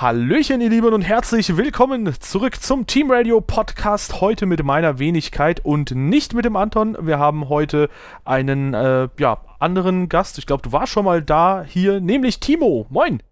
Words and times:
Hallöchen, 0.00 0.60
ihr 0.60 0.70
Lieben, 0.70 0.94
und 0.94 1.02
herzlich 1.02 1.56
willkommen 1.56 2.08
zurück 2.20 2.62
zum 2.62 2.86
Team 2.86 3.10
Radio 3.10 3.40
Podcast. 3.40 4.20
Heute 4.20 4.46
mit 4.46 4.62
meiner 4.62 5.00
Wenigkeit 5.00 5.58
und 5.64 5.90
nicht 5.90 6.34
mit 6.34 6.44
dem 6.44 6.54
Anton. 6.54 6.96
Wir 7.00 7.18
haben 7.18 7.48
heute 7.48 7.90
einen 8.24 8.74
äh, 8.74 9.08
ja, 9.18 9.38
anderen 9.58 10.08
Gast. 10.08 10.38
Ich 10.38 10.46
glaube, 10.46 10.62
du 10.62 10.70
warst 10.70 10.92
schon 10.92 11.04
mal 11.04 11.20
da 11.20 11.64
hier, 11.66 11.98
nämlich 11.98 12.38
Timo. 12.38 12.86
Moin. 12.90 13.24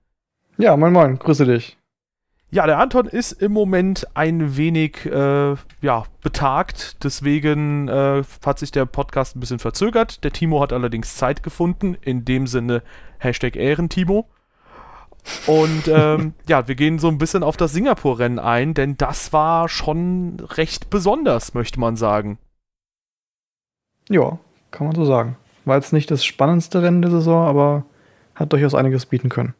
Ja, 0.58 0.76
moin, 0.76 0.92
moin. 0.92 1.20
Grüße 1.20 1.44
dich. 1.44 1.78
Ja, 2.50 2.66
der 2.66 2.78
Anton 2.78 3.06
ist 3.06 3.30
im 3.30 3.52
Moment 3.52 4.04
ein 4.14 4.56
wenig 4.56 5.06
äh, 5.06 5.54
ja, 5.82 6.02
betagt, 6.20 7.04
deswegen 7.04 7.86
äh, 7.86 8.24
hat 8.44 8.58
sich 8.58 8.72
der 8.72 8.86
Podcast 8.86 9.36
ein 9.36 9.40
bisschen 9.40 9.60
verzögert. 9.60 10.24
Der 10.24 10.32
Timo 10.32 10.60
hat 10.60 10.72
allerdings 10.72 11.14
Zeit 11.14 11.44
gefunden, 11.44 11.96
in 12.00 12.24
dem 12.24 12.48
Sinne 12.48 12.82
Hashtag 13.20 13.54
Ehrentimo. 13.54 14.28
Und 15.46 15.88
ähm, 15.88 16.34
ja, 16.48 16.68
wir 16.68 16.74
gehen 16.74 16.98
so 16.98 17.08
ein 17.08 17.18
bisschen 17.18 17.42
auf 17.42 17.56
das 17.56 17.72
Singapur-Rennen 17.72 18.38
ein, 18.38 18.74
denn 18.74 18.96
das 18.96 19.32
war 19.32 19.68
schon 19.68 20.38
recht 20.40 20.90
besonders, 20.90 21.54
möchte 21.54 21.80
man 21.80 21.96
sagen. 21.96 22.38
Ja, 24.08 24.38
kann 24.70 24.86
man 24.86 24.96
so 24.96 25.04
sagen. 25.04 25.36
War 25.64 25.76
jetzt 25.76 25.92
nicht 25.92 26.10
das 26.10 26.24
spannendste 26.24 26.82
Rennen 26.82 27.02
der 27.02 27.10
Saison, 27.10 27.46
aber 27.46 27.84
hat 28.34 28.52
durchaus 28.52 28.74
einiges 28.74 29.06
bieten 29.06 29.28
können. 29.28 29.54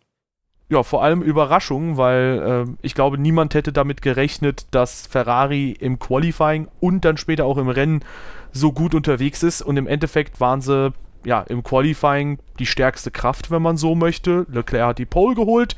Ja, 0.68 0.82
vor 0.82 1.02
allem 1.02 1.22
Überraschung, 1.22 1.96
weil 1.96 2.66
äh, 2.68 2.72
ich 2.82 2.94
glaube, 2.94 3.18
niemand 3.18 3.54
hätte 3.54 3.72
damit 3.72 4.02
gerechnet, 4.02 4.66
dass 4.72 5.06
Ferrari 5.06 5.70
im 5.70 5.98
Qualifying 6.00 6.68
und 6.80 7.04
dann 7.04 7.16
später 7.16 7.44
auch 7.44 7.56
im 7.56 7.68
Rennen 7.68 8.04
so 8.52 8.72
gut 8.72 8.94
unterwegs 8.94 9.44
ist. 9.44 9.62
Und 9.62 9.76
im 9.76 9.86
Endeffekt 9.86 10.40
waren 10.40 10.60
sie 10.60 10.92
ja, 11.26 11.40
im 11.42 11.62
Qualifying 11.62 12.38
die 12.58 12.66
stärkste 12.66 13.10
Kraft, 13.10 13.50
wenn 13.50 13.60
man 13.60 13.76
so 13.76 13.94
möchte. 13.94 14.46
Leclerc 14.50 14.86
hat 14.86 14.98
die 14.98 15.06
Pole 15.06 15.34
geholt. 15.34 15.76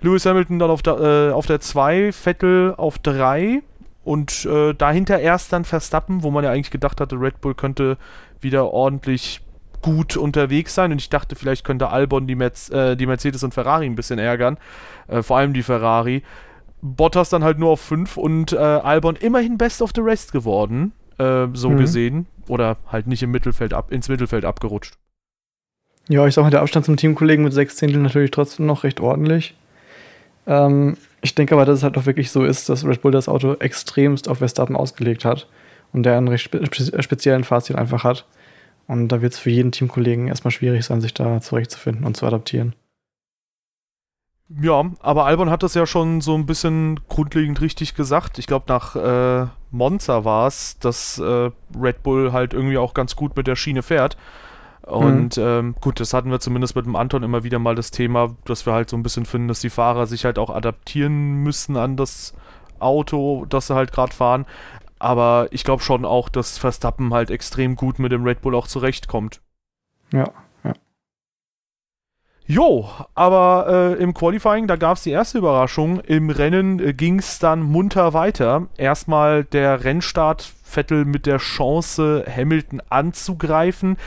Lewis 0.00 0.24
Hamilton 0.24 0.58
dann 0.58 0.70
auf 0.70 0.80
der, 0.82 0.98
äh, 0.98 1.32
auf 1.32 1.46
der 1.46 1.60
2, 1.60 2.12
Vettel 2.12 2.74
auf 2.76 2.98
3 2.98 3.62
und 4.02 4.46
äh, 4.46 4.72
dahinter 4.72 5.18
erst 5.18 5.52
dann 5.52 5.66
Verstappen, 5.66 6.22
wo 6.22 6.30
man 6.30 6.42
ja 6.42 6.50
eigentlich 6.50 6.70
gedacht 6.70 7.00
hatte, 7.00 7.20
Red 7.20 7.42
Bull 7.42 7.54
könnte 7.54 7.98
wieder 8.40 8.72
ordentlich 8.72 9.42
gut 9.82 10.16
unterwegs 10.16 10.74
sein 10.74 10.92
und 10.92 10.98
ich 10.98 11.10
dachte, 11.10 11.36
vielleicht 11.36 11.64
könnte 11.64 11.90
Albon 11.90 12.26
die, 12.26 12.34
Merz 12.34 12.70
äh, 12.70 12.96
die 12.96 13.06
Mercedes 13.06 13.42
und 13.42 13.52
Ferrari 13.52 13.84
ein 13.84 13.94
bisschen 13.94 14.18
ärgern, 14.18 14.56
äh, 15.08 15.22
vor 15.22 15.36
allem 15.36 15.52
die 15.52 15.62
Ferrari. 15.62 16.22
Bottas 16.80 17.28
dann 17.28 17.44
halt 17.44 17.58
nur 17.58 17.70
auf 17.70 17.80
5 17.82 18.16
und 18.16 18.52
äh, 18.52 18.56
Albon 18.56 19.16
immerhin 19.16 19.58
Best 19.58 19.82
of 19.82 19.90
the 19.94 20.00
Rest 20.00 20.32
geworden, 20.32 20.92
äh, 21.20 21.48
so 21.52 21.70
mhm. 21.70 21.76
gesehen 21.76 22.26
oder 22.48 22.78
halt 22.90 23.06
nicht 23.06 23.22
im 23.22 23.30
Mittelfeld 23.30 23.74
ab, 23.74 23.92
ins 23.92 24.08
Mittelfeld 24.08 24.44
abgerutscht. 24.44 24.94
Ja, 26.08 26.26
ich 26.26 26.34
sag 26.34 26.42
mal, 26.42 26.50
der 26.50 26.62
Abstand 26.62 26.86
zum 26.86 26.96
Teamkollegen 26.96 27.44
mit 27.44 27.52
sechs 27.52 27.76
Zehnteln 27.76 28.02
natürlich 28.02 28.30
trotzdem 28.30 28.66
noch 28.66 28.82
recht 28.82 29.00
ordentlich. 29.00 29.54
Ähm, 30.46 30.96
ich 31.20 31.34
denke 31.34 31.54
aber, 31.54 31.64
dass 31.64 31.78
es 31.78 31.84
halt 31.84 31.96
auch 31.98 32.06
wirklich 32.06 32.30
so 32.30 32.44
ist, 32.44 32.68
dass 32.68 32.84
Red 32.84 33.02
Bull 33.02 33.12
das 33.12 33.28
Auto 33.28 33.54
extremst 33.54 34.28
auf 34.28 34.38
Verstappen 34.38 34.76
ausgelegt 34.76 35.24
hat 35.24 35.46
und 35.92 36.04
der 36.04 36.16
einen 36.16 36.28
recht 36.28 36.44
spe 36.44 36.66
speziellen 37.02 37.44
Fahrstil 37.44 37.76
einfach 37.76 38.02
hat. 38.04 38.26
Und 38.86 39.08
da 39.08 39.22
wird 39.22 39.34
es 39.34 39.38
für 39.38 39.50
jeden 39.50 39.70
Teamkollegen 39.70 40.26
erstmal 40.26 40.50
schwierig 40.50 40.84
sein, 40.84 41.00
sich 41.00 41.14
da 41.14 41.40
zurechtzufinden 41.40 42.04
und 42.04 42.16
zu 42.16 42.26
adaptieren. 42.26 42.74
Ja, 44.58 44.84
aber 45.00 45.26
Albon 45.26 45.48
hat 45.48 45.62
das 45.62 45.74
ja 45.74 45.86
schon 45.86 46.20
so 46.20 46.34
ein 46.34 46.44
bisschen 46.44 46.98
grundlegend 47.08 47.60
richtig 47.60 47.94
gesagt. 47.94 48.38
Ich 48.38 48.48
glaube, 48.48 48.64
nach 48.68 48.96
äh, 48.96 49.46
Monza 49.70 50.24
war 50.24 50.48
es, 50.48 50.78
dass 50.80 51.18
äh, 51.18 51.50
Red 51.78 52.02
Bull 52.02 52.32
halt 52.32 52.52
irgendwie 52.52 52.78
auch 52.78 52.92
ganz 52.92 53.14
gut 53.14 53.36
mit 53.36 53.46
der 53.46 53.54
Schiene 53.54 53.82
fährt. 53.82 54.16
Und 54.82 55.36
mhm. 55.36 55.42
ähm, 55.42 55.74
gut, 55.80 56.00
das 56.00 56.14
hatten 56.14 56.32
wir 56.32 56.40
zumindest 56.40 56.74
mit 56.74 56.84
dem 56.84 56.96
Anton 56.96 57.22
immer 57.22 57.44
wieder 57.44 57.60
mal 57.60 57.76
das 57.76 57.92
Thema, 57.92 58.34
dass 58.44 58.66
wir 58.66 58.72
halt 58.72 58.90
so 58.90 58.96
ein 58.96 59.04
bisschen 59.04 59.24
finden, 59.24 59.46
dass 59.46 59.60
die 59.60 59.70
Fahrer 59.70 60.06
sich 60.06 60.24
halt 60.24 60.38
auch 60.38 60.50
adaptieren 60.50 61.34
müssen 61.44 61.76
an 61.76 61.96
das 61.96 62.34
Auto, 62.80 63.44
das 63.48 63.68
sie 63.68 63.74
halt 63.74 63.92
gerade 63.92 64.12
fahren. 64.12 64.46
Aber 64.98 65.46
ich 65.52 65.62
glaube 65.62 65.82
schon 65.82 66.04
auch, 66.04 66.28
dass 66.28 66.58
Verstappen 66.58 67.14
halt 67.14 67.30
extrem 67.30 67.76
gut 67.76 68.00
mit 68.00 68.10
dem 68.10 68.24
Red 68.24 68.42
Bull 68.42 68.56
auch 68.56 68.66
zurechtkommt. 68.66 69.40
Ja, 70.12 70.32
Jo, 72.50 72.88
aber 73.14 73.94
äh, 73.96 74.02
im 74.02 74.12
Qualifying, 74.12 74.66
da 74.66 74.74
gab 74.74 74.96
es 74.96 75.04
die 75.04 75.12
erste 75.12 75.38
Überraschung. 75.38 76.00
Im 76.00 76.30
Rennen 76.30 76.80
äh, 76.80 76.92
ging 76.92 77.20
es 77.20 77.38
dann 77.38 77.62
munter 77.62 78.12
weiter. 78.12 78.66
Erstmal 78.76 79.44
der 79.44 79.84
Rennstart, 79.84 80.52
Vettel 80.64 81.04
mit 81.04 81.26
der 81.26 81.38
Chance, 81.38 82.24
Hamilton 82.28 82.82
anzugreifen. 82.90 83.98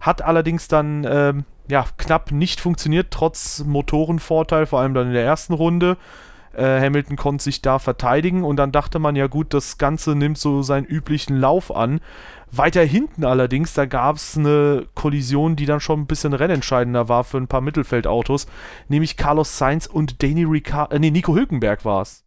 Hat 0.00 0.22
allerdings 0.22 0.66
dann 0.66 1.04
äh, 1.04 1.34
ja, 1.68 1.84
knapp 1.98 2.32
nicht 2.32 2.58
funktioniert, 2.62 3.08
trotz 3.10 3.64
Motorenvorteil, 3.66 4.64
vor 4.64 4.80
allem 4.80 4.94
dann 4.94 5.08
in 5.08 5.12
der 5.12 5.26
ersten 5.26 5.52
Runde. 5.52 5.98
Äh, 6.54 6.80
Hamilton 6.80 7.16
konnte 7.16 7.44
sich 7.44 7.60
da 7.60 7.78
verteidigen 7.78 8.44
und 8.44 8.56
dann 8.56 8.72
dachte 8.72 8.98
man 8.98 9.14
ja 9.14 9.26
gut, 9.26 9.52
das 9.52 9.76
Ganze 9.76 10.14
nimmt 10.14 10.38
so 10.38 10.62
seinen 10.62 10.86
üblichen 10.86 11.36
Lauf 11.36 11.70
an. 11.74 12.00
Weiter 12.52 12.82
hinten 12.82 13.24
allerdings, 13.24 13.74
da 13.74 13.86
gab 13.86 14.16
es 14.16 14.36
eine 14.36 14.86
Kollision, 14.94 15.56
die 15.56 15.66
dann 15.66 15.80
schon 15.80 16.00
ein 16.00 16.06
bisschen 16.06 16.32
rennentscheidender 16.32 17.08
war 17.08 17.24
für 17.24 17.38
ein 17.38 17.48
paar 17.48 17.60
Mittelfeldautos, 17.60 18.46
nämlich 18.88 19.16
Carlos 19.16 19.56
Sainz 19.56 19.86
und 19.86 20.22
Danny 20.22 20.44
Ricard, 20.44 20.92
äh, 20.92 20.98
nee, 20.98 21.10
Nico 21.10 21.34
Hülkenberg 21.34 21.84
war 21.84 22.02
es. 22.02 22.24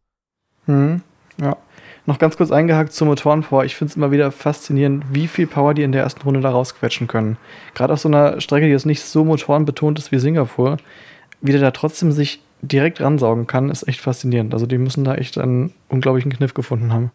Hm, 0.66 1.02
ja. 1.42 1.58
Noch 2.06 2.20
ganz 2.20 2.36
kurz 2.36 2.52
eingehakt 2.52 2.92
zum 2.92 3.08
Motorenpower. 3.08 3.64
Ich 3.64 3.76
finde 3.76 3.92
es 3.92 3.96
immer 3.96 4.12
wieder 4.12 4.32
faszinierend, 4.32 5.06
wie 5.12 5.28
viel 5.28 5.48
Power 5.48 5.74
die 5.74 5.84
in 5.84 5.94
der 5.94 6.04
ersten 6.04 6.22
Runde 6.22 6.42
da 6.42 6.50
rausquetschen 6.50 7.08
können. 7.08 7.38
Gerade 7.76 7.94
auf 7.94 8.00
so 8.00 8.10
einer 8.10 8.42
Strecke, 8.42 8.66
die 8.66 8.74
jetzt 8.74 8.86
nicht 8.86 9.02
so 9.02 9.24
motorenbetont 9.24 10.00
ist 10.00 10.12
wie 10.12 10.20
Singapur, 10.20 10.78
wie 11.40 11.54
der 11.54 11.62
da 11.62 11.72
trotzdem 11.72 12.12
sich 12.12 12.42
direkt 12.62 13.00
ransaugen 13.00 13.48
kann, 13.48 13.70
ist 13.70 13.88
echt 13.88 14.02
faszinierend. 14.02 14.54
Also 14.54 14.66
die 14.66 14.78
müssen 14.78 15.06
da 15.06 15.16
echt 15.16 15.38
einen 15.38 15.74
unglaublichen 15.88 16.32
Kniff 16.32 16.54
gefunden 16.54 16.92
haben. 16.92 17.12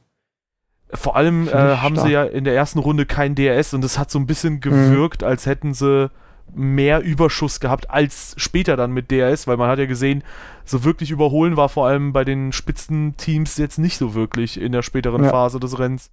Vor 0.93 1.17
allem 1.17 1.49
äh, 1.49 1.53
haben 1.53 1.97
stark. 1.97 2.07
sie 2.07 2.13
ja 2.13 2.25
in 2.25 2.45
der 2.45 2.55
ersten 2.55 2.79
Runde 2.79 3.05
kein 3.05 3.35
DRS 3.35 3.75
und 3.75 3.85
es 3.85 3.99
hat 3.99 4.11
so 4.11 4.19
ein 4.19 4.27
bisschen 4.27 4.55
mhm. 4.55 4.61
gewirkt, 4.61 5.23
mhm. 5.23 5.29
als 5.29 5.47
hätten 5.47 5.75
sie 5.75 6.11
mehr 6.55 7.03
Überschuss 7.03 7.61
gehabt 7.61 7.91
als 7.91 8.35
später 8.39 8.77
dann 8.77 8.93
mit 8.93 9.11
DRS, 9.11 9.47
weil 9.47 9.59
man 9.59 9.69
hat 9.69 9.79
ja 9.79 9.87
gesehen, 9.87 10.25
so 10.65 10.85
wirklich 10.85 11.11
überholen 11.11 11.57
war 11.57 11.69
vor 11.69 11.87
allem 11.87 12.13
bei 12.13 12.25
den 12.25 12.53
Spitzenteams 12.53 13.59
jetzt 13.59 13.79
nicht 13.79 13.99
so 13.99 14.15
wirklich 14.15 14.61
in 14.61 14.73
der 14.73 14.83
späteren 14.83 15.25
ja. 15.25 15.31
Phase 15.31 15.61
des 15.61 15.79
Rennens. 15.79 16.11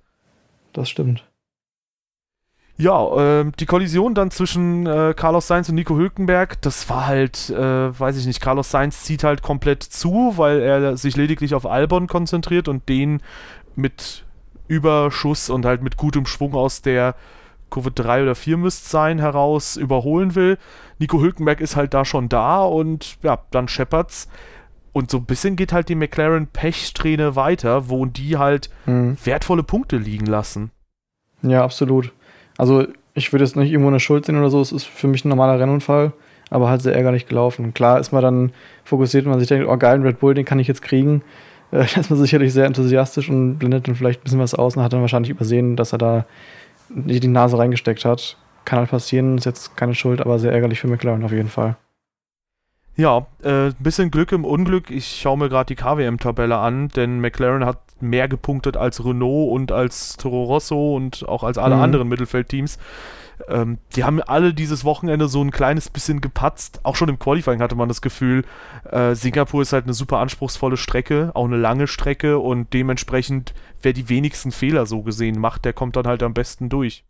Das 0.73 0.89
stimmt. 0.89 1.25
Ja, 2.77 3.39
äh, 3.39 3.51
die 3.57 3.65
Kollision 3.65 4.15
dann 4.15 4.31
zwischen 4.31 4.85
äh, 4.85 5.13
Carlos 5.15 5.47
Sainz 5.47 5.69
und 5.69 5.75
Nico 5.75 5.95
Hülkenberg, 5.95 6.61
das 6.61 6.89
war 6.89 7.07
halt, 7.07 7.49
äh, 7.49 7.97
weiß 7.99 8.17
ich 8.17 8.25
nicht, 8.25 8.41
Carlos 8.41 8.69
Sainz 8.69 9.03
zieht 9.03 9.23
halt 9.23 9.41
komplett 9.41 9.81
zu, 9.83 10.33
weil 10.35 10.59
er 10.59 10.97
sich 10.97 11.15
lediglich 11.15 11.55
auf 11.55 11.65
Albon 11.65 12.07
konzentriert 12.07 12.67
und 12.67 12.89
den 12.89 13.21
mit 13.77 14.24
Überschuss 14.67 15.49
und 15.49 15.65
halt 15.65 15.81
mit 15.81 15.97
gutem 15.97 16.25
Schwung 16.25 16.53
aus 16.53 16.81
der 16.81 17.15
Kurve 17.69 17.91
3 17.91 18.23
oder 18.23 18.35
4 18.35 18.57
müsste 18.57 18.89
sein, 18.89 19.19
heraus 19.19 19.75
überholen 19.75 20.35
will. 20.35 20.57
Nico 20.99 21.19
Hülkenberg 21.19 21.61
ist 21.61 21.75
halt 21.75 21.93
da 21.93 22.05
schon 22.05 22.29
da 22.29 22.63
und 22.63 23.17
ja, 23.23 23.39
dann 23.51 23.67
scheppert's. 23.67 24.29
Und 24.93 25.11
so 25.11 25.17
ein 25.17 25.25
bisschen 25.25 25.57
geht 25.57 25.73
halt 25.73 25.89
die 25.89 25.95
McLaren-Pechsträhne 25.95 27.35
weiter, 27.35 27.89
wo 27.89 28.05
die 28.05 28.37
halt 28.37 28.69
mhm. 28.85 29.17
wertvolle 29.25 29.63
Punkte 29.63 29.97
liegen 29.97 30.25
lassen. 30.25 30.71
Ja, 31.41 31.63
absolut. 31.63 32.13
Also 32.57 32.87
ich 33.13 33.33
würde 33.33 33.43
jetzt 33.43 33.57
nicht 33.57 33.71
irgendwo 33.71 33.89
eine 33.89 33.99
Schuld 33.99 34.25
sehen 34.25 34.37
oder 34.37 34.49
so, 34.49 34.61
es 34.61 34.71
ist 34.71 34.85
für 34.85 35.07
mich 35.07 35.25
ein 35.25 35.29
normaler 35.29 35.59
Rennunfall, 35.59 36.13
aber 36.49 36.69
halt 36.69 36.81
sehr 36.81 36.95
ärgerlich 36.95 37.27
gelaufen. 37.27 37.73
Klar 37.73 37.99
ist 37.99 38.13
man 38.13 38.21
dann 38.21 38.53
fokussiert, 38.85 39.25
wenn 39.25 39.31
man 39.31 39.39
sich 39.39 39.49
denkt, 39.49 39.67
oh 39.67 39.77
geil, 39.77 39.95
ein 39.95 40.03
Red 40.03 40.19
Bull, 40.19 40.33
den 40.33 40.45
kann 40.45 40.59
ich 40.59 40.67
jetzt 40.67 40.81
kriegen 40.81 41.23
äh, 41.71 41.85
ist 41.99 42.09
man 42.09 42.19
sicherlich 42.19 42.53
sehr 42.53 42.65
enthusiastisch 42.65 43.29
und 43.29 43.57
blendet 43.57 43.87
dann 43.87 43.95
vielleicht 43.95 44.21
ein 44.21 44.23
bisschen 44.23 44.39
was 44.39 44.53
aus 44.53 44.75
und 44.75 44.83
hat 44.83 44.93
dann 44.93 45.01
wahrscheinlich 45.01 45.31
übersehen, 45.31 45.75
dass 45.75 45.91
er 45.91 45.97
da 45.97 46.25
die, 46.89 47.19
die 47.19 47.27
Nase 47.27 47.57
reingesteckt 47.57 48.05
hat. 48.05 48.37
Kann 48.63 48.79
halt 48.79 48.89
passieren, 48.89 49.37
ist 49.37 49.45
jetzt 49.45 49.77
keine 49.77 49.95
Schuld, 49.95 50.21
aber 50.21 50.39
sehr 50.39 50.51
ärgerlich 50.51 50.79
für 50.79 50.87
McLaren 50.87 51.23
auf 51.23 51.31
jeden 51.31 51.49
Fall. 51.49 51.75
Ja, 52.97 53.27
ein 53.43 53.69
äh, 53.69 53.73
bisschen 53.79 54.09
Glück 54.09 54.31
im 54.31 54.45
Unglück. 54.45 54.89
Ich 54.89 55.19
schaue 55.21 55.37
mir 55.37 55.49
gerade 55.49 55.67
die 55.67 55.75
KWM-Tabelle 55.75 56.57
an, 56.57 56.87
denn 56.89 57.19
McLaren 57.19 57.65
hat 57.65 57.79
mehr 57.99 58.27
gepunktet 58.27 58.77
als 58.77 59.03
Renault 59.03 59.51
und 59.51 59.71
als 59.71 60.17
Toro 60.17 60.43
Rosso 60.43 60.95
und 60.95 61.27
auch 61.27 61.43
als 61.43 61.57
alle 61.57 61.75
mhm. 61.75 61.81
anderen 61.81 62.07
Mittelfeldteams. 62.09 62.77
Ähm, 63.49 63.79
die 63.95 64.03
haben 64.03 64.21
alle 64.21 64.53
dieses 64.53 64.85
Wochenende 64.85 65.27
so 65.27 65.41
ein 65.41 65.51
kleines 65.51 65.89
bisschen 65.89 66.21
gepatzt. 66.21 66.79
Auch 66.83 66.95
schon 66.95 67.09
im 67.09 67.19
Qualifying 67.19 67.61
hatte 67.61 67.75
man 67.75 67.87
das 67.87 68.01
Gefühl, 68.01 68.43
äh, 68.89 69.13
Singapur 69.13 69.61
ist 69.61 69.73
halt 69.73 69.85
eine 69.85 69.93
super 69.93 70.19
anspruchsvolle 70.19 70.77
Strecke, 70.77 71.31
auch 71.33 71.45
eine 71.45 71.57
lange 71.57 71.87
Strecke 71.87 72.39
und 72.39 72.73
dementsprechend, 72.73 73.53
wer 73.81 73.93
die 73.93 74.09
wenigsten 74.09 74.51
Fehler 74.51 74.85
so 74.85 75.01
gesehen 75.01 75.39
macht, 75.39 75.65
der 75.65 75.73
kommt 75.73 75.95
dann 75.95 76.07
halt 76.07 76.23
am 76.23 76.33
besten 76.33 76.69
durch. 76.69 77.03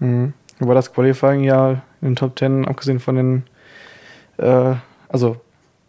Mhm. 0.00 0.32
Wobei 0.58 0.74
das 0.74 0.92
Qualifying 0.92 1.44
ja 1.44 1.82
in 2.00 2.10
den 2.10 2.16
Top 2.16 2.38
10, 2.38 2.66
abgesehen 2.66 3.00
von 3.00 3.16
den, 3.16 3.42
äh, 4.38 4.74
also 5.08 5.36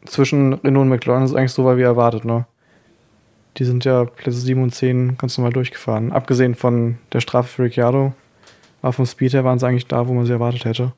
zwischen 0.05 0.53
Renault 0.53 0.83
und 0.83 0.89
McLaren 0.89 1.23
ist 1.23 1.35
eigentlich 1.35 1.53
so 1.53 1.65
weit 1.65 1.77
wie 1.77 1.83
erwartet, 1.83 2.25
ne? 2.25 2.45
Die 3.57 3.65
sind 3.65 3.85
ja 3.85 4.05
Plätze 4.05 4.39
7 4.39 4.61
und 4.61 4.73
10 4.73 5.17
ganz 5.17 5.37
normal 5.37 5.53
durchgefahren. 5.53 6.11
Abgesehen 6.11 6.55
von 6.55 6.97
der 7.13 7.21
Strafe 7.21 7.47
für 7.47 7.63
Ricciardo, 7.63 8.13
aber 8.81 8.93
vom 8.93 9.05
Speed 9.05 9.33
her 9.33 9.43
waren 9.43 9.59
sie 9.59 9.67
eigentlich 9.67 9.87
da, 9.87 10.07
wo 10.07 10.13
man 10.13 10.25
sie 10.25 10.33
erwartet 10.33 10.65
hätte. 10.65 10.93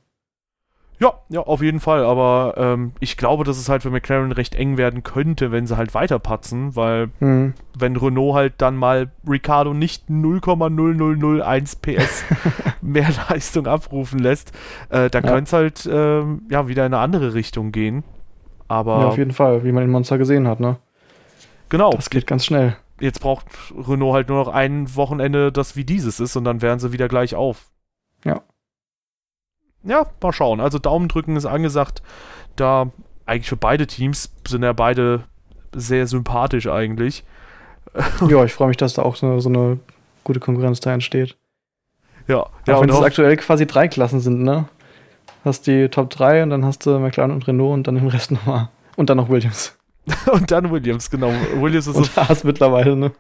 Ja, 1.00 1.14
ja, 1.30 1.42
auf 1.42 1.62
jeden 1.62 1.80
Fall. 1.80 2.04
Aber 2.04 2.56
ähm, 2.58 2.92
ich 3.00 3.18
glaube, 3.18 3.44
dass 3.44 3.58
es 3.60 3.70
halt 3.70 3.84
für 3.84 3.92
McLaren 3.92 4.32
recht 4.32 4.56
eng 4.56 4.78
werden 4.78 5.04
könnte, 5.04 5.52
wenn 5.52 5.68
sie 5.68 5.78
halt 5.78 5.94
weiterpatzen, 5.94 6.76
weil 6.76 7.10
mhm. 7.20 7.54
wenn 7.78 7.96
Renault 7.96 8.34
halt 8.34 8.54
dann 8.58 8.76
mal 8.76 9.12
Ricardo 9.28 9.74
nicht 9.74 10.10
0,0001 10.10 11.82
PS 11.82 12.24
mehr 12.82 13.10
Leistung 13.30 13.68
abrufen 13.68 14.20
lässt, 14.20 14.52
äh, 14.90 15.10
dann 15.10 15.24
ja. 15.24 15.32
könnte 15.32 15.48
es 15.48 15.54
halt 15.54 15.86
äh, 15.86 16.24
ja 16.50 16.68
wieder 16.68 16.86
in 16.86 16.94
eine 16.94 17.02
andere 17.02 17.36
Richtung 17.36 17.72
gehen. 17.72 18.04
Aber 18.68 19.00
ja, 19.00 19.08
auf 19.08 19.18
jeden 19.18 19.32
Fall, 19.32 19.64
wie 19.64 19.72
man 19.72 19.84
in 19.84 19.92
Monster 19.92 20.18
gesehen 20.18 20.48
hat, 20.48 20.60
ne? 20.60 20.78
Genau. 21.70 21.92
Das 21.92 22.10
geht 22.10 22.28
ganz 22.28 22.46
schnell. 22.46 22.78
Jetzt 23.00 23.20
braucht 23.20 23.46
Renault 23.76 24.16
halt 24.16 24.30
nur 24.30 24.44
noch 24.44 24.48
ein 24.48 24.96
Wochenende, 24.96 25.52
das 25.52 25.76
wie 25.76 25.86
dieses 25.86 26.20
ist, 26.20 26.36
und 26.36 26.46
dann 26.46 26.62
wären 26.62 26.80
sie 26.80 26.92
wieder 26.92 27.08
gleich 27.08 27.36
auf. 27.36 27.70
Ja 28.24 28.42
ja, 29.88 30.06
mal 30.22 30.34
schauen. 30.34 30.60
Also 30.60 30.80
Daumen 30.80 31.08
drücken 31.08 31.36
ist 31.36 31.46
angesagt. 31.46 32.02
Da 32.56 32.92
eigentlich 33.26 33.50
für 33.50 33.58
beide 33.58 33.88
Teams 33.88 34.32
sind 34.48 34.64
ja 34.64 34.74
beide 34.74 35.24
sehr 35.74 36.08
sympathisch 36.08 36.68
eigentlich. 36.68 37.24
ja, 38.28 38.44
ich 38.44 38.54
freue 38.54 38.68
mich, 38.68 38.78
dass 38.78 38.94
da 38.94 39.04
auch 39.04 39.16
so, 39.16 39.40
so, 39.40 39.50
eine 39.50 39.80
gute 40.24 40.40
Konkurrenz 40.40 40.80
da 40.80 40.94
entsteht. 40.94 41.36
Ja, 42.28 42.42
auch 42.42 42.52
ja, 42.68 42.82
wenn 42.82 42.90
es 42.90 43.02
aktuell 43.02 43.38
quasi 43.38 43.66
drei 43.66 43.88
Klassen 43.88 44.20
sind, 44.20 44.44
ne? 44.44 44.66
Hast 45.46 45.66
die 45.66 45.88
Top 45.88 46.10
3 46.10 46.44
und 46.44 46.50
dann 46.50 46.66
hast 46.66 46.86
du 46.86 47.00
McLaren 47.00 47.32
und 47.32 47.48
Renault 47.48 47.74
und 47.74 47.88
dann 47.88 47.96
den 47.96 48.08
Rest 48.08 48.32
nochmal. 48.32 48.68
Und 48.98 49.10
dann 49.10 49.18
noch 49.18 49.30
Williams. 49.30 49.78
und 50.32 50.52
dann 50.52 50.72
Williams, 50.72 51.10
genau. 51.10 51.32
Williams 51.56 51.88
ist 51.88 51.96
und 51.96 52.06
so 52.06 52.22
Haas 52.22 52.44
mittlerweile, 52.44 52.96
ne? 52.96 53.12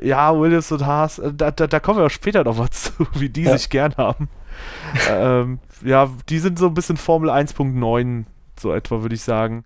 Ja, 0.00 0.38
Williams 0.38 0.70
und 0.70 0.86
Haas, 0.86 1.20
da, 1.34 1.50
da, 1.50 1.66
da 1.66 1.80
kommen 1.80 1.98
wir 1.98 2.06
auch 2.06 2.10
später 2.10 2.44
noch 2.44 2.58
was 2.58 2.70
zu, 2.96 3.06
wie 3.14 3.28
die 3.28 3.42
ja. 3.42 3.56
sich 3.56 3.68
gern 3.70 3.96
haben 3.96 4.28
ähm, 5.08 5.58
ja, 5.82 6.10
die 6.28 6.38
sind 6.38 6.58
so 6.58 6.66
ein 6.66 6.74
bisschen 6.74 6.96
Formel 6.96 7.30
1.9, 7.30 8.24
so 8.58 8.72
etwa, 8.72 9.02
würde 9.02 9.14
ich 9.14 9.22
sagen. 9.22 9.64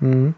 Mhm. 0.00 0.34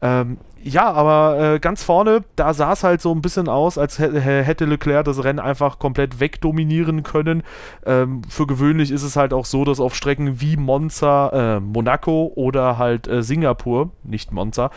Ähm, 0.00 0.38
ja, 0.66 0.90
aber 0.90 1.54
äh, 1.56 1.58
ganz 1.58 1.82
vorne, 1.82 2.24
da 2.36 2.54
sah 2.54 2.72
es 2.72 2.84
halt 2.84 3.02
so 3.02 3.12
ein 3.12 3.20
bisschen 3.20 3.50
aus, 3.50 3.76
als 3.76 3.98
hätte 3.98 4.64
Leclerc 4.64 5.04
das 5.04 5.22
Rennen 5.22 5.38
einfach 5.38 5.78
komplett 5.78 6.20
wegdominieren 6.20 7.02
können. 7.02 7.42
Ähm, 7.84 8.22
für 8.30 8.46
gewöhnlich 8.46 8.90
ist 8.90 9.02
es 9.02 9.14
halt 9.14 9.34
auch 9.34 9.44
so, 9.44 9.66
dass 9.66 9.78
auf 9.78 9.94
Strecken 9.94 10.40
wie 10.40 10.56
Monza, 10.56 11.56
äh, 11.56 11.60
Monaco 11.60 12.32
oder 12.34 12.78
halt 12.78 13.06
äh, 13.08 13.22
Singapur, 13.22 13.90
nicht 14.04 14.32
Monza, 14.32 14.70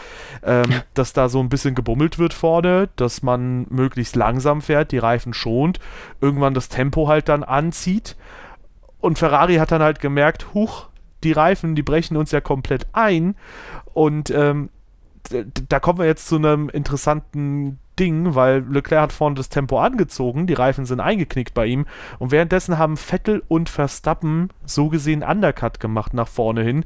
ähm, 0.43 0.65
dass 0.93 1.13
da 1.13 1.29
so 1.29 1.39
ein 1.39 1.47
bisschen 1.47 1.73
gebummelt 1.73 2.19
wird 2.19 2.33
vorne, 2.33 2.89
dass 2.97 3.23
man 3.23 3.65
möglichst 3.69 4.17
langsam 4.17 4.59
fährt, 4.59 4.91
die 4.91 4.97
Reifen 4.97 5.33
schont, 5.33 5.79
irgendwann 6.19 6.53
das 6.53 6.67
Tempo 6.67 7.07
halt 7.07 7.29
dann 7.29 7.43
anzieht. 7.43 8.17
Und 8.99 9.17
Ferrari 9.17 9.55
hat 9.55 9.71
dann 9.71 9.81
halt 9.81 10.01
gemerkt, 10.01 10.53
huch, 10.53 10.87
die 11.23 11.31
Reifen, 11.31 11.75
die 11.75 11.83
brechen 11.83 12.17
uns 12.17 12.31
ja 12.31 12.41
komplett 12.41 12.87
ein. 12.91 13.35
Und 13.93 14.31
ähm, 14.31 14.69
da 15.29 15.79
kommen 15.79 15.99
wir 15.99 16.05
jetzt 16.05 16.27
zu 16.27 16.35
einem 16.35 16.69
interessanten 16.69 17.79
Ding, 17.99 18.35
weil 18.35 18.63
Leclerc 18.69 19.01
hat 19.01 19.11
vorne 19.11 19.35
das 19.35 19.49
Tempo 19.49 19.79
angezogen, 19.79 20.47
die 20.47 20.53
Reifen 20.53 20.85
sind 20.85 20.99
eingeknickt 20.99 21.53
bei 21.53 21.65
ihm 21.65 21.85
und 22.19 22.31
währenddessen 22.31 22.77
haben 22.77 22.95
Vettel 22.95 23.43
und 23.47 23.69
Verstappen 23.69 24.49
so 24.65 24.89
gesehen 24.89 25.23
Undercut 25.23 25.79
gemacht 25.79 26.13
nach 26.13 26.27
vorne 26.27 26.61
hin, 26.61 26.85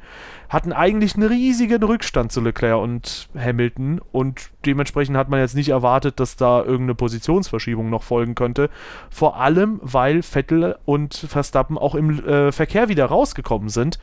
hatten 0.49 0.71
eigentlich 0.71 1.15
einen 1.15 1.27
riesigen 1.27 1.83
Rückstand 1.83 2.31
zu 2.31 2.41
Leclerc 2.41 2.81
und 2.81 3.29
Hamilton 3.37 4.01
und 4.11 4.51
dementsprechend 4.65 5.17
hat 5.17 5.29
man 5.29 5.39
jetzt 5.39 5.55
nicht 5.55 5.69
erwartet, 5.69 6.19
dass 6.19 6.37
da 6.37 6.59
irgendeine 6.59 6.95
Positionsverschiebung 6.95 7.89
noch 7.89 8.03
folgen 8.03 8.35
könnte, 8.35 8.69
vor 9.09 9.37
allem 9.37 9.79
weil 9.83 10.23
Vettel 10.23 10.77
und 10.85 11.13
Verstappen 11.13 11.77
auch 11.77 11.95
im 11.95 12.25
äh, 12.25 12.51
Verkehr 12.51 12.87
wieder 12.87 13.05
rausgekommen 13.05 13.69
sind. 13.69 13.99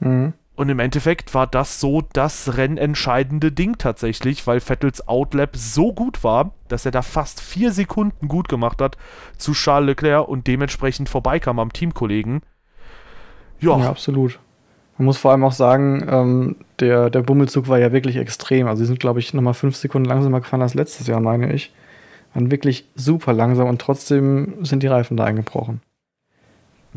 Mhm. 0.00 0.34
Und 0.56 0.70
im 0.70 0.78
Endeffekt 0.78 1.34
war 1.34 1.46
das 1.46 1.80
so 1.80 2.02
das 2.14 2.56
rennentscheidende 2.56 3.52
Ding 3.52 3.76
tatsächlich, 3.76 4.46
weil 4.46 4.60
Vettels 4.60 5.06
Outlap 5.06 5.54
so 5.54 5.92
gut 5.92 6.24
war, 6.24 6.52
dass 6.68 6.86
er 6.86 6.92
da 6.92 7.02
fast 7.02 7.42
vier 7.42 7.72
Sekunden 7.72 8.26
gut 8.26 8.48
gemacht 8.48 8.80
hat 8.80 8.96
zu 9.36 9.52
Charles 9.52 9.88
Leclerc 9.88 10.26
und 10.26 10.46
dementsprechend 10.46 11.10
vorbeikam 11.10 11.58
am 11.58 11.74
Teamkollegen. 11.74 12.40
Ja. 13.60 13.78
ja, 13.78 13.90
absolut. 13.90 14.38
Man 14.96 15.04
muss 15.04 15.18
vor 15.18 15.32
allem 15.32 15.44
auch 15.44 15.52
sagen, 15.52 16.06
ähm, 16.08 16.56
der, 16.80 17.10
der 17.10 17.20
Bummelzug 17.20 17.68
war 17.68 17.78
ja 17.78 17.92
wirklich 17.92 18.16
extrem. 18.16 18.66
Also 18.66 18.80
sie 18.80 18.86
sind, 18.86 18.98
glaube 18.98 19.20
ich, 19.20 19.34
nochmal 19.34 19.52
fünf 19.52 19.76
Sekunden 19.76 20.08
langsamer 20.08 20.40
gefahren 20.40 20.62
als 20.62 20.72
letztes 20.72 21.06
Jahr, 21.06 21.20
meine 21.20 21.52
ich. 21.52 21.74
Waren 22.32 22.50
wirklich 22.50 22.88
super 22.94 23.34
langsam 23.34 23.68
und 23.68 23.78
trotzdem 23.80 24.64
sind 24.64 24.82
die 24.82 24.86
Reifen 24.86 25.18
da 25.18 25.24
eingebrochen. 25.24 25.82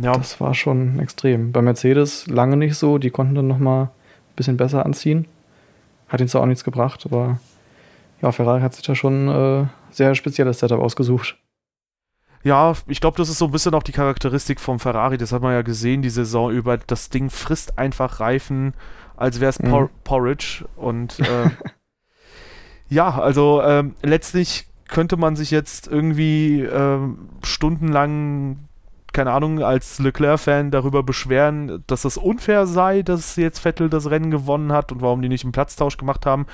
Ja. 0.01 0.13
Das 0.13 0.39
war 0.39 0.53
schon 0.53 0.99
extrem. 0.99 1.51
Bei 1.51 1.61
Mercedes 1.61 2.27
lange 2.27 2.57
nicht 2.57 2.75
so. 2.75 2.97
Die 2.97 3.09
konnten 3.09 3.35
dann 3.35 3.47
nochmal 3.47 3.85
ein 3.85 4.35
bisschen 4.35 4.57
besser 4.57 4.85
anziehen. 4.85 5.27
Hat 6.07 6.19
ihnen 6.19 6.29
zwar 6.29 6.41
auch 6.41 6.45
nichts 6.45 6.63
gebracht, 6.63 7.05
aber 7.05 7.39
ja, 8.21 8.31
Ferrari 8.31 8.61
hat 8.61 8.73
sich 8.73 8.83
da 8.85 8.95
schon 8.95 9.27
äh, 9.27 9.65
sehr 9.91 10.15
spezielles 10.15 10.59
Setup 10.59 10.79
ausgesucht. 10.79 11.37
Ja, 12.43 12.73
ich 12.87 13.01
glaube, 13.01 13.17
das 13.17 13.29
ist 13.29 13.37
so 13.37 13.45
ein 13.45 13.51
bisschen 13.51 13.73
auch 13.73 13.83
die 13.83 13.91
Charakteristik 13.91 14.59
vom 14.59 14.79
Ferrari. 14.79 15.17
Das 15.17 15.33
hat 15.33 15.41
man 15.41 15.53
ja 15.53 15.61
gesehen, 15.61 16.01
die 16.01 16.09
Saison 16.09 16.51
über. 16.51 16.77
Das 16.77 17.09
Ding 17.09 17.29
frisst 17.29 17.77
einfach 17.77 18.21
Reifen, 18.21 18.73
als 19.17 19.41
wäre 19.41 19.49
es 19.49 19.59
mhm. 19.59 19.69
Por 19.69 19.89
Porridge. 20.05 20.65
Und 20.77 21.19
äh, 21.19 21.49
ja, 22.89 23.19
also 23.19 23.61
ähm, 23.61 23.95
letztlich 24.01 24.67
könnte 24.87 25.17
man 25.17 25.35
sich 25.35 25.51
jetzt 25.51 25.87
irgendwie 25.87 26.61
äh, 26.61 26.99
stundenlang 27.43 28.68
keine 29.13 29.31
Ahnung, 29.31 29.63
als 29.63 29.99
Leclerc-Fan 29.99 30.71
darüber 30.71 31.03
beschweren, 31.03 31.83
dass 31.87 32.03
das 32.03 32.17
unfair 32.17 32.67
sei, 32.67 33.01
dass 33.01 33.35
jetzt 33.35 33.59
Vettel 33.59 33.89
das 33.89 34.09
Rennen 34.09 34.31
gewonnen 34.31 34.71
hat 34.71 34.91
und 34.91 35.01
warum 35.01 35.21
die 35.21 35.29
nicht 35.29 35.43
einen 35.43 35.51
Platztausch 35.51 35.97
gemacht 35.97 36.25
haben. 36.25 36.45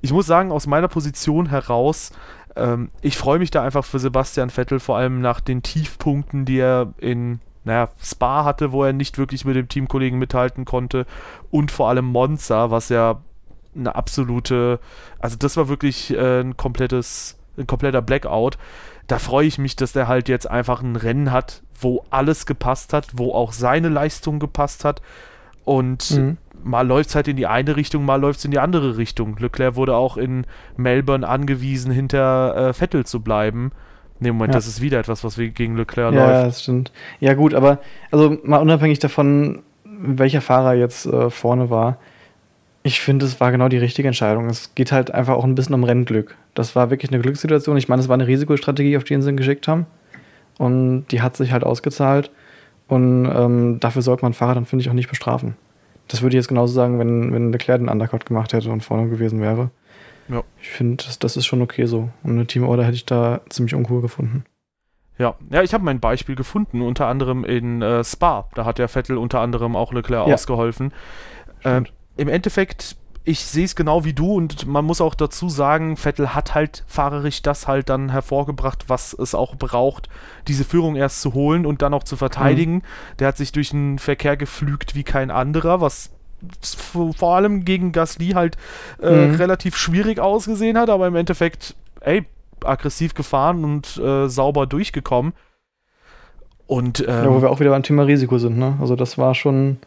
Ich 0.00 0.12
muss 0.12 0.26
sagen, 0.26 0.52
aus 0.52 0.66
meiner 0.66 0.88
Position 0.88 1.48
heraus, 1.48 2.12
ähm, 2.56 2.90
ich 3.00 3.16
freue 3.16 3.38
mich 3.38 3.50
da 3.50 3.62
einfach 3.62 3.84
für 3.84 3.98
Sebastian 3.98 4.50
Vettel, 4.50 4.80
vor 4.80 4.96
allem 4.96 5.20
nach 5.20 5.40
den 5.40 5.62
Tiefpunkten, 5.62 6.44
die 6.44 6.58
er 6.58 6.92
in 6.98 7.40
naja, 7.64 7.88
Spa 8.02 8.44
hatte, 8.44 8.72
wo 8.72 8.84
er 8.84 8.92
nicht 8.92 9.18
wirklich 9.18 9.44
mit 9.44 9.56
dem 9.56 9.68
Teamkollegen 9.68 10.18
mithalten 10.18 10.64
konnte 10.64 11.06
und 11.50 11.70
vor 11.70 11.88
allem 11.88 12.04
Monza, 12.04 12.70
was 12.70 12.90
ja 12.90 13.22
eine 13.74 13.94
absolute, 13.94 14.78
also 15.18 15.36
das 15.36 15.56
war 15.56 15.68
wirklich 15.68 16.12
äh, 16.12 16.40
ein 16.40 16.56
komplettes, 16.56 17.38
ein 17.56 17.66
kompletter 17.66 18.02
Blackout 18.02 18.58
da 19.06 19.18
freue 19.18 19.46
ich 19.46 19.58
mich, 19.58 19.76
dass 19.76 19.92
der 19.92 20.08
halt 20.08 20.28
jetzt 20.28 20.50
einfach 20.50 20.82
ein 20.82 20.96
Rennen 20.96 21.30
hat, 21.30 21.62
wo 21.78 22.04
alles 22.10 22.46
gepasst 22.46 22.92
hat, 22.92 23.08
wo 23.14 23.32
auch 23.32 23.52
seine 23.52 23.88
Leistung 23.88 24.38
gepasst 24.38 24.84
hat. 24.84 25.02
Und 25.64 26.10
mhm. 26.10 26.36
mal 26.62 26.86
läuft 26.86 27.10
es 27.10 27.14
halt 27.14 27.28
in 27.28 27.36
die 27.36 27.46
eine 27.46 27.76
Richtung, 27.76 28.04
mal 28.04 28.20
läuft 28.20 28.38
es 28.38 28.44
in 28.44 28.50
die 28.50 28.58
andere 28.58 28.96
Richtung. 28.96 29.36
Leclerc 29.38 29.76
wurde 29.76 29.94
auch 29.94 30.16
in 30.16 30.46
Melbourne 30.76 31.26
angewiesen, 31.26 31.92
hinter 31.92 32.56
äh, 32.56 32.72
Vettel 32.72 33.04
zu 33.04 33.20
bleiben. 33.20 33.72
Ne, 34.20 34.32
Moment, 34.32 34.54
ja. 34.54 34.58
das 34.58 34.66
ist 34.66 34.80
wieder 34.80 34.98
etwas, 35.00 35.24
was 35.24 35.36
gegen 35.36 35.76
Leclerc 35.76 36.14
ja, 36.14 36.20
läuft. 36.20 36.34
Ja, 36.34 36.44
das 36.44 36.62
stimmt. 36.62 36.92
Ja, 37.20 37.34
gut, 37.34 37.52
aber 37.52 37.80
also 38.10 38.38
mal 38.44 38.58
unabhängig 38.58 39.00
davon, 39.00 39.62
welcher 39.84 40.40
Fahrer 40.40 40.74
jetzt 40.74 41.06
äh, 41.06 41.30
vorne 41.30 41.68
war, 41.68 41.98
ich 42.86 43.00
finde, 43.00 43.24
es 43.24 43.40
war 43.40 43.50
genau 43.50 43.68
die 43.68 43.78
richtige 43.78 44.06
Entscheidung. 44.06 44.46
Es 44.46 44.74
geht 44.74 44.92
halt 44.92 45.10
einfach 45.10 45.34
auch 45.34 45.44
ein 45.44 45.54
bisschen 45.54 45.74
um 45.74 45.84
Rennglück. 45.84 46.36
Das 46.52 46.76
war 46.76 46.90
wirklich 46.90 47.10
eine 47.10 47.20
Glückssituation. 47.20 47.78
Ich 47.78 47.88
meine, 47.88 48.02
es 48.02 48.08
war 48.08 48.14
eine 48.14 48.26
Risikostrategie, 48.26 48.98
auf 48.98 49.04
die 49.04 49.20
sie 49.22 49.30
ihn 49.30 49.38
geschickt 49.38 49.66
haben. 49.66 49.86
Und 50.58 51.06
die 51.06 51.22
hat 51.22 51.34
sich 51.34 51.50
halt 51.50 51.64
ausgezahlt. 51.64 52.30
Und 52.86 53.24
ähm, 53.24 53.80
dafür 53.80 54.02
sollte 54.02 54.22
man 54.22 54.34
Fahrer 54.34 54.54
dann, 54.54 54.66
finde 54.66 54.82
ich, 54.82 54.90
auch 54.90 54.94
nicht 54.94 55.08
bestrafen. 55.08 55.56
Das 56.08 56.20
würde 56.20 56.36
ich 56.36 56.40
jetzt 56.40 56.48
genauso 56.48 56.74
sagen, 56.74 56.98
wenn, 56.98 57.32
wenn 57.32 57.52
Leclerc 57.52 57.80
den 57.80 57.88
Undercut 57.88 58.26
gemacht 58.26 58.52
hätte 58.52 58.70
und 58.70 58.82
vorne 58.84 59.08
gewesen 59.08 59.40
wäre. 59.40 59.70
Ja. 60.28 60.42
Ich 60.60 60.68
finde, 60.68 61.02
das, 61.06 61.18
das 61.18 61.38
ist 61.38 61.46
schon 61.46 61.62
okay 61.62 61.86
so. 61.86 62.10
Und 62.22 62.32
eine 62.32 62.46
Teamorder 62.46 62.84
hätte 62.84 62.96
ich 62.96 63.06
da 63.06 63.40
ziemlich 63.48 63.74
uncool 63.74 64.02
gefunden. 64.02 64.44
Ja, 65.16 65.36
ja, 65.48 65.62
ich 65.62 65.72
habe 65.72 65.84
mein 65.84 66.00
Beispiel 66.00 66.34
gefunden, 66.34 66.82
unter 66.82 67.06
anderem 67.06 67.44
in 67.44 67.80
äh, 67.80 68.04
Spa. 68.04 68.50
Da 68.54 68.66
hat 68.66 68.78
ja 68.78 68.88
Vettel 68.88 69.16
unter 69.16 69.40
anderem 69.40 69.74
auch 69.74 69.94
Leclerc 69.94 70.28
ja. 70.28 70.34
ausgeholfen. 70.34 70.92
Ähm, 71.64 71.86
Im 72.16 72.28
Endeffekt 72.28 72.96
ich 73.26 73.40
sehe 73.46 73.64
es 73.64 73.74
genau 73.74 74.04
wie 74.04 74.12
du 74.12 74.34
und 74.34 74.66
man 74.66 74.84
muss 74.84 75.00
auch 75.00 75.14
dazu 75.14 75.48
sagen, 75.48 75.96
Vettel 75.96 76.34
hat 76.34 76.54
halt 76.54 76.84
fahrerisch 76.86 77.40
das 77.40 77.66
halt 77.66 77.88
dann 77.88 78.10
hervorgebracht, 78.10 78.84
was 78.88 79.14
es 79.14 79.34
auch 79.34 79.56
braucht, 79.56 80.10
diese 80.46 80.64
Führung 80.64 80.94
erst 80.94 81.22
zu 81.22 81.32
holen 81.32 81.64
und 81.64 81.80
dann 81.80 81.94
auch 81.94 82.04
zu 82.04 82.16
verteidigen. 82.16 82.74
Mhm. 82.74 82.82
Der 83.18 83.28
hat 83.28 83.38
sich 83.38 83.50
durch 83.50 83.70
den 83.70 83.98
Verkehr 83.98 84.36
geflügt 84.36 84.94
wie 84.94 85.04
kein 85.04 85.30
anderer, 85.30 85.80
was 85.80 86.10
vor 86.84 87.34
allem 87.34 87.64
gegen 87.64 87.92
Gasly 87.92 88.32
halt 88.32 88.58
äh, 89.02 89.28
mhm. 89.28 89.36
relativ 89.36 89.76
schwierig 89.76 90.20
ausgesehen 90.20 90.76
hat, 90.76 90.90
aber 90.90 91.06
im 91.06 91.16
Endeffekt, 91.16 91.74
ey, 92.00 92.26
aggressiv 92.62 93.14
gefahren 93.14 93.64
und 93.64 93.96
äh, 93.96 94.28
sauber 94.28 94.66
durchgekommen. 94.66 95.32
Und, 96.66 97.00
ähm, 97.00 97.06
ja, 97.06 97.30
wo 97.30 97.40
wir 97.40 97.50
auch 97.50 97.60
wieder 97.60 97.70
beim 97.70 97.82
Thema 97.82 98.02
Risiko 98.02 98.36
sind, 98.36 98.58
ne? 98.58 98.76
Also 98.80 98.96
das 98.96 99.16
war 99.16 99.34
schon 99.34 99.78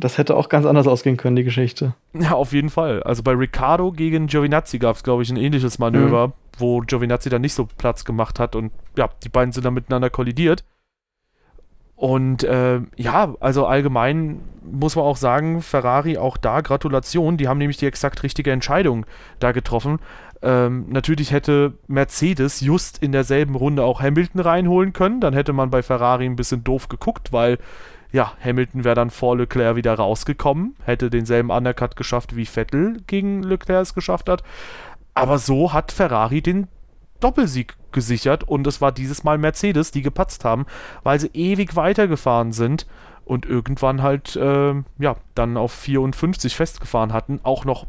das 0.00 0.18
hätte 0.18 0.36
auch 0.36 0.48
ganz 0.48 0.66
anders 0.66 0.86
ausgehen 0.86 1.16
können, 1.16 1.36
die 1.36 1.44
Geschichte. 1.44 1.94
Ja, 2.12 2.32
auf 2.32 2.52
jeden 2.52 2.70
Fall. 2.70 3.02
Also 3.02 3.22
bei 3.22 3.32
Riccardo 3.32 3.92
gegen 3.92 4.26
Giovinazzi 4.26 4.78
gab 4.78 4.96
es, 4.96 5.02
glaube 5.02 5.22
ich, 5.22 5.30
ein 5.30 5.36
ähnliches 5.36 5.78
Manöver, 5.78 6.28
mhm. 6.28 6.32
wo 6.58 6.80
Giovinazzi 6.80 7.28
dann 7.28 7.42
nicht 7.42 7.54
so 7.54 7.68
Platz 7.78 8.04
gemacht 8.04 8.40
hat 8.40 8.56
und 8.56 8.72
ja, 8.96 9.08
die 9.22 9.28
beiden 9.28 9.52
sind 9.52 9.64
dann 9.64 9.74
miteinander 9.74 10.10
kollidiert. 10.10 10.64
Und 12.00 12.44
äh, 12.44 12.80
ja, 12.96 13.34
also 13.40 13.66
allgemein 13.66 14.40
muss 14.62 14.96
man 14.96 15.04
auch 15.04 15.18
sagen, 15.18 15.60
Ferrari 15.60 16.16
auch 16.16 16.38
da 16.38 16.62
Gratulation, 16.62 17.36
die 17.36 17.46
haben 17.46 17.58
nämlich 17.58 17.76
die 17.76 17.84
exakt 17.84 18.22
richtige 18.22 18.52
Entscheidung 18.52 19.04
da 19.38 19.52
getroffen. 19.52 19.98
Ähm, 20.40 20.86
natürlich 20.88 21.32
hätte 21.32 21.74
Mercedes 21.88 22.60
just 22.60 23.02
in 23.02 23.12
derselben 23.12 23.54
Runde 23.54 23.84
auch 23.84 24.00
Hamilton 24.00 24.40
reinholen 24.40 24.94
können, 24.94 25.20
dann 25.20 25.34
hätte 25.34 25.52
man 25.52 25.68
bei 25.68 25.82
Ferrari 25.82 26.24
ein 26.24 26.36
bisschen 26.36 26.64
doof 26.64 26.88
geguckt, 26.88 27.34
weil 27.34 27.58
ja, 28.12 28.32
Hamilton 28.44 28.84
wäre 28.84 28.94
dann 28.94 29.10
vor 29.10 29.36
Leclerc 29.36 29.76
wieder 29.76 29.94
rausgekommen, 29.94 30.76
hätte 30.84 31.10
denselben 31.10 31.50
Undercut 31.50 31.96
geschafft, 31.96 32.36
wie 32.36 32.46
Vettel 32.46 32.98
gegen 33.06 33.42
Leclerc 33.42 33.82
es 33.82 33.94
geschafft 33.94 34.28
hat. 34.28 34.42
Aber 35.14 35.38
so 35.38 35.72
hat 35.72 35.92
Ferrari 35.92 36.42
den 36.42 36.68
Doppelsieg 37.20 37.76
gesichert 37.92 38.44
und 38.44 38.66
es 38.66 38.80
war 38.80 38.92
dieses 38.92 39.24
Mal 39.24 39.38
Mercedes, 39.38 39.90
die 39.90 40.02
gepatzt 40.02 40.44
haben, 40.44 40.66
weil 41.02 41.20
sie 41.20 41.30
ewig 41.34 41.76
weitergefahren 41.76 42.52
sind 42.52 42.86
und 43.24 43.46
irgendwann 43.46 44.02
halt, 44.02 44.36
äh, 44.36 44.74
ja, 44.98 45.16
dann 45.34 45.56
auf 45.56 45.72
54 45.72 46.56
festgefahren 46.56 47.12
hatten, 47.12 47.40
auch 47.42 47.64
noch 47.64 47.86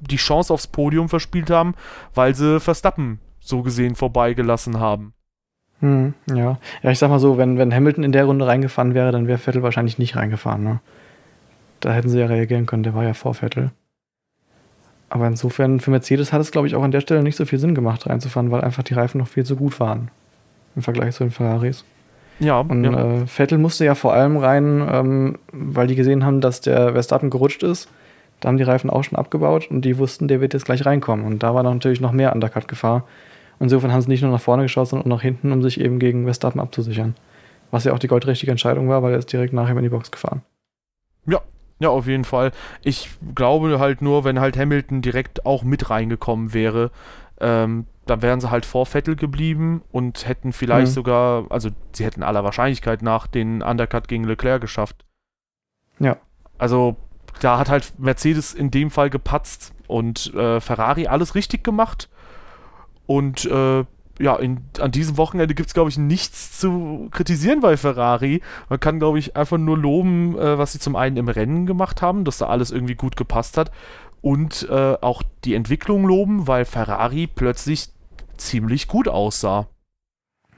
die 0.00 0.16
Chance 0.16 0.52
aufs 0.52 0.66
Podium 0.66 1.08
verspielt 1.08 1.50
haben, 1.50 1.74
weil 2.14 2.34
sie 2.34 2.58
Verstappen 2.58 3.20
so 3.38 3.62
gesehen 3.62 3.94
vorbeigelassen 3.94 4.80
haben. 4.80 5.14
Hm, 5.80 6.14
ja. 6.34 6.58
Ja, 6.82 6.90
ich 6.90 6.98
sag 6.98 7.10
mal 7.10 7.18
so, 7.18 7.38
wenn, 7.38 7.58
wenn 7.58 7.74
Hamilton 7.74 8.04
in 8.04 8.12
der 8.12 8.24
Runde 8.24 8.46
reingefahren 8.46 8.94
wäre, 8.94 9.12
dann 9.12 9.26
wäre 9.26 9.38
Vettel 9.38 9.62
wahrscheinlich 9.62 9.98
nicht 9.98 10.16
reingefahren, 10.16 10.62
ne? 10.62 10.80
Da 11.80 11.92
hätten 11.92 12.10
sie 12.10 12.20
ja 12.20 12.26
reagieren 12.26 12.66
können, 12.66 12.82
der 12.82 12.94
war 12.94 13.04
ja 13.04 13.14
vor 13.14 13.34
Vettel. 13.34 13.70
Aber 15.08 15.26
insofern, 15.26 15.80
für 15.80 15.90
Mercedes 15.90 16.32
hat 16.32 16.40
es, 16.40 16.52
glaube 16.52 16.68
ich, 16.68 16.76
auch 16.76 16.82
an 16.82 16.92
der 16.92 17.00
Stelle 17.00 17.22
nicht 17.22 17.36
so 17.36 17.44
viel 17.44 17.58
Sinn 17.58 17.74
gemacht, 17.74 18.06
reinzufahren, 18.06 18.50
weil 18.50 18.60
einfach 18.60 18.82
die 18.82 18.94
Reifen 18.94 19.18
noch 19.18 19.28
viel 19.28 19.44
zu 19.44 19.56
gut 19.56 19.80
waren. 19.80 20.10
Im 20.76 20.82
Vergleich 20.82 21.16
zu 21.16 21.24
den 21.24 21.32
Ferraris. 21.32 21.84
Ja, 22.38 22.60
Und 22.60 22.84
ja. 22.84 23.22
Äh, 23.22 23.26
Vettel 23.26 23.58
musste 23.58 23.84
ja 23.84 23.94
vor 23.94 24.14
allem 24.14 24.36
rein, 24.36 24.86
ähm, 24.90 25.38
weil 25.52 25.88
die 25.88 25.96
gesehen 25.96 26.24
haben, 26.24 26.40
dass 26.40 26.60
der 26.60 26.92
Verstappen 26.92 27.28
gerutscht 27.28 27.62
ist. 27.62 27.88
Da 28.40 28.48
haben 28.48 28.56
die 28.56 28.62
Reifen 28.62 28.88
auch 28.88 29.04
schon 29.04 29.18
abgebaut 29.18 29.68
und 29.70 29.82
die 29.84 29.98
wussten, 29.98 30.28
der 30.28 30.40
wird 30.40 30.54
jetzt 30.54 30.64
gleich 30.64 30.86
reinkommen. 30.86 31.26
Und 31.26 31.42
da 31.42 31.54
war 31.54 31.62
dann 31.62 31.74
natürlich 31.74 32.00
noch 32.00 32.12
mehr 32.12 32.32
Undercut-Gefahr. 32.34 33.04
Insofern 33.60 33.92
haben 33.92 34.00
sie 34.00 34.08
nicht 34.08 34.22
nur 34.22 34.30
nach 34.32 34.40
vorne 34.40 34.64
geschaut, 34.64 34.88
sondern 34.88 35.06
auch 35.12 35.16
nach 35.16 35.22
hinten, 35.22 35.52
um 35.52 35.62
sich 35.62 35.80
eben 35.80 35.98
gegen 35.98 36.24
Verstappen 36.24 36.60
abzusichern. 36.60 37.14
Was 37.70 37.84
ja 37.84 37.92
auch 37.92 37.98
die 38.00 38.08
goldrichtige 38.08 38.50
Entscheidung 38.50 38.88
war, 38.88 39.02
weil 39.02 39.12
er 39.12 39.18
ist 39.18 39.32
direkt 39.32 39.52
nachher 39.52 39.76
in 39.76 39.82
die 39.82 39.88
Box 39.90 40.10
gefahren. 40.10 40.42
Ja, 41.26 41.40
ja, 41.78 41.90
auf 41.90 42.06
jeden 42.06 42.24
Fall. 42.24 42.50
Ich 42.82 43.10
glaube 43.34 43.78
halt 43.78 44.02
nur, 44.02 44.24
wenn 44.24 44.40
halt 44.40 44.58
Hamilton 44.58 45.02
direkt 45.02 45.46
auch 45.46 45.62
mit 45.62 45.88
reingekommen 45.88 46.52
wäre, 46.52 46.90
ähm, 47.40 47.86
dann 48.06 48.22
wären 48.22 48.40
sie 48.40 48.50
halt 48.50 48.66
vor 48.66 48.86
Vettel 48.86 49.14
geblieben 49.14 49.82
und 49.92 50.26
hätten 50.26 50.52
vielleicht 50.52 50.88
Mhm. 50.88 50.94
sogar, 50.94 51.46
also 51.50 51.70
sie 51.92 52.04
hätten 52.04 52.22
aller 52.22 52.42
Wahrscheinlichkeit 52.44 53.02
nach 53.02 53.26
den 53.28 53.62
Undercut 53.62 54.08
gegen 54.08 54.24
Leclerc 54.24 54.60
geschafft. 54.60 55.04
Ja. 56.00 56.16
Also 56.58 56.96
da 57.40 57.58
hat 57.58 57.68
halt 57.70 57.98
Mercedes 57.98 58.52
in 58.52 58.70
dem 58.70 58.90
Fall 58.90 59.08
gepatzt 59.10 59.72
und 59.86 60.34
äh, 60.34 60.60
Ferrari 60.60 61.06
alles 61.06 61.34
richtig 61.34 61.62
gemacht. 61.64 62.09
Und 63.06 63.44
äh, 63.46 63.84
ja, 64.20 64.36
in, 64.36 64.60
an 64.78 64.92
diesem 64.92 65.16
Wochenende 65.16 65.54
gibt 65.54 65.68
es, 65.68 65.74
glaube 65.74 65.88
ich, 65.88 65.98
nichts 65.98 66.58
zu 66.58 67.08
kritisieren 67.10 67.60
bei 67.60 67.76
Ferrari. 67.76 68.42
Man 68.68 68.78
kann, 68.78 68.98
glaube 68.98 69.18
ich, 69.18 69.36
einfach 69.36 69.56
nur 69.56 69.78
loben, 69.78 70.38
äh, 70.38 70.58
was 70.58 70.72
sie 70.72 70.78
zum 70.78 70.94
einen 70.94 71.16
im 71.16 71.28
Rennen 71.28 71.66
gemacht 71.66 72.02
haben, 72.02 72.24
dass 72.24 72.38
da 72.38 72.46
alles 72.46 72.70
irgendwie 72.70 72.96
gut 72.96 73.16
gepasst 73.16 73.56
hat. 73.56 73.72
Und 74.20 74.68
äh, 74.70 74.96
auch 75.00 75.22
die 75.44 75.54
Entwicklung 75.54 76.04
loben, 76.06 76.46
weil 76.46 76.66
Ferrari 76.66 77.26
plötzlich 77.26 77.88
ziemlich 78.36 78.88
gut 78.88 79.08
aussah. 79.08 79.68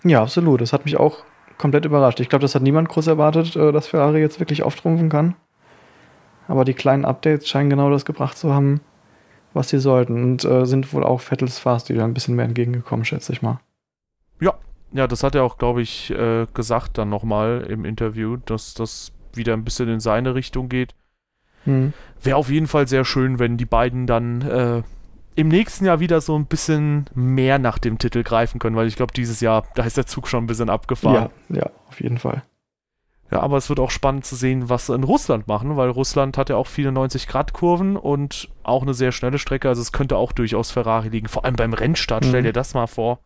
Ja, 0.03 0.23
absolut. 0.23 0.61
Das 0.61 0.73
hat 0.73 0.85
mich 0.85 0.97
auch 0.97 1.19
komplett 1.59 1.85
überrascht. 1.85 2.19
Ich 2.19 2.29
glaube, 2.29 2.43
das 2.43 2.57
hat 2.57 2.63
niemand 2.63 2.89
groß 2.89 3.07
erwartet, 3.07 3.55
äh, 3.55 3.71
dass 3.71 3.87
Ferrari 3.87 4.21
jetzt 4.21 4.41
wirklich 4.41 4.65
auftrumpfen 4.65 5.09
kann. 5.09 5.37
Aber 6.49 6.65
die 6.65 6.75
kleinen 6.75 7.05
Updates 7.05 7.49
scheinen 7.49 7.71
genau 7.71 7.89
das 7.91 8.05
gebracht 8.05 8.37
zu 8.37 8.53
haben, 8.53 8.81
was 9.55 9.69
sie 9.69 9.79
sollten. 9.79 10.23
Und 10.23 10.45
äh, 10.45 10.67
sind 10.67 10.93
wohl 10.93 11.05
auch 11.05 11.21
Vettels 11.21 11.59
Fahrstil 11.59 12.01
ein 12.01 12.15
bisschen 12.15 12.37
mehr 12.37 12.45
entgegengekommen, 12.45 13.05
schätze 13.05 13.33
ich 13.33 13.43
mal. 13.43 13.61
Ja, 14.95 15.07
das 15.07 15.23
hat 15.23 15.35
er 15.35 15.45
auch, 15.45 15.57
glaube 15.57 15.83
ich, 15.83 16.11
äh, 16.11 16.47
gesagt 16.53 16.99
dann 16.99 17.09
nochmal 17.09 17.67
im 17.69 17.85
Interview, 17.85 18.37
dass 18.45 18.75
das 18.75 19.13
wieder 19.33 19.55
ein 19.55 19.65
bisschen 19.65 19.89
in 19.89 20.01
seine 20.01 20.35
Richtung 20.35 20.69
geht. 20.69 20.95
Hm. 21.65 21.93
Wäre 22.21 22.37
auf 22.37 22.51
jeden 22.51 22.67
Fall 22.67 22.87
sehr 22.87 23.05
schön, 23.05 23.39
wenn 23.39 23.57
die 23.57 23.65
beiden 23.65 24.07
dann 24.07 24.43
äh, 24.43 24.83
im 25.35 25.49
nächsten 25.49 25.87
Jahr 25.87 26.01
wieder 26.01 26.21
so 26.21 26.37
ein 26.37 26.45
bisschen 26.45 27.07
mehr 27.15 27.59
nach 27.59 27.79
dem 27.79 27.99
Titel 27.99 28.23
greifen 28.23 28.59
können, 28.59 28.77
weil 28.77 28.87
ich 28.87 28.97
glaube, 28.97 29.15
dieses 29.15 29.41
Jahr, 29.41 29.65
da 29.75 29.85
ist 29.85 29.97
der 29.97 30.07
Zug 30.07 30.29
schon 30.29 30.45
ein 30.45 30.47
bisschen 30.47 30.69
abgefahren. 30.69 31.31
Ja, 31.49 31.57
ja, 31.57 31.71
auf 31.89 32.01
jeden 32.01 32.19
Fall. 32.19 32.43
Ja, 33.33 33.41
aber 33.41 33.57
es 33.57 33.69
wird 33.71 33.81
auch 33.81 33.91
spannend 33.91 34.27
zu 34.27 34.37
sehen, 34.37 34.69
was 34.69 34.87
sie 34.87 34.95
in 34.95 35.05
Russland 35.05 35.49
machen, 35.49 35.77
weil 35.79 35.89
Russland 35.89 36.37
hat 36.37 36.51
ja 36.51 36.57
auch 36.57 36.67
viele 36.67 36.91
90-Grad-Kurven 36.91 37.97
und 37.97 38.51
auch 38.63 38.83
eine 38.83 38.93
sehr 38.93 39.11
schnelle 39.11 39.39
Strecke. 39.39 39.69
Also 39.71 39.81
es 39.81 39.91
könnte 39.91 40.17
auch 40.19 40.33
durchaus 40.33 40.71
Ferrari 40.71 41.09
liegen. 41.09 41.29
Vor 41.29 41.47
allem 41.47 41.57
beim 41.57 41.73
Rennstart, 41.73 42.27
stell 42.27 42.43
Mhm. 42.43 42.47
dir 42.47 42.53
das 42.53 42.75
mal 42.75 42.87
vor. 42.87 43.21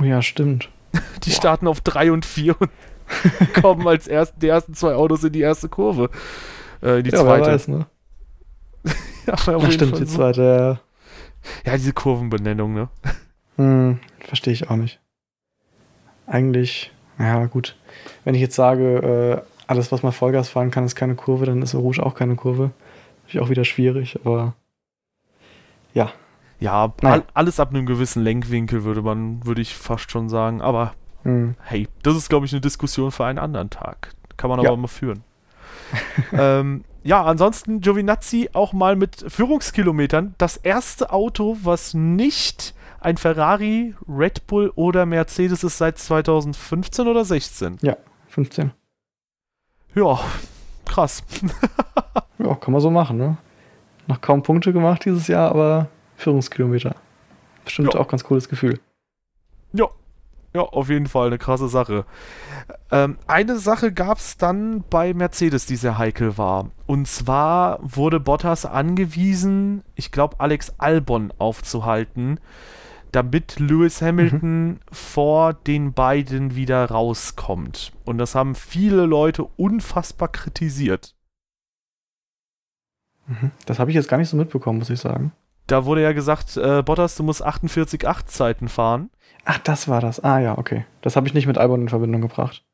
Oh 0.00 0.04
ja, 0.04 0.22
stimmt. 0.22 0.70
Die 1.24 1.30
starten 1.30 1.66
auf 1.68 1.82
3 1.82 2.12
und 2.12 2.24
4 2.24 2.56
und 2.58 2.70
kommen 3.62 3.86
als 3.86 4.06
erst, 4.08 4.34
die 4.42 4.48
ersten 4.48 4.72
zwei 4.74 4.94
Autos 4.94 5.22
in 5.22 5.32
die 5.32 5.40
erste 5.42 5.68
Kurve. 5.68 6.08
Äh, 6.82 6.98
in 6.98 7.04
die 7.04 7.10
ja, 7.10 7.18
zweite. 7.22 7.44
wer 7.46 7.52
weiß, 7.52 7.68
ne? 7.68 7.86
Ja, 9.26 9.34
Ja, 9.46 9.58
jeden 9.58 9.70
stimmt, 9.72 9.98
die 9.98 10.06
zweite. 10.06 10.80
Ja, 11.64 11.76
diese 11.76 11.92
Kurvenbenennung, 11.92 12.72
ne? 12.74 12.88
Hm, 13.56 13.98
verstehe 14.20 14.52
ich 14.54 14.70
auch 14.70 14.76
nicht. 14.76 14.98
Eigentlich, 16.26 16.90
ja, 17.18 17.46
gut. 17.46 17.76
Wenn 18.24 18.34
ich 18.34 18.40
jetzt 18.40 18.56
sage, 18.56 19.42
äh, 19.44 19.50
alles, 19.66 19.90
was 19.92 20.02
mal 20.02 20.12
Vollgas 20.12 20.48
fahren 20.48 20.70
kann, 20.70 20.84
ist 20.84 20.94
keine 20.94 21.14
Kurve, 21.14 21.46
dann 21.46 21.62
ist 21.62 21.74
Rouge 21.74 22.04
auch 22.04 22.14
keine 22.14 22.36
Kurve. 22.36 22.70
Natürlich 23.24 23.44
auch 23.44 23.50
wieder 23.50 23.64
schwierig, 23.64 24.18
aber 24.24 24.54
ja. 25.94 26.12
Ja, 26.60 26.92
all, 27.02 27.24
alles 27.34 27.60
ab 27.60 27.70
einem 27.70 27.84
gewissen 27.86 28.22
Lenkwinkel 28.22 28.84
würde 28.84 29.02
man, 29.02 29.44
würde 29.44 29.60
ich 29.60 29.74
fast 29.74 30.10
schon 30.10 30.28
sagen. 30.28 30.62
Aber 30.62 30.94
Hm. 31.24 31.54
hey, 31.64 31.88
das 32.02 32.16
ist, 32.16 32.28
glaube 32.28 32.46
ich, 32.46 32.52
eine 32.52 32.60
Diskussion 32.60 33.10
für 33.10 33.24
einen 33.24 33.38
anderen 33.38 33.68
Tag. 33.68 34.14
Kann 34.36 34.48
man 34.48 34.60
Ja. 34.60 34.68
aber 34.70 34.76
mal 34.76 34.86
führen. 34.86 35.24
ähm, 36.32 36.84
ja, 37.02 37.24
ansonsten 37.24 37.80
Giovinazzi 37.80 38.50
auch 38.52 38.72
mal 38.72 38.96
mit 38.96 39.24
Führungskilometern. 39.28 40.34
Das 40.38 40.56
erste 40.56 41.12
Auto, 41.12 41.56
was 41.62 41.94
nicht 41.94 42.74
ein 43.06 43.16
Ferrari, 43.18 43.94
Red 44.08 44.46
Bull 44.48 44.72
oder 44.74 45.06
Mercedes 45.06 45.62
ist 45.62 45.78
seit 45.78 45.96
2015 45.96 47.06
oder 47.06 47.24
16. 47.24 47.78
15. 48.28 48.72
Ja, 49.94 50.18
krass. 50.84 51.22
Ja, 52.38 52.54
kann 52.54 52.72
man 52.72 52.82
so 52.82 52.90
machen, 52.90 53.16
ne? 53.16 53.38
Noch 54.08 54.20
kaum 54.20 54.42
Punkte 54.42 54.72
gemacht 54.74 55.04
dieses 55.06 55.26
Jahr, 55.26 55.50
aber 55.50 55.88
Führungskilometer. 56.16 56.94
Bestimmt 57.64 57.94
Ja. 57.94 58.00
auch 58.00 58.08
ganz 58.08 58.24
cooles 58.24 58.48
Gefühl. 58.50 58.78
Ja, 59.72 59.86
ja, 60.54 60.60
auf 60.60 60.90
jeden 60.90 61.06
Fall 61.06 61.28
eine 61.28 61.38
krasse 61.38 61.68
Sache. 61.68 62.04
Ähm, 62.90 63.16
eine 63.26 63.56
Sache 63.58 63.90
gab 63.92 64.18
es 64.18 64.36
dann 64.36 64.84
bei 64.90 65.14
Mercedes, 65.14 65.64
die 65.64 65.76
sehr 65.76 65.96
heikel 65.96 66.36
war. 66.36 66.70
Und 66.86 67.08
zwar 67.08 67.78
wurde 67.82 68.20
Bottas 68.20 68.66
angewiesen, 68.66 69.82
ich 69.94 70.12
glaube, 70.12 70.38
Alex 70.38 70.74
Albon 70.76 71.32
aufzuhalten, 71.38 72.38
damit 73.12 73.58
Lewis 73.58 74.02
Hamilton 74.02 74.80
vor 74.92 75.54
den 75.54 75.92
beiden 75.92 76.54
wieder 76.54 76.84
rauskommt. 76.90 77.92
Und 78.04 78.18
das 78.18 78.34
haben 78.34 78.54
viele 78.54 79.06
Leute 79.06 79.44
unfassbar 79.56 80.28
kritisiert. 80.28 81.14
Mhm. 83.26 83.50
Das 83.66 83.78
habe 83.78 83.90
ich 83.90 83.94
jetzt 83.94 84.08
gar 84.08 84.18
nicht 84.18 84.28
so 84.28 84.36
mitbekommen, 84.36 84.78
muss 84.78 84.90
ich 84.90 85.00
sagen. 85.00 85.32
Da 85.66 85.84
wurde 85.84 86.02
ja 86.02 86.12
gesagt, 86.12 86.56
äh, 86.56 86.82
Bottas, 86.82 87.16
du 87.16 87.24
musst 87.24 87.44
48,8 87.44 88.26
Zeiten 88.26 88.68
fahren. 88.68 89.10
Ach, 89.44 89.58
das 89.58 89.88
war 89.88 90.00
das. 90.00 90.20
Ah 90.22 90.38
ja, 90.38 90.58
okay. 90.58 90.84
Das 91.02 91.16
habe 91.16 91.26
ich 91.26 91.34
nicht 91.34 91.46
mit 91.46 91.58
Albon 91.58 91.82
in 91.82 91.88
Verbindung 91.88 92.20
gebracht. 92.20 92.64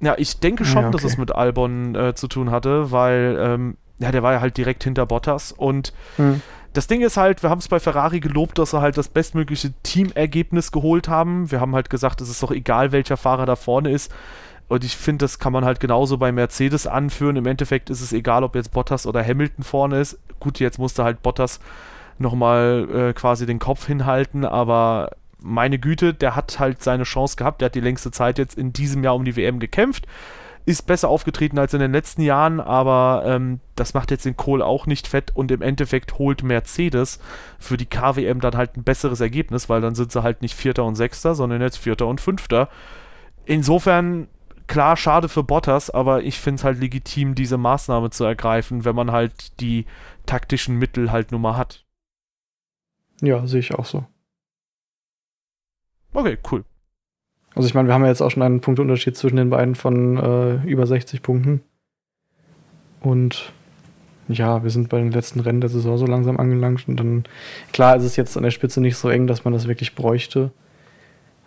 Ja, 0.00 0.14
ich 0.16 0.38
denke 0.40 0.64
schon, 0.64 0.82
Ja, 0.82 0.90
dass 0.90 1.02
okay. 1.02 1.12
es 1.12 1.18
mit 1.18 1.32
Albon 1.32 1.94
äh, 1.94 2.14
zu 2.14 2.28
tun 2.28 2.50
hatte, 2.50 2.90
weil 2.90 3.36
ähm, 3.40 3.76
ja, 3.98 4.12
der 4.12 4.22
war 4.22 4.32
ja 4.32 4.40
halt 4.40 4.56
direkt 4.56 4.84
hinter 4.84 5.06
Bottas 5.06 5.52
und 5.52 5.92
Hm. 6.16 6.40
Das 6.72 6.86
Ding 6.86 7.00
ist 7.00 7.16
halt, 7.16 7.42
wir 7.42 7.50
haben 7.50 7.58
es 7.58 7.68
bei 7.68 7.80
Ferrari 7.80 8.20
gelobt, 8.20 8.58
dass 8.58 8.70
sie 8.70 8.80
halt 8.80 8.96
das 8.96 9.08
bestmögliche 9.08 9.72
Teamergebnis 9.82 10.70
geholt 10.72 11.08
haben. 11.08 11.50
Wir 11.50 11.60
haben 11.60 11.74
halt 11.74 11.90
gesagt, 11.90 12.20
es 12.20 12.28
ist 12.28 12.42
doch 12.42 12.50
egal, 12.50 12.92
welcher 12.92 13.16
Fahrer 13.16 13.46
da 13.46 13.56
vorne 13.56 13.90
ist. 13.90 14.12
Und 14.68 14.84
ich 14.84 14.96
finde, 14.96 15.24
das 15.24 15.38
kann 15.38 15.52
man 15.52 15.64
halt 15.64 15.80
genauso 15.80 16.18
bei 16.18 16.30
Mercedes 16.30 16.86
anführen. 16.86 17.36
Im 17.36 17.46
Endeffekt 17.46 17.88
ist 17.88 18.02
es 18.02 18.12
egal, 18.12 18.44
ob 18.44 18.54
jetzt 18.54 18.72
Bottas 18.72 19.06
oder 19.06 19.24
Hamilton 19.24 19.64
vorne 19.64 19.98
ist. 19.98 20.18
Gut, 20.40 20.60
jetzt 20.60 20.78
musste 20.78 21.04
halt 21.04 21.22
Bottas 21.22 21.58
nochmal 22.18 22.88
äh, 22.92 23.12
quasi 23.14 23.46
den 23.46 23.58
Kopf 23.58 23.86
hinhalten, 23.86 24.44
aber 24.44 25.12
meine 25.40 25.78
Güte, 25.78 26.14
der 26.14 26.36
hat 26.36 26.58
halt 26.58 26.82
seine 26.82 27.04
Chance 27.04 27.36
gehabt. 27.36 27.60
Der 27.60 27.66
hat 27.66 27.74
die 27.74 27.80
längste 27.80 28.10
Zeit 28.10 28.38
jetzt 28.38 28.58
in 28.58 28.72
diesem 28.72 29.02
Jahr 29.04 29.14
um 29.14 29.24
die 29.24 29.36
WM 29.36 29.58
gekämpft. 29.58 30.06
Ist 30.64 30.86
besser 30.86 31.08
aufgetreten 31.08 31.58
als 31.58 31.72
in 31.72 31.80
den 31.80 31.92
letzten 31.92 32.22
Jahren, 32.22 32.60
aber 32.60 33.22
ähm, 33.26 33.60
das 33.74 33.94
macht 33.94 34.10
jetzt 34.10 34.24
den 34.24 34.36
Kohl 34.36 34.60
auch 34.60 34.86
nicht 34.86 35.06
fett 35.08 35.34
und 35.34 35.50
im 35.50 35.62
Endeffekt 35.62 36.18
holt 36.18 36.42
Mercedes 36.42 37.20
für 37.58 37.76
die 37.76 37.86
KWM 37.86 38.40
dann 38.40 38.56
halt 38.56 38.76
ein 38.76 38.84
besseres 38.84 39.20
Ergebnis, 39.20 39.68
weil 39.68 39.80
dann 39.80 39.94
sind 39.94 40.12
sie 40.12 40.22
halt 40.22 40.42
nicht 40.42 40.54
Vierter 40.54 40.84
und 40.84 40.94
Sechster, 40.94 41.34
sondern 41.34 41.62
jetzt 41.62 41.78
Vierter 41.78 42.06
und 42.06 42.20
Fünfter. 42.20 42.68
Insofern 43.46 44.28
klar, 44.68 44.96
schade 44.96 45.28
für 45.28 45.42
Bottas, 45.42 45.90
aber 45.90 46.22
ich 46.22 46.38
finde 46.38 46.60
es 46.60 46.64
halt 46.64 46.78
legitim, 46.78 47.34
diese 47.34 47.56
Maßnahme 47.56 48.10
zu 48.10 48.24
ergreifen, 48.24 48.84
wenn 48.84 48.94
man 48.94 49.10
halt 49.10 49.58
die 49.60 49.86
taktischen 50.26 50.76
Mittel 50.76 51.10
halt 51.10 51.32
nun 51.32 51.40
mal 51.40 51.56
hat. 51.56 51.84
Ja, 53.20 53.44
sehe 53.46 53.60
ich 53.60 53.74
auch 53.74 53.84
so. 53.84 54.06
Okay, 56.12 56.38
cool. 56.52 56.64
Also 57.58 57.66
ich 57.66 57.74
meine, 57.74 57.88
wir 57.88 57.94
haben 57.94 58.02
ja 58.02 58.08
jetzt 58.08 58.22
auch 58.22 58.30
schon 58.30 58.44
einen 58.44 58.60
Punktunterschied 58.60 59.16
zwischen 59.16 59.36
den 59.36 59.50
beiden 59.50 59.74
von 59.74 60.16
äh, 60.16 60.62
über 60.64 60.86
60 60.86 61.22
Punkten. 61.22 61.60
Und 63.00 63.52
ja, 64.28 64.62
wir 64.62 64.70
sind 64.70 64.88
bei 64.88 64.98
den 64.98 65.10
letzten 65.10 65.40
Rennen 65.40 65.60
der 65.60 65.68
Saison 65.68 65.98
so 65.98 66.06
langsam 66.06 66.36
angelangt. 66.36 66.86
Und 66.86 67.00
dann, 67.00 67.24
klar 67.72 67.96
ist 67.96 68.04
es 68.04 68.14
jetzt 68.14 68.36
an 68.36 68.44
der 68.44 68.52
Spitze 68.52 68.80
nicht 68.80 68.96
so 68.96 69.08
eng, 69.08 69.26
dass 69.26 69.44
man 69.44 69.52
das 69.52 69.66
wirklich 69.66 69.96
bräuchte. 69.96 70.52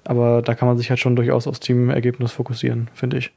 Aber 0.03 0.41
da 0.41 0.53
kann 0.53 0.67
man 0.67 0.77
sich 0.77 0.89
halt 0.89 0.99
schon 0.99 1.15
durchaus 1.15 1.47
aufs 1.47 1.61
Teamergebnis 1.61 2.33
fokussieren, 2.33 2.89
finde 2.93 3.19
ich. 3.19 3.31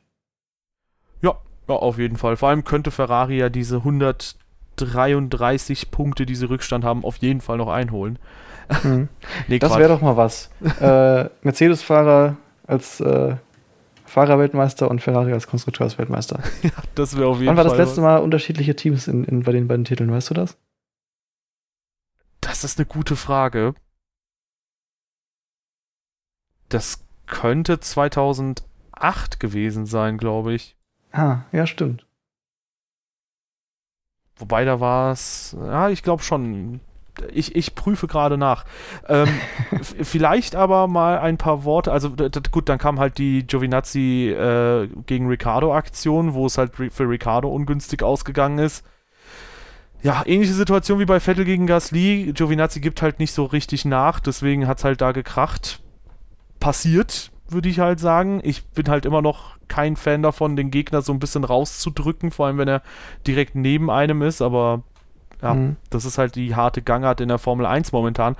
Ja, 1.22 1.36
ja, 1.68 1.74
auf 1.76 1.98
jeden 1.98 2.16
Fall. 2.16 2.36
Vor 2.36 2.48
allem 2.48 2.64
könnte 2.64 2.90
Ferrari 2.90 3.38
ja 3.38 3.50
diese 3.50 3.76
133 3.76 5.92
Punkte, 5.92 6.26
die 6.26 6.34
sie 6.34 6.48
Rückstand 6.48 6.84
haben, 6.84 7.04
auf 7.04 7.18
jeden 7.18 7.40
Fall 7.40 7.58
noch 7.58 7.68
einholen. 7.68 8.18
Mhm. 8.82 9.08
nee, 9.46 9.60
das 9.60 9.76
wäre 9.76 9.90
doch 9.90 10.00
mal 10.00 10.16
was. 10.16 10.50
äh, 10.80 11.28
Mercedes-Fahrer 11.42 12.36
als 12.66 13.00
äh, 13.00 13.36
Fahrerweltmeister 14.06 14.90
und 14.90 15.00
Ferrari 15.00 15.32
als 15.32 15.46
Konstrukteursweltmeister. 15.46 16.40
ja, 16.62 16.70
das 16.94 17.16
wäre 17.16 17.28
auf 17.28 17.40
jeden 17.40 17.46
Fall. 17.46 17.56
Wann 17.56 17.64
war 17.64 17.64
das 17.64 17.78
letzte 17.78 18.02
was. 18.02 18.04
Mal 18.04 18.16
unterschiedliche 18.18 18.76
Teams 18.76 19.08
in, 19.08 19.24
in, 19.24 19.42
bei 19.42 19.52
den 19.52 19.68
beiden 19.68 19.84
Titeln? 19.84 20.10
Weißt 20.10 20.30
du 20.30 20.34
das? 20.34 20.56
Das 22.40 22.64
ist 22.64 22.78
eine 22.78 22.86
gute 22.86 23.16
Frage. 23.16 23.74
Das 26.68 27.04
könnte 27.26 27.80
2008 27.80 29.40
gewesen 29.40 29.86
sein, 29.86 30.18
glaube 30.18 30.54
ich. 30.54 30.76
Ah, 31.12 31.42
ja, 31.52 31.66
stimmt. 31.66 32.06
Wobei 34.36 34.64
da 34.64 34.80
war 34.80 35.12
es, 35.12 35.56
ja, 35.58 35.88
ich 35.88 36.02
glaube 36.02 36.22
schon. 36.22 36.80
Ich, 37.32 37.54
ich 37.54 37.74
prüfe 37.74 38.06
gerade 38.06 38.36
nach. 38.36 38.64
Ähm, 39.08 39.28
vielleicht 40.02 40.56
aber 40.56 40.88
mal 40.88 41.18
ein 41.18 41.38
paar 41.38 41.64
Worte. 41.64 41.92
Also 41.92 42.10
gut, 42.50 42.68
dann 42.68 42.78
kam 42.78 42.98
halt 42.98 43.18
die 43.18 43.46
Giovinazzi 43.46 44.30
äh, 44.30 44.88
gegen 45.06 45.28
Ricardo-Aktion, 45.28 46.34
wo 46.34 46.46
es 46.46 46.58
halt 46.58 46.72
für 46.74 47.08
Ricardo 47.08 47.48
ungünstig 47.48 48.02
ausgegangen 48.02 48.58
ist. 48.58 48.84
Ja, 50.02 50.22
ähnliche 50.26 50.52
Situation 50.52 50.98
wie 50.98 51.06
bei 51.06 51.18
Vettel 51.18 51.46
gegen 51.46 51.66
Gasly. 51.66 52.32
Giovinazzi 52.34 52.80
gibt 52.80 53.00
halt 53.00 53.20
nicht 53.20 53.32
so 53.32 53.44
richtig 53.44 53.86
nach, 53.86 54.20
deswegen 54.20 54.66
hat 54.66 54.78
es 54.78 54.84
halt 54.84 55.00
da 55.00 55.12
gekracht. 55.12 55.80
Passiert, 56.60 57.30
würde 57.48 57.70
ich 57.70 57.78
halt 57.78 58.00
sagen. 58.00 58.40
Ich 58.42 58.66
bin 58.66 58.88
halt 58.88 59.06
immer 59.06 59.22
noch 59.22 59.56
kein 59.66 59.96
Fan 59.96 60.22
davon, 60.22 60.56
den 60.56 60.70
Gegner 60.70 61.00
so 61.00 61.12
ein 61.12 61.20
bisschen 61.20 61.44
rauszudrücken, 61.44 62.30
vor 62.30 62.46
allem 62.46 62.58
wenn 62.58 62.68
er 62.68 62.82
direkt 63.26 63.54
neben 63.54 63.90
einem 63.90 64.20
ist, 64.20 64.42
aber 64.42 64.82
ja, 65.42 65.54
mhm. 65.54 65.76
das 65.90 66.04
ist 66.04 66.18
halt 66.18 66.34
die 66.34 66.54
harte 66.54 66.82
Gangart 66.82 67.20
in 67.20 67.28
der 67.28 67.38
Formel 67.38 67.66
1 67.66 67.92
momentan. 67.92 68.36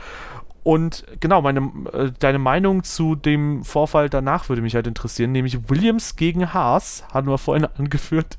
Und 0.65 1.05
genau, 1.21 1.43
meine, 1.43 1.71
äh, 1.93 2.11
deine 2.19 2.39
Meinung 2.39 2.85
zu 2.85 3.15
dem 3.15 3.65
Vorfall 3.65 4.09
danach 4.09 4.49
würde 4.49 4.63
mich 4.63 4.75
halt 4.75 4.87
interessieren, 4.87 5.31
nämlich 5.31 5.69
Williams 5.69 6.17
gegen 6.17 6.55
Haas, 6.55 7.05
hatten 7.13 7.29
wir 7.29 7.37
vorhin 7.37 7.67
angeführt. 7.79 8.39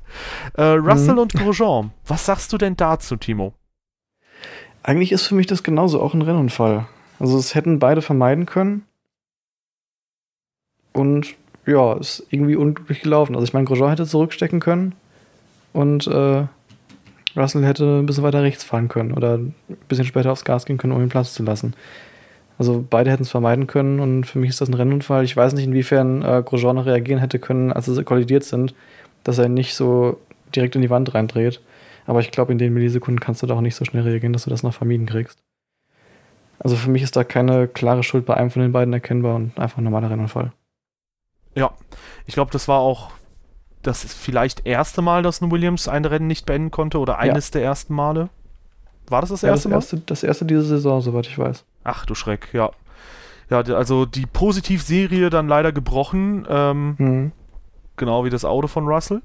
Äh, 0.55 0.63
Russell 0.63 1.13
mhm. 1.13 1.19
und 1.19 1.33
Grosjean, 1.33 1.91
was 2.07 2.25
sagst 2.25 2.51
du 2.51 2.57
denn 2.57 2.75
dazu, 2.75 3.15
Timo? 3.15 3.53
Eigentlich 4.81 5.11
ist 5.11 5.27
für 5.27 5.35
mich 5.35 5.47
das 5.47 5.61
genauso 5.61 6.01
auch 6.01 6.15
ein 6.15 6.23
Rennunfall. 6.23 6.87
Also 7.19 7.37
es 7.37 7.53
hätten 7.53 7.79
beide 7.79 8.01
vermeiden 8.01 8.47
können. 8.47 8.85
Und 10.93 11.35
ja, 11.67 11.93
ist 11.93 12.25
irgendwie 12.29 12.55
unglücklich 12.55 13.01
gelaufen. 13.01 13.35
Also 13.35 13.45
ich 13.45 13.53
meine, 13.53 13.65
Grosjean 13.65 13.89
hätte 13.89 14.05
zurückstecken 14.05 14.59
können 14.59 14.95
und 15.73 16.07
äh, 16.07 16.45
Russell 17.35 17.65
hätte 17.65 17.99
ein 17.99 18.05
bisschen 18.05 18.23
weiter 18.23 18.41
rechts 18.41 18.63
fahren 18.63 18.87
können 18.87 19.11
oder 19.11 19.37
ein 19.37 19.55
bisschen 19.87 20.05
später 20.05 20.31
aufs 20.31 20.45
Gas 20.45 20.65
gehen 20.65 20.77
können, 20.77 20.93
um 20.93 21.01
ihn 21.01 21.09
Platz 21.09 21.33
zu 21.33 21.43
lassen. 21.43 21.73
Also 22.57 22.85
beide 22.89 23.11
hätten 23.11 23.23
es 23.23 23.31
vermeiden 23.31 23.67
können 23.67 23.99
und 23.99 24.25
für 24.25 24.39
mich 24.39 24.49
ist 24.49 24.61
das 24.61 24.69
ein 24.69 24.73
Rennunfall. 24.73 25.23
Ich 25.25 25.35
weiß 25.35 25.53
nicht, 25.53 25.65
inwiefern 25.65 26.21
äh, 26.21 26.41
Grosjean 26.45 26.75
noch 26.75 26.85
reagieren 26.85 27.19
hätte 27.19 27.39
können, 27.39 27.73
als 27.73 27.85
sie 27.85 28.03
kollidiert 28.03 28.43
sind, 28.43 28.73
dass 29.23 29.37
er 29.37 29.49
nicht 29.49 29.75
so 29.75 30.19
direkt 30.55 30.75
in 30.75 30.81
die 30.81 30.89
Wand 30.89 31.13
reindreht. 31.13 31.61
Aber 32.05 32.21
ich 32.21 32.31
glaube, 32.31 32.51
in 32.51 32.57
den 32.57 32.73
Millisekunden 32.73 33.19
kannst 33.19 33.43
du 33.43 33.47
da 33.47 33.55
auch 33.55 33.61
nicht 33.61 33.75
so 33.75 33.83
schnell 33.83 34.03
reagieren, 34.03 34.31
dass 34.31 34.45
du 34.45 34.49
das 34.49 34.63
noch 34.63 34.73
vermieden 34.73 35.05
kriegst. 35.05 35.39
Also 36.59 36.77
für 36.77 36.89
mich 36.89 37.01
ist 37.01 37.15
da 37.15 37.23
keine 37.23 37.67
klare 37.67 38.03
Schuld 38.03 38.25
bei 38.25 38.35
einem 38.35 38.51
von 38.51 38.61
den 38.61 38.71
beiden 38.71 38.93
erkennbar 38.93 39.35
und 39.35 39.59
einfach 39.59 39.79
ein 39.79 39.83
normaler 39.83 40.09
Rennunfall. 40.09 40.53
Ja, 41.55 41.71
ich 42.25 42.33
glaube, 42.33 42.51
das 42.51 42.67
war 42.67 42.79
auch 42.79 43.11
das 43.87 44.03
vielleicht 44.03 44.65
erste 44.65 45.01
Mal, 45.01 45.23
dass 45.23 45.41
ein 45.41 45.51
Williams 45.51 45.87
ein 45.87 46.05
Rennen 46.05 46.27
nicht 46.27 46.45
beenden 46.45 46.71
konnte 46.71 46.99
oder 46.99 47.17
eines 47.19 47.49
ja. 47.49 47.53
der 47.53 47.63
ersten 47.63 47.93
Male. 47.93 48.29
War 49.07 49.21
das 49.21 49.29
das 49.29 49.43
erste 49.43 49.69
ja, 49.69 49.75
das 49.75 49.91
Mal? 49.91 49.97
Erste, 49.97 49.97
das 50.07 50.23
erste 50.23 50.45
diese 50.45 50.63
Saison, 50.63 51.01
soweit 51.01 51.27
ich 51.27 51.37
weiß. 51.37 51.63
Ach 51.83 52.05
du 52.05 52.15
Schreck, 52.15 52.49
ja. 52.53 52.71
Ja, 53.49 53.59
also 53.59 54.05
die 54.05 54.25
Positivserie 54.25 55.29
dann 55.29 55.47
leider 55.47 55.71
gebrochen. 55.71 56.47
Ähm, 56.49 56.95
mhm. 56.97 57.31
Genau 57.97 58.25
wie 58.25 58.29
das 58.29 58.43
Auto 58.43 58.67
von 58.67 58.87
Russell. 58.87 59.21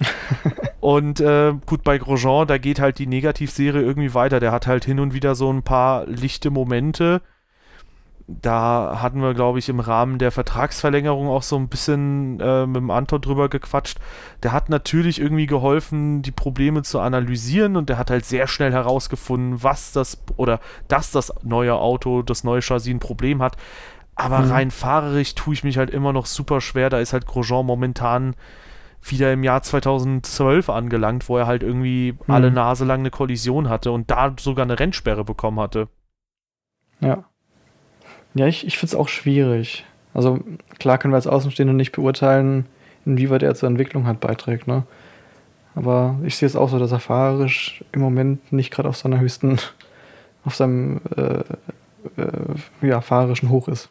und 0.80 1.20
äh, 1.20 1.52
gut, 1.66 1.82
bei 1.82 1.98
Grosjean, 1.98 2.46
da 2.46 2.58
geht 2.58 2.80
halt 2.80 2.98
die 2.98 3.06
Negativserie 3.06 3.82
irgendwie 3.82 4.14
weiter. 4.14 4.38
Der 4.38 4.52
hat 4.52 4.66
halt 4.66 4.84
hin 4.84 5.00
und 5.00 5.12
wieder 5.12 5.34
so 5.34 5.52
ein 5.52 5.62
paar 5.62 6.06
lichte 6.06 6.50
Momente 6.50 7.20
da 8.40 8.98
hatten 9.02 9.20
wir, 9.20 9.34
glaube 9.34 9.58
ich, 9.58 9.68
im 9.68 9.80
Rahmen 9.80 10.18
der 10.18 10.30
Vertragsverlängerung 10.30 11.28
auch 11.28 11.42
so 11.42 11.56
ein 11.56 11.68
bisschen 11.68 12.40
äh, 12.40 12.66
mit 12.66 12.76
dem 12.76 12.90
Anton 12.90 13.20
drüber 13.20 13.48
gequatscht. 13.48 13.98
Der 14.42 14.52
hat 14.52 14.68
natürlich 14.68 15.20
irgendwie 15.20 15.46
geholfen, 15.46 16.22
die 16.22 16.30
Probleme 16.30 16.82
zu 16.82 17.00
analysieren 17.00 17.76
und 17.76 17.88
der 17.88 17.98
hat 17.98 18.10
halt 18.10 18.24
sehr 18.24 18.46
schnell 18.46 18.72
herausgefunden, 18.72 19.62
was 19.62 19.92
das 19.92 20.22
oder 20.36 20.60
dass 20.88 21.10
das 21.10 21.32
neue 21.42 21.74
Auto, 21.74 22.22
das 22.22 22.44
neue 22.44 22.62
Chassis 22.62 22.92
ein 22.92 23.00
Problem 23.00 23.42
hat. 23.42 23.56
Aber 24.14 24.40
mhm. 24.40 24.50
rein 24.50 24.70
fahrerisch 24.70 25.34
tue 25.34 25.54
ich 25.54 25.64
mich 25.64 25.78
halt 25.78 25.90
immer 25.90 26.12
noch 26.12 26.26
super 26.26 26.60
schwer. 26.60 26.90
Da 26.90 26.98
ist 26.98 27.12
halt 27.12 27.26
Grosjean 27.26 27.66
momentan 27.66 28.34
wieder 29.02 29.32
im 29.32 29.42
Jahr 29.42 29.62
2012 29.62 30.68
angelangt, 30.68 31.28
wo 31.28 31.36
er 31.36 31.46
halt 31.46 31.62
irgendwie 31.62 32.12
mhm. 32.12 32.34
alle 32.34 32.50
Nase 32.50 32.84
lang 32.84 33.00
eine 33.00 33.10
Kollision 33.10 33.68
hatte 33.68 33.90
und 33.90 34.10
da 34.10 34.34
sogar 34.38 34.64
eine 34.64 34.78
Rennsperre 34.78 35.24
bekommen 35.24 35.60
hatte. 35.60 35.88
Ja. 37.00 37.24
Ja, 38.34 38.46
ich, 38.46 38.66
ich 38.66 38.78
finde 38.78 38.94
es 38.94 39.00
auch 39.00 39.08
schwierig. 39.08 39.84
Also 40.14 40.40
klar 40.78 40.98
können 40.98 41.12
wir 41.12 41.16
als 41.16 41.26
Außenstehende 41.26 41.74
nicht 41.74 41.92
beurteilen, 41.92 42.66
inwieweit 43.04 43.42
er 43.42 43.54
zur 43.54 43.68
Entwicklung 43.68 44.06
hat 44.06 44.20
beiträgt, 44.20 44.66
ne? 44.66 44.84
Aber 45.74 46.18
ich 46.24 46.36
sehe 46.36 46.46
es 46.46 46.56
auch 46.56 46.68
so, 46.68 46.78
dass 46.78 46.92
er 46.92 47.00
fahrerisch 47.00 47.82
im 47.92 48.02
Moment 48.02 48.52
nicht 48.52 48.70
gerade 48.70 48.88
auf 48.88 48.96
seiner 48.96 49.20
höchsten, 49.20 49.58
auf 50.44 50.54
seinem 50.54 51.00
äh, 51.16 51.44
äh, 52.20 52.86
ja, 52.86 53.00
fahrerischen 53.00 53.48
Hoch 53.48 53.68
ist. 53.68 53.90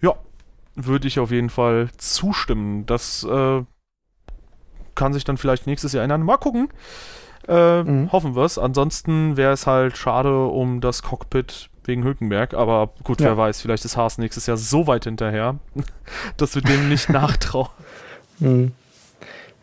Ja, 0.00 0.14
würde 0.74 1.06
ich 1.06 1.20
auf 1.20 1.30
jeden 1.30 1.50
Fall 1.50 1.90
zustimmen. 1.96 2.86
Das 2.86 3.24
äh, 3.24 3.62
kann 4.94 5.12
sich 5.12 5.24
dann 5.24 5.36
vielleicht 5.36 5.66
nächstes 5.66 5.92
Jahr 5.92 6.02
ändern. 6.02 6.22
Mal 6.22 6.38
gucken. 6.38 6.68
Äh, 7.48 7.82
mhm. 7.82 8.12
Hoffen 8.12 8.34
wir 8.34 8.44
es. 8.44 8.58
Ansonsten 8.58 9.36
wäre 9.36 9.52
es 9.52 9.66
halt 9.66 9.96
schade 9.96 10.46
um 10.46 10.80
das 10.80 11.02
Cockpit 11.02 11.70
wegen 11.84 12.04
Hülkenberg. 12.04 12.54
Aber 12.54 12.90
gut, 13.04 13.20
ja. 13.20 13.28
wer 13.28 13.36
weiß, 13.36 13.62
vielleicht 13.62 13.84
ist 13.84 13.96
Haas 13.96 14.18
nächstes 14.18 14.46
Jahr 14.46 14.56
so 14.56 14.86
weit 14.86 15.04
hinterher, 15.04 15.56
dass 16.36 16.54
wir 16.54 16.62
dem 16.62 16.88
nicht 16.88 17.08
nachtrauen. 17.08 17.68
Mhm. 18.38 18.72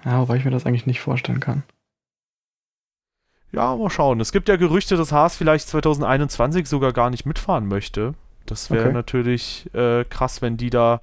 Ja, 0.06 0.20
wobei 0.20 0.38
ich 0.38 0.46
mir 0.46 0.52
das 0.52 0.66
eigentlich 0.66 0.86
nicht 0.86 1.02
vorstellen 1.02 1.40
kann. 1.40 1.64
Ja, 3.52 3.76
mal 3.76 3.90
schauen. 3.90 4.20
Es 4.20 4.32
gibt 4.32 4.50
ja 4.50 4.56
Gerüchte, 4.56 4.98
dass 4.98 5.12
Haas 5.12 5.36
vielleicht 5.36 5.68
2021 5.68 6.68
sogar 6.68 6.92
gar 6.92 7.10
nicht 7.10 7.26
mitfahren 7.26 7.68
möchte. 7.68 8.16
Das 8.46 8.72
wäre 8.72 8.86
okay. 8.86 8.94
natürlich 8.94 9.70
äh, 9.74 10.04
krass, 10.06 10.42
wenn 10.42 10.58
die 10.58 10.70
da 10.70 11.02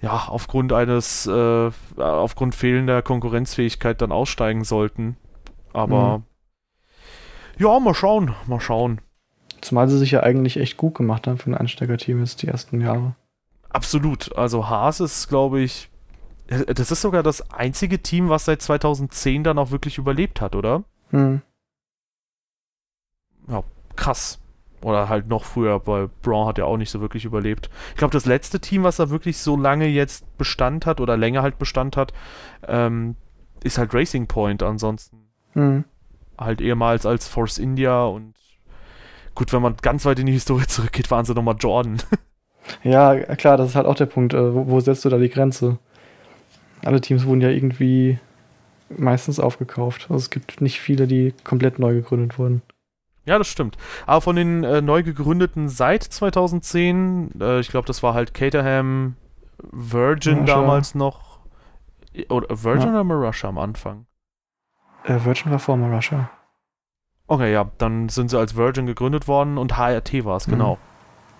ja 0.00 0.26
aufgrund 0.28 0.72
eines 0.72 1.26
äh, 1.26 1.70
aufgrund 1.96 2.54
fehlender 2.54 3.02
Konkurrenzfähigkeit 3.02 4.00
dann 4.00 4.12
aussteigen 4.12 4.64
sollten. 4.64 5.16
Aber 5.72 6.18
mhm. 6.18 6.24
ja, 7.58 7.78
mal 7.78 7.94
schauen, 7.94 8.34
mal 8.46 8.60
schauen. 8.60 9.00
Zumal 9.60 9.88
sie 9.88 9.98
sich 9.98 10.10
ja 10.10 10.22
eigentlich 10.22 10.56
echt 10.56 10.76
gut 10.76 10.94
gemacht 10.94 11.26
haben 11.26 11.38
für 11.38 11.50
ein 11.50 11.54
Einsteigerteam 11.54 12.20
jetzt 12.20 12.42
die 12.42 12.48
ersten 12.48 12.80
Jahre. 12.80 13.14
Absolut. 13.68 14.36
Also 14.36 14.68
Haas 14.68 15.00
ist, 15.00 15.28
glaube 15.28 15.60
ich, 15.60 15.90
das 16.48 16.90
ist 16.90 17.00
sogar 17.00 17.22
das 17.22 17.50
einzige 17.52 18.02
Team, 18.02 18.28
was 18.28 18.46
seit 18.46 18.60
2010 18.60 19.44
dann 19.44 19.58
auch 19.58 19.70
wirklich 19.70 19.98
überlebt 19.98 20.40
hat, 20.40 20.56
oder? 20.56 20.82
Hm. 21.10 21.42
Ja, 23.48 23.62
krass. 23.96 24.40
Oder 24.82 25.08
halt 25.08 25.28
noch 25.28 25.44
früher, 25.44 25.86
weil 25.86 26.08
Braun 26.22 26.48
hat 26.48 26.58
ja 26.58 26.64
auch 26.64 26.78
nicht 26.78 26.90
so 26.90 27.00
wirklich 27.00 27.24
überlebt. 27.24 27.70
Ich 27.90 27.96
glaube, 27.96 28.12
das 28.12 28.24
letzte 28.24 28.60
Team, 28.60 28.82
was 28.82 28.96
da 28.96 29.10
wirklich 29.10 29.38
so 29.38 29.56
lange 29.56 29.86
jetzt 29.86 30.24
Bestand 30.38 30.86
hat 30.86 31.00
oder 31.00 31.16
länger 31.16 31.42
halt 31.42 31.58
Bestand 31.58 31.96
hat, 31.96 32.12
ähm, 32.66 33.14
ist 33.62 33.78
halt 33.78 33.94
Racing 33.94 34.26
Point 34.26 34.62
ansonsten. 34.62 35.29
Hm. 35.54 35.84
Halt 36.38 36.60
ehemals 36.60 37.04
als 37.06 37.28
Force 37.28 37.58
India 37.58 38.04
und 38.04 38.34
Gut, 39.34 39.52
wenn 39.52 39.62
man 39.62 39.76
ganz 39.80 40.04
weit 40.04 40.18
in 40.18 40.26
die 40.26 40.32
Historie 40.32 40.66
zurückgeht, 40.66 41.10
waren 41.10 41.24
sie 41.24 41.34
nochmal 41.34 41.56
Jordan. 41.58 41.98
Ja, 42.84 43.16
klar, 43.36 43.56
das 43.56 43.70
ist 43.70 43.74
halt 43.74 43.86
auch 43.86 43.94
der 43.96 44.06
Punkt. 44.06 44.32
Äh, 44.34 44.54
wo, 44.54 44.68
wo 44.68 44.80
setzt 44.80 45.04
du 45.04 45.08
da 45.08 45.18
die 45.18 45.30
Grenze? 45.30 45.78
Alle 46.84 47.00
Teams 47.00 47.24
wurden 47.26 47.40
ja 47.40 47.48
irgendwie 47.48 48.18
meistens 48.96 49.40
aufgekauft. 49.40 50.02
Also 50.04 50.16
es 50.16 50.30
gibt 50.30 50.60
nicht 50.60 50.78
viele, 50.80 51.06
die 51.08 51.34
komplett 51.42 51.78
neu 51.78 51.94
gegründet 51.94 52.38
wurden. 52.38 52.62
Ja, 53.24 53.38
das 53.38 53.48
stimmt. 53.48 53.76
Aber 54.06 54.20
von 54.20 54.36
den 54.36 54.62
äh, 54.62 54.82
neu 54.82 55.02
gegründeten 55.02 55.68
seit 55.68 56.04
2010, 56.04 57.32
äh, 57.40 57.60
ich 57.60 57.68
glaube, 57.68 57.86
das 57.86 58.02
war 58.02 58.14
halt 58.14 58.34
Caterham, 58.34 59.16
Virgin 59.72 60.40
Marussia. 60.40 60.54
damals 60.54 60.94
noch. 60.94 61.40
Oder 62.28 62.62
Virgin 62.62 62.88
Ja. 62.88 62.90
oder 63.00 63.04
Marussia 63.04 63.48
am 63.48 63.58
Anfang? 63.58 64.06
Äh, 65.04 65.24
Virgin 65.24 65.50
war 65.52 65.58
vor 65.58 65.76
Russia. 65.78 66.30
Okay, 67.26 67.52
ja, 67.52 67.70
dann 67.78 68.08
sind 68.08 68.28
sie 68.30 68.38
als 68.38 68.56
Virgin 68.56 68.86
gegründet 68.86 69.28
worden 69.28 69.56
und 69.58 69.76
HRT 69.78 70.24
war 70.24 70.36
es, 70.36 70.46
Mhm. 70.46 70.52
genau. 70.52 70.78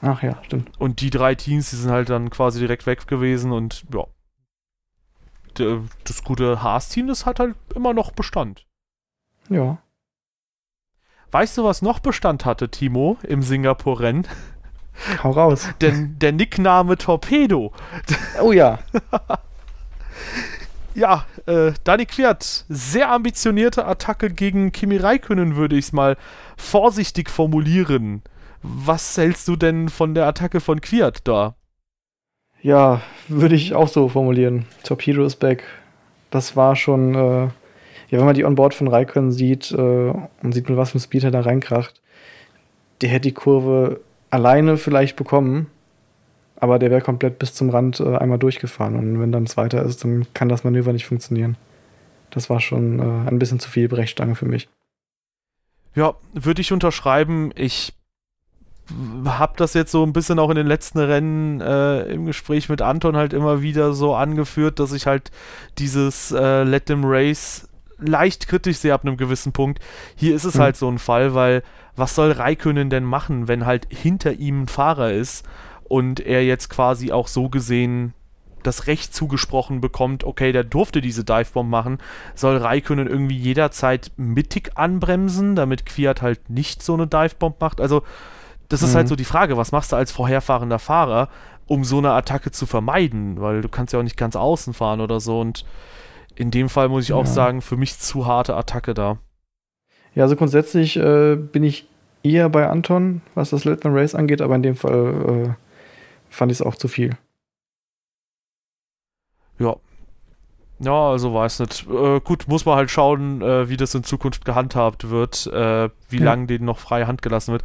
Ach 0.02 0.22
ja, 0.22 0.42
stimmt. 0.44 0.70
Und 0.78 1.00
die 1.00 1.10
drei 1.10 1.34
Teams, 1.34 1.70
die 1.70 1.76
sind 1.76 1.90
halt 1.90 2.08
dann 2.08 2.30
quasi 2.30 2.58
direkt 2.60 2.86
weg 2.86 3.06
gewesen 3.06 3.52
und 3.52 3.84
ja. 3.92 4.04
Das 6.04 6.22
gute 6.24 6.62
Haas-Team, 6.62 7.08
das 7.08 7.26
hat 7.26 7.40
halt 7.40 7.56
immer 7.74 7.92
noch 7.92 8.12
Bestand. 8.12 8.66
Ja. 9.48 9.78
Weißt 11.32 11.58
du, 11.58 11.64
was 11.64 11.82
noch 11.82 11.98
Bestand 11.98 12.44
hatte, 12.44 12.70
Timo, 12.70 13.18
im 13.24 13.42
Singapur-Rennen? 13.42 14.26
Hau 15.22 15.32
raus. 15.32 15.68
Denn 15.80 16.18
der 16.18 16.32
Nickname 16.32 16.96
Torpedo. 16.96 17.72
Oh 18.40 18.52
ja. 18.52 18.78
Ja, 20.94 21.24
äh, 21.46 21.72
Dani 21.84 22.06
Quiert, 22.06 22.64
sehr 22.68 23.10
ambitionierte 23.10 23.86
Attacke 23.86 24.30
gegen 24.30 24.72
Kimi 24.72 24.96
Räikkönen, 24.96 25.56
würde 25.56 25.76
ich 25.76 25.86
es 25.86 25.92
mal 25.92 26.16
vorsichtig 26.56 27.30
formulieren. 27.30 28.22
Was 28.62 29.16
hältst 29.16 29.46
du 29.48 29.56
denn 29.56 29.88
von 29.88 30.14
der 30.14 30.26
Attacke 30.26 30.60
von 30.60 30.80
Quiert 30.80 31.26
da? 31.28 31.54
Ja, 32.62 33.00
würde 33.28 33.54
ich 33.54 33.74
auch 33.74 33.88
so 33.88 34.08
formulieren. 34.08 34.66
Torpedo 34.82 35.24
ist 35.24 35.36
back. 35.36 35.62
Das 36.30 36.56
war 36.56 36.76
schon, 36.76 37.14
äh, 37.14 37.44
ja, 37.44 38.18
wenn 38.18 38.24
man 38.24 38.34
die 38.34 38.44
Onboard 38.44 38.74
von 38.74 38.88
Raikön 38.88 39.32
sieht 39.32 39.70
äh, 39.72 39.76
und 40.42 40.52
sieht, 40.52 40.68
mit 40.68 40.76
was 40.76 40.90
für 40.90 41.00
Speed 41.00 41.24
er 41.24 41.30
da 41.30 41.40
reinkracht, 41.40 42.02
der 43.00 43.08
hätte 43.08 43.28
die 43.28 43.34
Kurve 43.34 44.00
alleine 44.28 44.76
vielleicht 44.76 45.16
bekommen, 45.16 45.68
aber 46.60 46.78
der 46.78 46.90
wäre 46.90 47.00
komplett 47.00 47.38
bis 47.38 47.54
zum 47.54 47.70
Rand 47.70 48.00
äh, 48.00 48.16
einmal 48.16 48.38
durchgefahren. 48.38 48.96
Und 48.96 49.20
wenn 49.20 49.32
dann 49.32 49.46
Zweiter 49.46 49.82
ist, 49.82 50.04
dann 50.04 50.26
kann 50.34 50.48
das 50.48 50.64
Manöver 50.64 50.92
nicht 50.92 51.06
funktionieren. 51.06 51.56
Das 52.30 52.48
war 52.50 52.60
schon 52.60 52.98
äh, 53.00 53.28
ein 53.28 53.38
bisschen 53.38 53.58
zu 53.60 53.68
viel 53.70 53.88
Brechstange 53.88 54.34
für 54.34 54.46
mich. 54.46 54.68
Ja, 55.94 56.14
würde 56.34 56.60
ich 56.60 56.72
unterschreiben. 56.72 57.50
Ich 57.56 57.94
habe 59.24 59.54
das 59.56 59.74
jetzt 59.74 59.92
so 59.92 60.04
ein 60.04 60.12
bisschen 60.12 60.38
auch 60.38 60.50
in 60.50 60.56
den 60.56 60.66
letzten 60.66 60.98
Rennen 60.98 61.60
äh, 61.60 62.02
im 62.12 62.26
Gespräch 62.26 62.68
mit 62.68 62.82
Anton 62.82 63.16
halt 63.16 63.32
immer 63.32 63.62
wieder 63.62 63.92
so 63.92 64.14
angeführt, 64.14 64.78
dass 64.80 64.92
ich 64.92 65.06
halt 65.06 65.30
dieses 65.78 66.32
äh, 66.32 66.64
Let 66.64 66.86
them 66.86 67.02
Race 67.04 67.68
leicht 67.98 68.48
kritisch 68.48 68.78
sehe 68.78 68.94
ab 68.94 69.04
einem 69.04 69.16
gewissen 69.16 69.52
Punkt. 69.52 69.78
Hier 70.16 70.34
ist 70.34 70.44
es 70.44 70.54
Mhm. 70.56 70.60
halt 70.60 70.76
so 70.76 70.88
ein 70.90 70.98
Fall, 70.98 71.34
weil 71.34 71.62
was 71.96 72.14
soll 72.14 72.32
Raikönnen 72.32 72.90
denn 72.90 73.04
machen, 73.04 73.46
wenn 73.46 73.66
halt 73.66 73.86
hinter 73.90 74.32
ihm 74.32 74.62
ein 74.62 74.68
Fahrer 74.68 75.12
ist 75.12 75.44
und 75.90 76.20
er 76.20 76.44
jetzt 76.44 76.70
quasi 76.70 77.10
auch 77.10 77.26
so 77.26 77.48
gesehen 77.48 78.14
das 78.62 78.86
Recht 78.86 79.12
zugesprochen 79.12 79.80
bekommt, 79.80 80.22
okay, 80.22 80.52
der 80.52 80.62
durfte 80.62 81.00
diese 81.00 81.24
Divebomb 81.24 81.68
machen, 81.68 81.98
soll 82.36 82.58
Raikönnen 82.58 83.08
irgendwie 83.08 83.36
jederzeit 83.36 84.12
mittig 84.16 84.76
anbremsen, 84.76 85.56
damit 85.56 85.86
Quiert 85.86 86.22
halt 86.22 86.48
nicht 86.48 86.82
so 86.82 86.94
eine 86.94 87.06
Divebomb 87.08 87.60
macht. 87.60 87.80
Also, 87.80 88.02
das 88.68 88.82
ist 88.82 88.92
Mhm. 88.92 88.98
halt 88.98 89.08
so 89.08 89.16
die 89.16 89.24
Frage, 89.24 89.56
was 89.56 89.72
machst 89.72 89.90
du 89.90 89.96
als 89.96 90.12
vorherfahrender 90.12 90.78
Fahrer, 90.78 91.28
um 91.66 91.82
so 91.84 91.98
eine 91.98 92.12
Attacke 92.12 92.52
zu 92.52 92.66
vermeiden? 92.66 93.40
Weil 93.40 93.62
du 93.62 93.68
kannst 93.68 93.92
ja 93.94 93.98
auch 93.98 94.04
nicht 94.04 94.16
ganz 94.18 94.36
außen 94.36 94.74
fahren 94.74 95.00
oder 95.00 95.18
so. 95.18 95.40
Und 95.40 95.64
in 96.36 96.50
dem 96.52 96.68
Fall 96.68 96.88
muss 96.88 97.04
ich 97.04 97.12
auch 97.14 97.24
Ja. 97.26 97.32
sagen, 97.32 97.62
für 97.62 97.76
mich 97.78 97.98
zu 97.98 98.26
harte 98.26 98.54
Attacke 98.56 98.94
da. 98.94 99.16
Ja, 100.14 100.24
also 100.24 100.36
grundsätzlich 100.36 100.96
äh, 100.98 101.34
bin 101.36 101.64
ich 101.64 101.88
eher 102.22 102.48
bei 102.50 102.68
Anton, 102.68 103.22
was 103.34 103.50
das 103.50 103.64
Let 103.64 103.80
them 103.80 103.94
Race 103.94 104.14
angeht, 104.14 104.42
aber 104.42 104.54
in 104.54 104.62
dem 104.62 104.76
Fall 104.76 105.54
äh, 105.56 105.69
fand 106.30 106.50
ich 106.52 106.58
es 106.60 106.66
auch 106.66 106.74
zu 106.76 106.88
viel. 106.88 107.16
Ja. 109.58 109.76
Ja, 110.82 111.10
also 111.10 111.34
weiß 111.34 111.60
nicht. 111.60 111.86
Äh, 111.90 112.20
gut, 112.20 112.48
muss 112.48 112.64
man 112.64 112.76
halt 112.76 112.90
schauen, 112.90 113.42
äh, 113.42 113.68
wie 113.68 113.76
das 113.76 113.94
in 113.94 114.02
Zukunft 114.02 114.46
gehandhabt 114.46 115.10
wird, 115.10 115.46
äh, 115.48 115.90
wie 116.08 116.18
Ja. 116.18 116.24
lange 116.24 116.46
denen 116.46 116.64
noch 116.64 116.78
freie 116.78 117.06
Hand 117.06 117.20
gelassen 117.20 117.52
wird. 117.52 117.62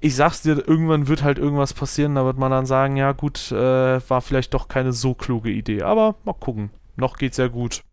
Ich 0.00 0.16
sag's 0.16 0.40
dir, 0.40 0.66
irgendwann 0.66 1.06
wird 1.06 1.22
halt 1.22 1.36
irgendwas 1.38 1.74
passieren, 1.74 2.14
da 2.14 2.24
wird 2.24 2.38
man 2.38 2.50
dann 2.50 2.64
sagen, 2.64 2.96
ja 2.96 3.12
gut, 3.12 3.52
äh, 3.52 4.08
war 4.08 4.22
vielleicht 4.22 4.54
doch 4.54 4.68
keine 4.68 4.94
so 4.94 5.12
kluge 5.12 5.50
Idee. 5.50 5.82
Aber 5.82 6.14
mal 6.24 6.32
gucken. 6.32 6.70
Noch 6.96 7.18
geht's 7.18 7.36
ja 7.36 7.48
gut. 7.48 7.84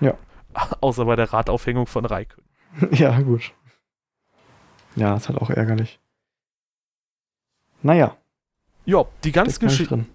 Ja. 0.00 0.14
Außer 0.80 1.04
bei 1.04 1.16
der 1.16 1.32
Radaufhängung 1.32 1.88
von 1.88 2.04
Raikön. 2.04 2.44
ja, 2.92 3.20
gut. 3.20 3.52
Ja, 4.94 5.16
ist 5.16 5.28
halt 5.28 5.40
auch 5.40 5.50
ärgerlich. 5.50 5.98
Naja, 7.82 8.16
Ja, 8.88 9.04
die 9.22 9.32
ganze 9.32 9.50
steckt 9.52 9.62
man 9.62 9.68
nicht 9.70 9.78
Geschichte. 9.78 9.94
drin. 9.96 10.06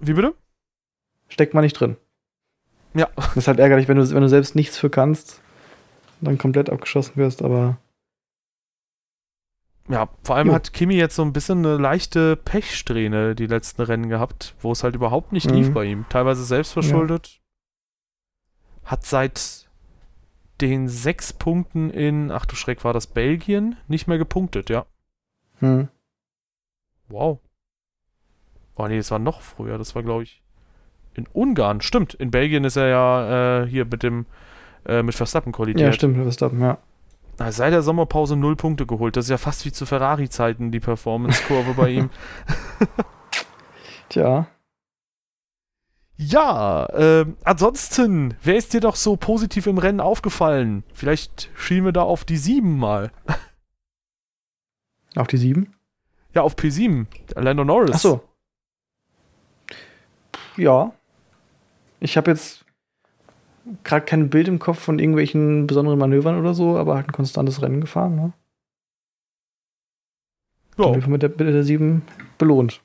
Wie 0.00 0.12
bitte? 0.14 0.34
Steckt 1.28 1.54
man 1.54 1.62
nicht 1.64 1.74
drin. 1.74 1.96
Ja. 2.94 3.08
Ist 3.34 3.46
halt 3.46 3.58
ärgerlich, 3.60 3.88
wenn 3.88 3.96
du, 3.98 4.10
wenn 4.10 4.22
du 4.22 4.28
selbst 4.28 4.54
nichts 4.56 4.76
für 4.78 4.90
kannst, 4.90 5.40
dann 6.20 6.38
komplett 6.38 6.68
abgeschossen 6.70 7.16
wirst, 7.16 7.42
aber 7.42 7.78
Ja, 9.88 10.08
vor 10.24 10.34
allem 10.34 10.48
Jo. 10.48 10.54
hat 10.54 10.72
Kimi 10.72 10.94
jetzt 10.96 11.14
so 11.14 11.22
ein 11.22 11.32
bisschen 11.32 11.58
eine 11.64 11.76
leichte 11.76 12.34
Pechsträhne 12.36 13.36
die 13.36 13.46
letzten 13.46 13.82
Rennen 13.82 14.08
gehabt, 14.08 14.56
wo 14.60 14.72
es 14.72 14.82
halt 14.82 14.96
überhaupt 14.96 15.30
nicht 15.32 15.48
Mhm. 15.48 15.54
lief 15.54 15.72
bei 15.72 15.84
ihm. 15.84 16.04
Teilweise 16.08 16.44
selbst 16.44 16.72
verschuldet. 16.72 17.40
Hat 18.84 19.04
seit 19.04 19.68
den 20.60 20.88
sechs 20.88 21.32
Punkten 21.32 21.90
in, 21.90 22.32
ach 22.32 22.46
du 22.46 22.56
Schreck, 22.56 22.82
war 22.82 22.92
das 22.94 23.06
Belgien, 23.06 23.76
nicht 23.86 24.08
mehr 24.08 24.18
gepunktet, 24.18 24.70
ja. 24.70 24.86
hm, 25.60 25.88
Wow. 27.08 27.38
Oh 28.76 28.86
nee, 28.86 28.96
das 28.96 29.10
war 29.10 29.18
noch 29.18 29.40
früher, 29.40 29.78
das 29.78 29.94
war 29.94 30.02
glaube 30.02 30.22
ich 30.24 30.42
in 31.14 31.26
Ungarn. 31.32 31.80
Stimmt, 31.80 32.14
in 32.14 32.30
Belgien 32.30 32.64
ist 32.64 32.76
er 32.76 32.88
ja 32.88 33.62
äh, 33.62 33.66
hier 33.66 33.86
mit 33.86 34.02
dem 34.02 34.26
äh, 34.86 35.02
mit 35.02 35.14
Verstappen 35.14 35.50
ja, 35.52 35.56
kollidiert. 35.56 35.94
stimmt, 35.94 36.16
Verstappen, 36.16 36.60
ja. 36.60 36.78
Na, 37.38 37.52
Seit 37.52 37.72
der 37.72 37.82
Sommerpause 37.82 38.36
null 38.36 38.56
Punkte 38.56 38.86
geholt. 38.86 39.16
Das 39.16 39.26
ist 39.26 39.30
ja 39.30 39.38
fast 39.38 39.64
wie 39.64 39.72
zu 39.72 39.84
Ferrari-Zeiten, 39.86 40.70
die 40.70 40.80
Performance-Kurve 40.80 41.74
bei 41.74 41.90
ihm. 41.90 42.10
Tja, 44.08 44.46
Ja, 46.16 46.88
ähm, 46.94 47.36
ansonsten, 47.44 48.34
wer 48.42 48.56
ist 48.56 48.72
dir 48.72 48.80
doch 48.80 48.96
so 48.96 49.16
positiv 49.16 49.66
im 49.66 49.78
Rennen 49.78 50.00
aufgefallen? 50.00 50.84
Vielleicht 50.94 51.50
schielen 51.56 51.84
wir 51.84 51.92
da 51.92 52.02
auf 52.02 52.24
die 52.24 52.38
7 52.38 52.78
mal. 52.78 53.10
auf 55.16 55.26
die 55.26 55.36
sieben. 55.38 55.74
Ja, 56.34 56.42
auf 56.42 56.54
P7. 56.54 57.06
Lando 57.34 57.64
Norris. 57.64 57.92
Ach 57.94 58.00
so. 58.00 58.20
Ja. 60.56 60.92
Ich 62.00 62.16
habe 62.16 62.30
jetzt 62.30 62.64
gerade 63.84 64.04
kein 64.04 64.30
Bild 64.30 64.48
im 64.48 64.58
Kopf 64.58 64.78
von 64.78 64.98
irgendwelchen 64.98 65.66
besonderen 65.66 65.98
Manövern 65.98 66.38
oder 66.38 66.54
so, 66.54 66.76
aber 66.76 66.94
halt 66.94 67.08
ein 67.08 67.12
konstantes 67.12 67.62
Rennen 67.62 67.80
gefahren. 67.80 68.14
Ne? 68.16 68.32
Ja, 70.78 70.84
Auf 70.84 70.90
jeden 70.90 71.02
Fall 71.02 71.10
mit 71.10 71.22
der, 71.22 71.30
mit 71.30 71.40
der 71.40 71.64
7 71.64 72.02
belohnt. 72.38 72.82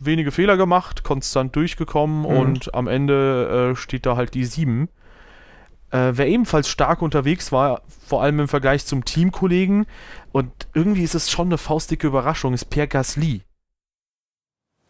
wenige 0.00 0.32
Fehler 0.32 0.56
gemacht, 0.56 1.04
konstant 1.04 1.54
durchgekommen 1.54 2.22
Mhm. 2.22 2.26
und 2.26 2.74
am 2.74 2.88
Ende 2.88 3.70
äh, 3.72 3.76
steht 3.76 4.04
da 4.06 4.16
halt 4.16 4.34
die 4.34 4.44
7. 4.44 4.88
Äh, 5.92 6.10
wer 6.16 6.26
ebenfalls 6.26 6.68
stark 6.68 7.00
unterwegs 7.00 7.52
war, 7.52 7.80
vor 7.88 8.20
allem 8.20 8.40
im 8.40 8.48
Vergleich 8.48 8.84
zum 8.84 9.04
Teamkollegen, 9.04 9.86
und 10.32 10.50
irgendwie 10.74 11.04
ist 11.04 11.14
es 11.14 11.30
schon 11.30 11.46
eine 11.46 11.58
faustdicke 11.58 12.08
Überraschung, 12.08 12.52
ist 12.52 12.66
Pierre 12.66 12.88
Gasly. 12.88 13.42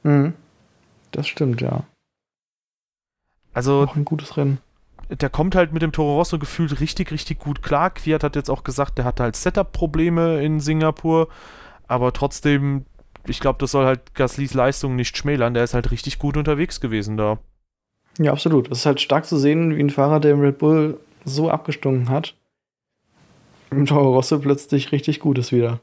Mhm. 0.03 0.33
Das 1.15 1.29
stimmt, 1.29 1.61
ja. 1.61 1.85
Also 3.53 3.87
Auch 3.89 3.95
ein 3.95 4.05
gutes 4.05 4.37
Rennen. 4.37 4.59
der 5.11 5.31
kommt 5.31 5.55
halt 5.55 5.73
mit 5.73 5.81
dem 5.81 5.93
Toro 5.93 6.17
Rosso 6.17 6.41
gefühlt 6.41 6.81
richtig, 6.81 7.13
richtig 7.13 7.39
gut 7.39 7.63
klar. 7.63 7.91
Quiert 7.91 8.25
hat 8.25 8.35
jetzt 8.35 8.51
auch 8.51 8.65
gesagt, 8.65 8.99
der 8.99 9.05
hatte 9.05 9.23
halt 9.23 9.37
Setup-Probleme 9.37 10.43
in 10.43 10.59
Singapur, 10.59 11.29
aber 11.87 12.13
trotzdem, 12.13 12.85
ich 13.29 13.39
glaube, 13.39 13.59
das 13.61 13.71
soll 13.71 13.87
halt 13.87 14.15
Gaslys 14.15 14.55
Leistung 14.55 14.97
nicht 14.97 15.17
schmälern. 15.17 15.55
Der 15.55 15.63
ist 15.63 15.75
halt 15.75 15.93
richtig 15.93 16.19
gut 16.19 16.37
unterwegs 16.37 16.81
gewesen 16.81 17.17
da. 17.17 17.39
Ja, 18.19 18.33
absolut. 18.33 18.71
Es 18.73 18.79
ist 18.79 18.87
halt 18.87 19.01
stark 19.01 19.25
zu 19.25 19.37
sehen, 19.39 19.77
wie 19.77 19.81
ein 19.83 19.91
Fahrer, 19.91 20.19
der 20.19 20.33
im 20.33 20.41
Red 20.41 20.59
Bull 20.59 20.99
so 21.25 21.49
abgestunken 21.49 22.09
hat, 22.09 22.35
im 23.71 23.87
Toro 23.87 24.15
Rosso 24.15 24.41
plötzlich 24.41 24.91
richtig 24.91 25.21
gut 25.21 25.39
ist 25.39 25.53
wieder. 25.53 25.79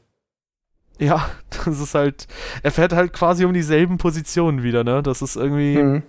Ja, 0.98 1.28
das 1.64 1.80
ist 1.80 1.94
halt, 1.94 2.26
er 2.62 2.70
fährt 2.70 2.92
halt 2.92 3.12
quasi 3.12 3.44
um 3.44 3.52
dieselben 3.52 3.98
Positionen 3.98 4.62
wieder, 4.62 4.84
ne? 4.84 5.02
Das 5.02 5.22
ist 5.22 5.36
irgendwie 5.36 5.76
Mhm. 5.82 6.02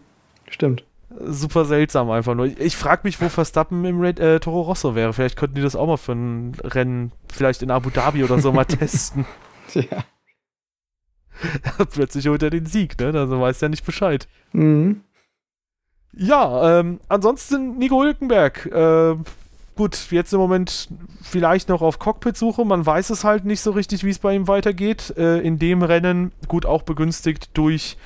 Stimmt. 0.50 0.84
super 1.26 1.66
seltsam 1.66 2.10
einfach 2.12 2.36
nur. 2.36 2.46
Ich 2.46 2.76
frage 2.78 3.02
mich, 3.06 3.20
wo 3.22 3.30
Verstappen 3.30 3.84
im 3.86 4.00
Red, 4.02 4.20
äh, 4.20 4.40
Toro 4.40 4.62
Rosso 4.62 4.94
wäre. 4.96 5.14
Vielleicht 5.14 5.38
könnten 5.38 5.56
die 5.56 5.62
das 5.62 5.76
auch 5.76 5.88
mal 5.88 5.98
für 5.98 6.14
ein 6.14 6.54
Rennen, 6.64 7.12
vielleicht 7.32 7.62
in 7.62 7.72
Abu 7.72 7.90
Dhabi 7.90 8.24
oder 8.24 8.40
so 8.40 8.52
mal 8.52 8.66
testen. 8.66 9.26
Ja. 9.74 10.04
Plötzlich 11.92 12.28
holt 12.28 12.44
er 12.44 12.50
den 12.52 12.66
Sieg, 12.66 13.00
ne? 13.00 13.08
Also 13.14 13.40
weiß 13.40 13.62
er 13.62 13.70
nicht 13.70 13.86
Bescheid. 13.86 14.28
Mhm. 14.54 15.02
Ja, 16.16 16.80
ähm, 16.80 17.00
ansonsten 17.10 17.78
Nico 17.80 18.02
Hülkenberg. 18.04 18.68
Äh, 18.68 19.16
gut, 19.76 20.12
jetzt 20.12 20.34
im 20.34 20.40
Moment 20.40 20.90
vielleicht 21.22 21.70
noch 21.70 21.82
auf 21.82 22.00
Cockpit-Suche. 22.00 22.66
Man 22.66 22.86
weiß 22.86 23.10
es 23.10 23.24
halt 23.24 23.46
nicht 23.46 23.62
so 23.62 23.72
richtig, 23.72 24.04
wie 24.04 24.10
es 24.10 24.20
bei 24.20 24.36
ihm 24.36 24.48
weitergeht. 24.48 25.14
Äh, 25.18 25.40
in 25.40 25.60
dem 25.60 25.82
Rennen, 25.84 26.32
gut 26.48 26.66
auch 26.66 26.84
begünstigt 26.84 27.50
durch 27.54 27.98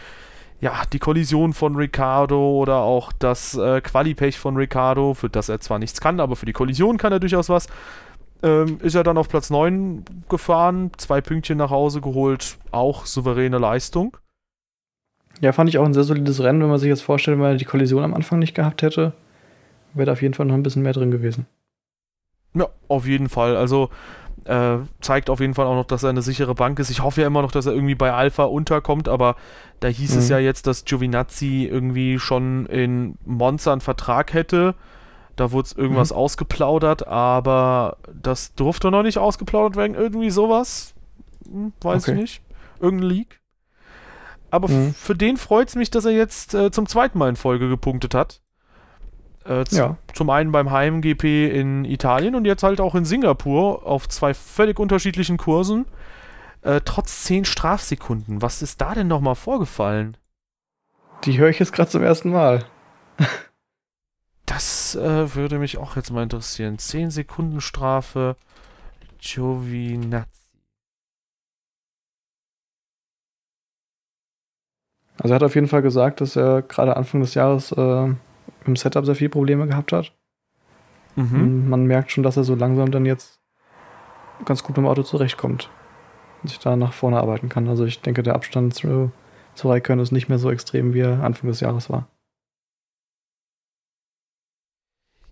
ja, 0.60 0.82
die 0.91 0.99
Kollision 0.99 1.53
von 1.53 1.75
Ricardo 1.75 2.58
oder 2.60 2.77
auch 2.77 3.12
das 3.12 3.56
äh, 3.56 3.82
Qualipech 3.82 4.39
von 4.39 4.58
Ricardo, 4.58 5.13
für 5.13 5.30
das 5.30 5.49
er 5.49 5.60
zwar 5.60 5.80
nichts 5.80 6.01
kann, 6.01 6.19
aber 6.19 6.36
für 6.36 6.47
die 6.47 6.53
Kollision 6.53 6.97
kann 6.97 7.12
er 7.12 7.19
durchaus 7.19 7.49
was. 7.49 7.67
Ähm, 8.43 8.80
ist 8.82 8.95
er 8.95 9.03
dann 9.03 9.17
auf 9.17 9.30
Platz 9.30 9.49
9 9.49 10.06
gefahren, 10.30 10.91
zwei 10.97 11.21
Pünktchen 11.21 11.58
nach 11.58 11.69
Hause 11.69 12.01
geholt, 12.01 12.58
auch 12.71 13.06
souveräne 13.06 13.58
Leistung. 13.58 14.17
Ja, 15.41 15.51
fand 15.51 15.69
ich 15.69 15.77
auch 15.77 15.86
ein 15.86 15.93
sehr 15.93 16.03
solides 16.03 16.41
Rennen, 16.41 16.62
wenn 16.62 16.69
man 16.69 16.80
sich 16.80 16.89
jetzt 16.89 17.01
vorstellt, 17.01 17.38
wenn 17.39 17.45
er 17.45 17.56
die 17.56 17.65
Kollision 17.65 18.03
am 18.03 18.13
Anfang 18.13 18.39
nicht 18.39 18.56
gehabt 18.56 18.82
hätte, 18.82 19.13
wäre 19.93 20.08
da 20.08 20.12
auf 20.13 20.21
jeden 20.21 20.34
Fall 20.34 20.45
noch 20.45 20.56
ein 20.56 20.63
bisschen 20.63 20.82
mehr 20.82 20.93
drin 20.93 21.12
gewesen. 21.12 21.45
Ja, 22.53 22.69
auf 22.88 23.05
jeden 23.05 23.29
Fall. 23.29 23.55
Also 23.55 23.89
äh, 24.47 24.77
zeigt 25.01 25.29
auf 25.29 25.39
jeden 25.39 25.53
Fall 25.53 25.65
auch 25.65 25.75
noch, 25.75 25.86
dass 25.86 26.03
er 26.03 26.10
eine 26.10 26.21
sichere 26.21 26.55
Bank 26.55 26.79
ist. 26.79 26.89
Ich 26.89 27.03
hoffe 27.03 27.21
ja 27.21 27.27
immer 27.27 27.41
noch, 27.41 27.51
dass 27.51 27.65
er 27.65 27.73
irgendwie 27.73 27.95
bei 27.95 28.13
Alpha 28.13 28.45
unterkommt, 28.45 29.10
aber 29.10 29.36
da 29.79 29.88
hieß 29.89 30.13
mhm. 30.13 30.19
es 30.19 30.29
ja 30.29 30.39
jetzt, 30.39 30.67
dass 30.67 30.86
Giovinazzi 30.86 31.67
irgendwie 31.69 32.17
schon 32.17 32.65
in 32.67 33.17
Monza 33.25 33.73
einen 33.73 33.81
Vertrag 33.81 34.33
hätte. 34.33 34.75
Da 35.36 35.51
wurde 35.51 35.69
irgendwas 35.75 36.12
mhm. 36.12 36.17
ausgeplaudert, 36.17 37.07
aber 37.07 37.97
das 38.12 38.55
durfte 38.55 38.89
noch 38.89 39.03
nicht 39.03 39.17
ausgeplaudert 39.17 39.75
werden. 39.75 39.95
Irgendwie 39.95 40.31
sowas. 40.31 40.95
Hm, 41.45 41.73
weiß 41.81 42.03
okay. 42.03 42.13
ich 42.13 42.17
nicht. 42.17 42.41
Irgendein 42.79 43.10
Leak. 43.10 43.41
Aber 44.49 44.69
mhm. 44.69 44.93
für 44.93 45.15
den 45.15 45.38
freut 45.38 45.67
es 45.67 45.75
mich, 45.75 45.91
dass 45.91 46.05
er 46.05 46.12
jetzt 46.12 46.53
äh, 46.53 46.71
zum 46.71 46.88
zweiten 46.88 47.17
Mal 47.17 47.29
in 47.29 47.36
Folge 47.36 47.69
gepunktet 47.69 48.15
hat. 48.15 48.41
Äh, 49.47 49.63
ja. 49.71 49.97
Zum 50.13 50.29
einen 50.29 50.51
beim 50.51 50.71
Heim-GP 50.71 51.49
in 51.51 51.86
Italien 51.86 52.36
und 52.36 52.45
jetzt 52.45 52.63
halt 52.63 52.81
auch 52.81 52.95
in 52.95 53.05
Singapur 53.05 53.86
auf 53.86 54.10
zwei 54.10 54.33
völlig 54.33 54.79
unterschiedlichen 54.79 55.38
Kursen. 55.38 55.86
Äh, 56.62 56.81
trotz 56.83 57.23
10 57.23 57.45
Strafsekunden. 57.45 58.41
Was 58.41 58.62
ist 58.62 58.81
da 58.81 58.93
denn 58.93 59.07
nochmal 59.07 59.36
vorgefallen? 59.36 60.17
Die 61.23 61.38
höre 61.38 61.49
ich 61.49 61.60
jetzt 61.60 61.71
gerade 61.71 61.89
zum 61.89 62.03
ersten 62.03 62.29
Mal. 62.29 62.65
das 64.45 64.95
äh, 64.95 65.33
würde 65.36 65.60
mich 65.60 65.77
auch 65.77 65.95
jetzt 65.95 66.12
mal 66.12 66.23
interessieren. 66.23 66.77
10 66.77 67.12
Sekunden 67.12 67.62
Strafe. 67.62 68.36
Giovinazzi. 69.19 70.27
Also 75.19 75.33
er 75.33 75.36
hat 75.36 75.43
auf 75.43 75.55
jeden 75.55 75.67
Fall 75.67 75.81
gesagt, 75.81 76.21
dass 76.21 76.36
er 76.36 76.62
gerade 76.62 76.95
Anfang 76.95 77.21
des 77.21 77.33
Jahres 77.33 77.71
äh, 77.71 78.13
im 78.67 78.75
Setup 78.75 79.06
sehr 79.06 79.15
viele 79.15 79.30
Probleme 79.30 79.67
gehabt 79.67 79.91
hat. 79.91 80.13
Mhm. 81.15 81.67
Man 81.69 81.86
merkt 81.86 82.12
schon, 82.12 82.23
dass 82.23 82.38
er 82.38 82.43
so 82.43 82.56
langsam 82.56 82.91
dann 82.91 83.06
jetzt 83.06 83.39
ganz 84.45 84.63
gut 84.63 84.77
mit 84.77 84.86
dem 84.86 84.88
Auto 84.88 85.03
zurechtkommt. 85.03 85.69
Und 86.43 86.49
sich 86.49 86.60
da 86.60 86.75
nach 86.75 86.93
vorne 86.93 87.19
arbeiten 87.19 87.49
kann. 87.49 87.67
Also 87.67 87.86
ich 87.86 88.01
denke, 88.01 88.21
der 88.21 88.36
Abstand 88.36 88.75
zu, 88.75 89.12
zu 89.56 89.69
Raikön 89.69 89.99
ist 89.99 90.12
nicht 90.12 90.30
mehr 90.30 90.38
so 90.38 90.51
extrem, 90.51 90.93
wie 90.93 90.99
er 90.99 91.23
Anfang 91.23 91.49
des 91.49 91.60
Jahres 91.60 91.89
war. 91.89 92.08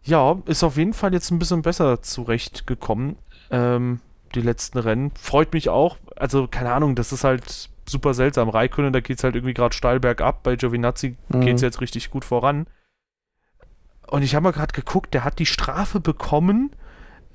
Ja, 0.04 0.38
ist 0.46 0.64
auf 0.64 0.78
jeden 0.78 0.94
Fall 0.94 1.14
jetzt 1.14 1.32
ein 1.32 1.40
bisschen 1.40 1.62
besser 1.62 2.02
zurechtgekommen. 2.02 3.18
Ähm, 3.50 4.00
die 4.36 4.42
letzten 4.42 4.78
Rennen. 4.78 5.12
Freut 5.20 5.54
mich 5.54 5.70
auch. 5.70 5.98
Also, 6.16 6.48
keine 6.48 6.74
Ahnung, 6.74 6.96
das 6.96 7.12
ist 7.12 7.24
halt 7.24 7.70
super 7.88 8.14
seltsam. 8.14 8.50
Raikönnen, 8.50 8.94
da 8.94 9.00
geht 9.00 9.18
es 9.18 9.24
halt 9.24 9.36
irgendwie 9.36 9.54
gerade 9.54 9.76
steil 9.76 10.00
bergab. 10.00 10.44
Bei 10.44 10.56
Giovinazzi 10.56 11.18
mhm. 11.30 11.42
geht 11.42 11.56
es 11.56 11.62
jetzt 11.62 11.82
richtig 11.82 12.10
gut 12.10 12.26
voran. 12.26 12.68
Und 14.08 14.24
ich 14.24 14.36
habe 14.36 14.44
mal 14.44 14.52
gerade 14.52 14.74
geguckt, 14.74 15.14
der 15.14 15.24
hat 15.24 15.40
die 15.40 15.46
Strafe 15.46 16.00
bekommen, 16.00 16.72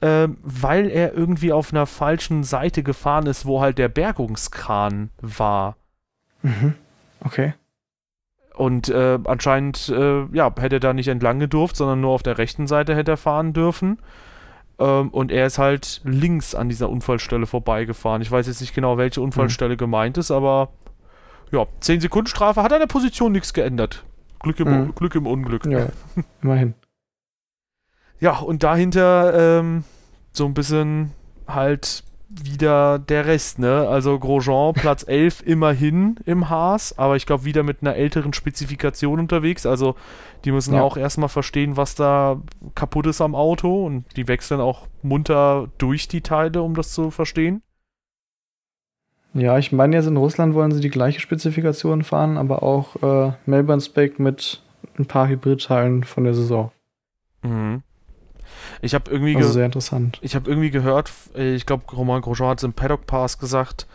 äh, 0.00 0.28
weil 0.42 0.88
er 0.90 1.14
irgendwie 1.14 1.52
auf 1.52 1.72
einer 1.72 1.86
falschen 1.86 2.44
Seite 2.44 2.82
gefahren 2.82 3.26
ist, 3.26 3.46
wo 3.46 3.60
halt 3.60 3.78
der 3.78 3.88
Bergungskran 3.88 5.10
war. 5.20 5.76
Mhm. 6.42 6.74
Okay. 7.24 7.54
Und 8.54 8.88
äh, 8.88 9.18
anscheinend, 9.24 9.88
äh, 9.88 10.24
ja, 10.32 10.52
hätte 10.58 10.76
er 10.76 10.80
da 10.80 10.92
nicht 10.92 11.08
entlang 11.08 11.38
gedurft, 11.38 11.76
sondern 11.76 12.00
nur 12.00 12.10
auf 12.10 12.22
der 12.22 12.38
rechten 12.38 12.66
Seite 12.66 12.94
hätte 12.94 13.12
er 13.12 13.16
fahren 13.16 13.52
dürfen. 13.52 13.98
Ähm, 14.78 15.10
und 15.10 15.30
er 15.30 15.46
ist 15.46 15.58
halt 15.58 16.00
links 16.04 16.54
an 16.54 16.68
dieser 16.68 16.88
Unfallstelle 16.88 17.46
vorbeigefahren. 17.46 18.22
Ich 18.22 18.30
weiß 18.30 18.46
jetzt 18.46 18.60
nicht 18.60 18.74
genau, 18.74 18.98
welche 18.98 19.20
Unfallstelle 19.20 19.74
mhm. 19.74 19.78
gemeint 19.78 20.18
ist, 20.18 20.30
aber 20.30 20.70
ja, 21.52 21.66
10 21.80 22.00
Sekunden 22.00 22.28
Strafe 22.28 22.62
hat 22.62 22.72
an 22.72 22.80
der 22.80 22.86
Position 22.86 23.32
nichts 23.32 23.52
geändert. 23.52 24.04
Glück 24.40 24.60
im, 24.60 24.68
mhm. 24.68 24.94
Glück 24.94 25.14
im 25.14 25.26
Unglück. 25.26 25.66
Ja, 25.66 25.88
immerhin. 26.42 26.74
Ja, 28.22 28.36
und 28.40 28.62
dahinter 28.62 29.60
ähm, 29.60 29.84
so 30.30 30.44
ein 30.44 30.52
bisschen 30.52 31.12
halt 31.48 32.04
wieder 32.28 32.98
der 32.98 33.26
Rest, 33.26 33.58
ne? 33.58 33.88
Also 33.88 34.18
Grosjean 34.18 34.74
Platz 34.74 35.04
11 35.06 35.42
immerhin 35.44 36.16
im 36.26 36.48
Haas, 36.48 36.96
aber 36.96 37.16
ich 37.16 37.26
glaube 37.26 37.44
wieder 37.44 37.62
mit 37.62 37.78
einer 37.80 37.96
älteren 37.96 38.32
Spezifikation 38.32 39.18
unterwegs. 39.18 39.66
Also 39.66 39.96
die 40.44 40.52
müssen 40.52 40.74
ja. 40.74 40.82
auch 40.82 40.96
erstmal 40.96 41.28
verstehen, 41.28 41.76
was 41.76 41.94
da 41.94 42.40
kaputt 42.74 43.06
ist 43.06 43.20
am 43.20 43.34
Auto 43.34 43.84
und 43.84 44.04
die 44.16 44.28
wechseln 44.28 44.60
auch 44.60 44.86
munter 45.02 45.68
durch 45.78 46.06
die 46.06 46.20
Teile, 46.20 46.62
um 46.62 46.74
das 46.74 46.92
zu 46.92 47.10
verstehen. 47.10 47.62
Ja, 49.32 49.58
ich 49.58 49.70
meine 49.70 49.96
jetzt 49.96 50.06
in 50.06 50.16
Russland 50.16 50.54
wollen 50.54 50.72
sie 50.72 50.80
die 50.80 50.90
gleiche 50.90 51.20
Spezifikation 51.20 52.02
fahren, 52.02 52.36
aber 52.36 52.62
auch 52.62 52.96
äh, 53.02 53.32
Melbourne 53.46 53.80
Spec 53.80 54.18
mit 54.18 54.62
ein 54.98 55.06
paar 55.06 55.28
Hybridteilen 55.28 56.04
von 56.04 56.24
der 56.24 56.34
Saison. 56.34 56.72
Mhm. 57.42 57.82
Ich 58.82 58.94
habe 58.94 59.10
irgendwie 59.10 59.36
also 59.36 59.50
sehr 59.50 59.66
interessant. 59.66 60.18
Ich 60.22 60.34
habe 60.34 60.50
irgendwie 60.50 60.70
gehört, 60.70 61.12
äh, 61.36 61.54
ich 61.54 61.66
glaube 61.66 61.84
Romain 61.92 62.22
Grosjean 62.22 62.50
hat 62.50 62.58
es 62.58 62.64
im 62.64 62.72
Paddock 62.72 63.06
Pass 63.06 63.38
gesagt, 63.38 63.86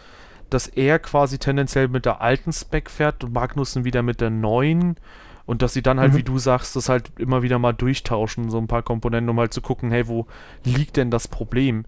dass 0.49 0.67
er 0.67 0.99
quasi 0.99 1.37
tendenziell 1.37 1.87
mit 1.87 2.05
der 2.05 2.21
alten 2.21 2.53
Spec 2.53 2.89
fährt 2.89 3.23
und 3.23 3.33
Magnussen 3.33 3.83
wieder 3.83 4.03
mit 4.03 4.21
der 4.21 4.29
neuen 4.29 4.95
und 5.45 5.61
dass 5.61 5.73
sie 5.73 5.81
dann 5.81 5.99
halt, 5.99 6.13
mhm. 6.13 6.17
wie 6.17 6.23
du 6.23 6.37
sagst, 6.37 6.75
das 6.75 6.89
halt 6.89 7.11
immer 7.19 7.43
wieder 7.43 7.59
mal 7.59 7.73
durchtauschen, 7.73 8.49
so 8.49 8.57
ein 8.57 8.67
paar 8.67 8.83
Komponenten, 8.83 9.29
um 9.29 9.39
halt 9.39 9.53
zu 9.53 9.61
gucken, 9.61 9.91
hey, 9.91 10.07
wo 10.07 10.27
liegt 10.63 10.97
denn 10.97 11.11
das 11.11 11.27
Problem? 11.27 11.85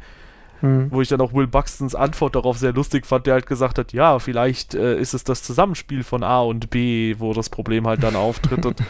Mhm. 0.62 0.91
Wo 0.91 1.02
ich 1.02 1.08
dann 1.08 1.22
auch 1.22 1.34
Will 1.34 1.48
Buxtons 1.48 1.96
Antwort 1.96 2.36
darauf 2.36 2.58
sehr 2.58 2.74
lustig 2.74 3.06
fand, 3.06 3.28
der 3.28 3.36
halt 3.36 3.46
gesagt 3.46 3.78
hat, 3.78 3.93
ja, 3.93 4.20
vielleicht 4.20 4.74
äh, 4.74 5.00
ist 5.00 5.13
es 5.13 5.24
das 5.24 5.43
Zusammenspiel 5.43 6.04
von 6.04 6.24
A 6.24 6.41
und 6.41 6.70
B, 6.70 7.15
wo 7.20 7.34
das 7.34 7.50
Problem 7.50 7.88
halt 7.88 8.04
dann 8.04 8.15
auftritt. 8.15 8.65
und 8.65 8.82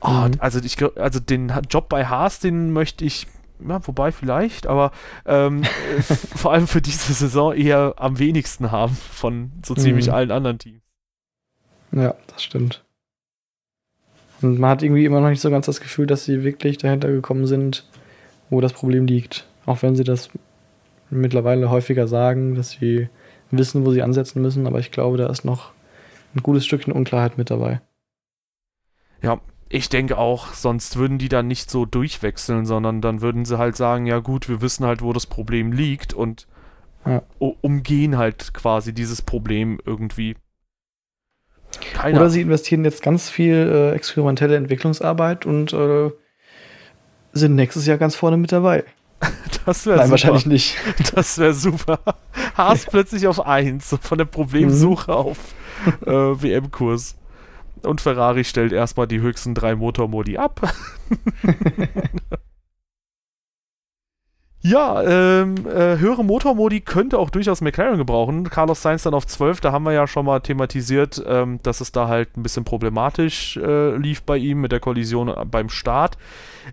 oh, 0.00 0.08
mhm. 0.10 0.32
also 0.38 0.60
ich 0.60 0.76
also 0.96 1.20
den 1.20 1.52
Job 1.68 1.88
bei 1.88 2.06
Haas, 2.06 2.40
den 2.40 2.72
möchte 2.72 3.04
ich 3.04 3.26
ja, 3.66 3.86
wobei 3.86 4.12
vielleicht, 4.12 4.66
aber 4.66 4.92
ähm, 5.24 5.64
vor 6.36 6.52
allem 6.52 6.66
für 6.66 6.82
diese 6.82 7.12
Saison 7.12 7.54
eher 7.54 7.94
am 7.96 8.18
wenigsten 8.18 8.70
haben 8.70 8.94
von 8.94 9.52
so 9.64 9.74
ziemlich 9.74 10.08
mhm. 10.08 10.14
allen 10.14 10.30
anderen 10.30 10.58
Teams. 10.58 10.82
Ja, 11.92 12.14
das 12.26 12.42
stimmt. 12.42 12.84
Und 14.42 14.58
man 14.58 14.70
hat 14.70 14.82
irgendwie 14.82 15.04
immer 15.04 15.20
noch 15.20 15.30
nicht 15.30 15.40
so 15.40 15.50
ganz 15.50 15.66
das 15.66 15.80
Gefühl, 15.80 16.06
dass 16.06 16.24
sie 16.24 16.44
wirklich 16.44 16.78
dahinter 16.78 17.08
gekommen 17.08 17.46
sind, 17.46 17.88
wo 18.50 18.60
das 18.60 18.72
Problem 18.72 19.06
liegt. 19.06 19.46
Auch 19.64 19.82
wenn 19.82 19.96
sie 19.96 20.04
das 20.04 20.28
mittlerweile 21.10 21.70
häufiger 21.70 22.08
sagen, 22.08 22.54
dass 22.54 22.70
sie 22.70 23.08
wissen, 23.50 23.86
wo 23.86 23.92
sie 23.92 24.02
ansetzen 24.02 24.42
müssen, 24.42 24.66
aber 24.66 24.78
ich 24.78 24.90
glaube, 24.90 25.16
da 25.16 25.28
ist 25.28 25.44
noch 25.44 25.72
ein 26.34 26.42
gutes 26.42 26.66
Stückchen 26.66 26.92
Unklarheit 26.92 27.38
mit 27.38 27.50
dabei. 27.50 27.80
Ja, 29.22 29.40
ich 29.68 29.88
denke 29.88 30.18
auch, 30.18 30.52
sonst 30.52 30.96
würden 30.96 31.18
die 31.18 31.28
dann 31.28 31.48
nicht 31.48 31.70
so 31.70 31.86
durchwechseln, 31.86 32.66
sondern 32.66 33.00
dann 33.00 33.20
würden 33.20 33.44
sie 33.44 33.58
halt 33.58 33.76
sagen, 33.76 34.06
ja 34.06 34.18
gut, 34.20 34.48
wir 34.48 34.60
wissen 34.60 34.86
halt, 34.86 35.02
wo 35.02 35.12
das 35.12 35.26
Problem 35.26 35.72
liegt 35.72 36.12
und 36.12 36.46
ja. 37.04 37.22
umgehen 37.38 38.18
halt 38.18 38.52
quasi 38.54 38.92
dieses 38.92 39.22
Problem 39.22 39.78
irgendwie. 39.84 40.36
Keine 41.94 42.18
Oder 42.18 42.30
sie 42.30 42.42
investieren 42.42 42.84
jetzt 42.84 43.02
ganz 43.02 43.28
viel 43.28 43.54
äh, 43.54 43.94
experimentelle 43.94 44.56
Entwicklungsarbeit 44.56 45.46
und 45.46 45.72
äh, 45.72 46.10
sind 47.32 47.54
nächstes 47.54 47.86
Jahr 47.86 47.98
ganz 47.98 48.14
vorne 48.14 48.36
mit 48.36 48.52
dabei. 48.52 48.84
Das 49.64 49.84
wäre 49.84 49.96
Nein, 49.96 50.06
super. 50.06 50.10
wahrscheinlich 50.12 50.46
nicht. 50.46 50.76
Das 51.14 51.38
wäre 51.38 51.52
super. 51.52 51.98
Haas 52.56 52.86
plötzlich 52.86 53.26
auf 53.26 53.44
1 53.44 53.98
von 54.00 54.18
der 54.18 54.24
Problemsuche 54.24 55.10
mhm. 55.10 55.16
auf 55.16 55.38
äh, 56.06 56.10
WM-Kurs. 56.10 57.16
Und 57.82 58.00
Ferrari 58.00 58.44
stellt 58.44 58.72
erstmal 58.72 59.06
die 59.06 59.20
höchsten 59.20 59.54
drei 59.54 59.74
Motormodi 59.74 60.38
ab. 60.38 60.72
Ja, 64.68 65.00
ähm, 65.02 65.54
äh, 65.64 65.96
höhere 65.98 66.24
Motormodi 66.24 66.80
könnte 66.80 67.20
auch 67.20 67.30
durchaus 67.30 67.60
McLaren 67.60 67.98
gebrauchen. 67.98 68.50
Carlos 68.50 68.82
Sainz 68.82 69.04
dann 69.04 69.14
auf 69.14 69.24
12, 69.24 69.60
da 69.60 69.70
haben 69.70 69.84
wir 69.84 69.92
ja 69.92 70.08
schon 70.08 70.26
mal 70.26 70.40
thematisiert, 70.40 71.22
ähm, 71.24 71.60
dass 71.62 71.80
es 71.80 71.92
da 71.92 72.08
halt 72.08 72.36
ein 72.36 72.42
bisschen 72.42 72.64
problematisch 72.64 73.56
äh, 73.58 73.96
lief 73.96 74.24
bei 74.24 74.36
ihm 74.36 74.60
mit 74.60 74.72
der 74.72 74.80
Kollision 74.80 75.32
beim 75.48 75.68
Start. 75.68 76.18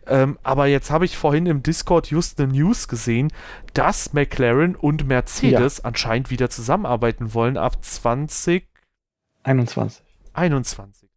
Ähm, 0.07 0.39
aber 0.41 0.65
jetzt 0.65 0.89
habe 0.89 1.05
ich 1.05 1.15
vorhin 1.15 1.45
im 1.45 1.61
Discord 1.61 2.07
just 2.07 2.41
eine 2.41 2.51
News 2.51 2.87
gesehen, 2.87 3.31
dass 3.75 4.11
McLaren 4.11 4.75
und 4.75 5.07
Mercedes 5.07 5.77
ja. 5.77 5.83
anscheinend 5.83 6.31
wieder 6.31 6.49
zusammenarbeiten 6.49 7.35
wollen 7.35 7.57
ab 7.57 7.85
2021. 7.85 10.01
21. 10.33 11.09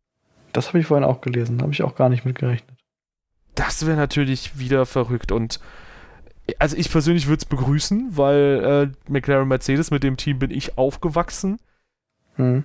Das 0.52 0.68
habe 0.68 0.80
ich 0.80 0.86
vorhin 0.86 1.04
auch 1.04 1.22
gelesen, 1.22 1.62
habe 1.62 1.72
ich 1.72 1.82
auch 1.82 1.94
gar 1.94 2.10
nicht 2.10 2.26
mit 2.26 2.38
gerechnet. 2.38 2.76
Das 3.54 3.86
wäre 3.86 3.96
natürlich 3.96 4.58
wieder 4.58 4.84
verrückt 4.84 5.32
und 5.32 5.58
also 6.58 6.76
ich 6.76 6.90
persönlich 6.90 7.26
würde 7.26 7.38
es 7.38 7.44
begrüßen, 7.44 8.16
weil 8.16 8.90
äh, 9.08 9.10
McLaren 9.10 9.48
Mercedes, 9.48 9.90
mit 9.90 10.02
dem 10.02 10.16
Team 10.16 10.38
bin 10.38 10.50
ich 10.50 10.78
aufgewachsen. 10.78 11.58
Hm. 12.36 12.64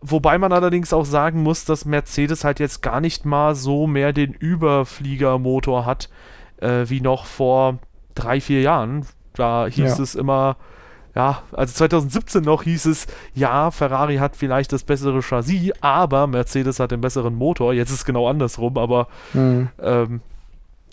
Wobei 0.00 0.38
man 0.38 0.52
allerdings 0.52 0.92
auch 0.92 1.04
sagen 1.04 1.42
muss, 1.42 1.64
dass 1.64 1.84
Mercedes 1.84 2.44
halt 2.44 2.58
jetzt 2.58 2.82
gar 2.82 3.00
nicht 3.00 3.24
mal 3.24 3.54
so 3.54 3.86
mehr 3.86 4.12
den 4.12 4.32
Überfliegermotor 4.32 5.86
hat, 5.86 6.08
äh, 6.60 6.84
wie 6.88 7.00
noch 7.00 7.26
vor 7.26 7.78
drei, 8.14 8.40
vier 8.40 8.62
Jahren. 8.62 9.06
Da 9.34 9.66
hieß 9.66 9.98
ja. 9.98 10.02
es 10.02 10.14
immer, 10.16 10.56
ja, 11.14 11.42
also 11.52 11.72
2017 11.74 12.42
noch 12.42 12.64
hieß 12.64 12.86
es, 12.86 13.06
ja, 13.34 13.70
Ferrari 13.70 14.16
hat 14.16 14.34
vielleicht 14.34 14.72
das 14.72 14.82
bessere 14.82 15.22
Chassis, 15.22 15.72
aber 15.80 16.26
Mercedes 16.26 16.80
hat 16.80 16.90
den 16.90 17.00
besseren 17.00 17.34
Motor. 17.36 17.72
Jetzt 17.72 17.90
ist 17.90 17.98
es 17.98 18.04
genau 18.04 18.28
andersrum, 18.28 18.78
aber 18.78 19.06
mhm. 19.34 19.68
ähm, 19.80 20.20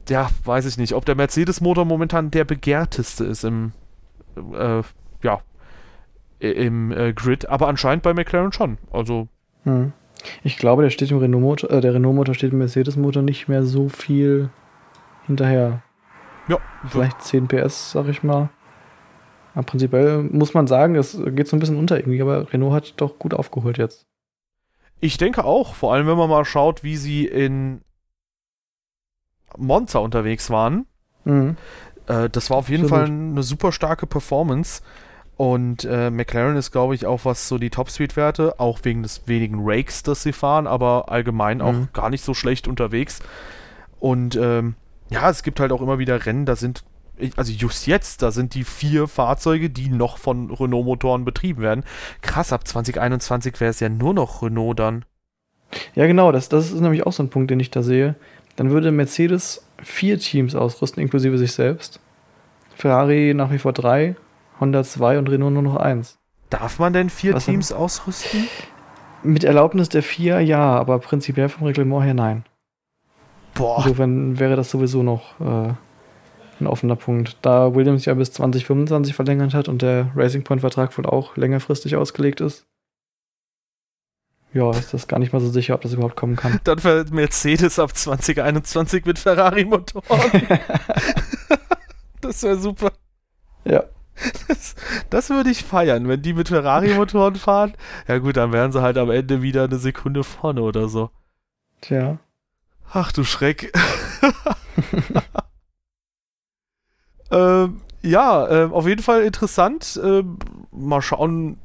ja, 0.09 0.29
weiß 0.43 0.65
ich 0.65 0.77
nicht, 0.77 0.93
ob 0.93 1.05
der 1.05 1.15
Mercedes-Motor 1.15 1.85
momentan 1.85 2.31
der 2.31 2.45
begehrteste 2.45 3.25
ist 3.25 3.43
im, 3.43 3.73
äh, 4.53 4.81
ja, 5.23 5.41
im 6.39 6.91
äh, 6.91 7.13
Grid, 7.13 7.49
aber 7.49 7.67
anscheinend 7.67 8.03
bei 8.03 8.13
McLaren 8.13 8.51
schon. 8.51 8.77
Also. 8.91 9.27
Hm. 9.63 9.91
Ich 10.43 10.57
glaube, 10.57 10.83
der 10.83 10.89
steht 10.89 11.11
im 11.11 11.17
Renault-Motor, 11.17 11.71
äh, 11.71 11.81
der 11.81 11.93
Renault-Motor 11.93 12.35
steht 12.35 12.51
im 12.51 12.59
Mercedes-Motor 12.59 13.23
nicht 13.23 13.47
mehr 13.47 13.63
so 13.63 13.89
viel 13.89 14.49
hinterher. 15.25 15.81
Ja. 16.47 16.57
Vielleicht 16.87 17.21
10 17.21 17.47
PS, 17.47 17.91
sag 17.91 18.07
ich 18.07 18.23
mal. 18.23 18.49
Aber 19.53 19.63
prinzipiell 19.63 20.23
muss 20.23 20.53
man 20.53 20.67
sagen, 20.67 20.95
es 20.95 21.19
geht 21.35 21.47
so 21.47 21.55
ein 21.55 21.59
bisschen 21.59 21.77
unter 21.77 21.97
irgendwie, 21.97 22.21
aber 22.21 22.51
Renault 22.51 22.73
hat 22.73 22.93
doch 22.97 23.19
gut 23.19 23.33
aufgeholt 23.33 23.77
jetzt. 23.77 24.07
Ich 24.99 25.17
denke 25.17 25.45
auch, 25.45 25.75
vor 25.75 25.93
allem 25.93 26.07
wenn 26.07 26.17
man 26.17 26.29
mal 26.29 26.45
schaut, 26.45 26.83
wie 26.83 26.97
sie 26.97 27.25
in 27.25 27.81
Monza 29.57 29.99
unterwegs 29.99 30.49
waren. 30.49 30.85
Mhm. 31.25 31.57
Äh, 32.07 32.29
das 32.29 32.49
war 32.49 32.57
auf 32.57 32.69
jeden. 32.69 32.87
Fall 32.87 33.05
eine 33.05 33.43
super 33.43 33.71
starke 33.71 34.07
Performance. 34.07 34.81
Und 35.37 35.85
äh, 35.85 36.09
McLaren 36.09 36.57
ist, 36.57 36.71
glaube 36.71 36.95
ich, 36.95 37.05
auch 37.05 37.23
was 37.23 37.47
so 37.47 37.57
die 37.57 37.69
Top-Speed-Werte, 37.69 38.59
auch 38.59 38.79
wegen 38.83 39.03
des 39.03 39.25
wenigen 39.25 39.59
Rakes, 39.61 40.03
das 40.03 40.21
sie 40.21 40.33
fahren, 40.33 40.67
aber 40.67 41.09
allgemein 41.09 41.61
auch 41.61 41.71
mhm. 41.71 41.87
gar 41.93 42.09
nicht 42.09 42.25
so 42.25 42.33
schlecht 42.33 42.67
unterwegs. 42.67 43.21
Und 44.01 44.35
ähm, 44.35 44.75
ja, 45.09 45.29
es 45.29 45.41
gibt 45.41 45.61
halt 45.61 45.71
auch 45.71 45.81
immer 45.81 45.97
wieder 45.97 46.25
Rennen, 46.25 46.45
da 46.45 46.57
sind, 46.57 46.83
also 47.37 47.53
just 47.53 47.87
jetzt, 47.87 48.21
da 48.21 48.31
sind 48.31 48.53
die 48.53 48.65
vier 48.65 49.07
Fahrzeuge, 49.07 49.69
die 49.69 49.87
noch 49.87 50.17
von 50.17 50.51
Renault-Motoren 50.51 51.23
betrieben 51.23 51.61
werden. 51.61 51.85
Krass, 52.21 52.51
ab 52.51 52.67
2021 52.67 53.61
wäre 53.61 53.71
es 53.71 53.79
ja 53.79 53.87
nur 53.87 54.13
noch 54.13 54.41
Renault 54.41 54.77
dann. 54.77 55.05
Ja, 55.95 56.05
genau, 56.05 56.33
das, 56.33 56.49
das 56.49 56.69
ist 56.69 56.81
nämlich 56.81 57.05
auch 57.05 57.13
so 57.13 57.23
ein 57.23 57.29
Punkt, 57.29 57.49
den 57.49 57.61
ich 57.61 57.71
da 57.71 57.81
sehe 57.81 58.15
dann 58.59 58.71
würde 58.71 58.91
Mercedes 58.91 59.65
vier 59.81 60.19
Teams 60.19 60.53
ausrüsten, 60.53 61.01
inklusive 61.01 61.37
sich 61.37 61.53
selbst. 61.53 62.01
Ferrari 62.75 63.33
nach 63.33 63.51
wie 63.51 63.57
vor 63.57 63.71
drei, 63.71 64.17
Honda 64.59 64.83
zwei 64.83 65.17
und 65.17 65.29
Renault 65.29 65.53
nur 65.53 65.61
noch 65.61 65.77
eins. 65.77 66.19
Darf 66.49 66.77
man 66.77 66.91
denn 66.91 67.09
vier 67.09 67.35
Was 67.35 67.45
Teams 67.45 67.71
haben? 67.71 67.79
ausrüsten? 67.79 68.49
Mit 69.23 69.45
Erlaubnis 69.45 69.87
der 69.87 70.03
vier 70.03 70.41
ja, 70.41 70.59
aber 70.59 70.99
prinzipiell 70.99 71.47
vom 71.47 71.67
Reglement 71.67 72.03
her 72.03 72.13
nein. 72.13 72.43
Boah. 73.53 73.77
Insofern 73.77 74.39
wäre 74.39 74.57
das 74.57 74.71
sowieso 74.71 75.03
noch 75.03 75.39
äh, 75.39 75.73
ein 76.59 76.67
offener 76.67 76.97
Punkt. 76.97 77.37
Da 77.41 77.73
Williams 77.73 78.03
ja 78.03 78.13
bis 78.13 78.33
2025 78.33 79.15
verlängert 79.15 79.53
hat 79.53 79.69
und 79.69 79.81
der 79.81 80.11
Racing 80.17 80.43
Point-Vertrag 80.43 80.97
wohl 80.97 81.05
auch 81.05 81.37
längerfristig 81.37 81.95
ausgelegt 81.95 82.41
ist, 82.41 82.65
ja, 84.53 84.71
ist 84.71 84.93
das 84.93 85.07
gar 85.07 85.19
nicht 85.19 85.31
mal 85.31 85.39
so 85.39 85.49
sicher, 85.49 85.75
ob 85.75 85.81
das 85.81 85.93
überhaupt 85.93 86.15
kommen 86.15 86.35
kann. 86.35 86.59
Dann 86.63 86.79
fährt 86.79 87.11
Mercedes 87.11 87.77
ab 87.77 87.95
2021 87.95 89.05
mit 89.05 89.19
Ferrari-Motoren. 89.19 90.07
das 92.21 92.43
wäre 92.43 92.57
super. 92.57 92.91
Ja. 93.65 93.83
Das, 94.47 94.75
das 95.09 95.29
würde 95.29 95.49
ich 95.49 95.63
feiern, 95.63 96.07
wenn 96.07 96.21
die 96.21 96.33
mit 96.33 96.49
Ferrari-Motoren 96.49 97.35
fahren. 97.35 97.73
Ja 98.07 98.17
gut, 98.17 98.35
dann 98.35 98.51
wären 98.51 98.71
sie 98.73 98.81
halt 98.81 98.97
am 98.97 99.09
Ende 99.11 99.41
wieder 99.41 99.63
eine 99.63 99.77
Sekunde 99.77 100.25
vorne 100.25 100.61
oder 100.61 100.89
so. 100.89 101.09
Tja. 101.79 102.17
Ach 102.91 103.13
du 103.13 103.23
Schreck. 103.23 103.71
ähm, 107.31 107.81
ja, 108.01 108.47
äh, 108.47 108.69
auf 108.69 108.87
jeden 108.87 109.03
Fall 109.03 109.21
interessant. 109.21 109.99
Äh, 110.03 110.23
mal 110.71 111.01
schauen, 111.01 111.59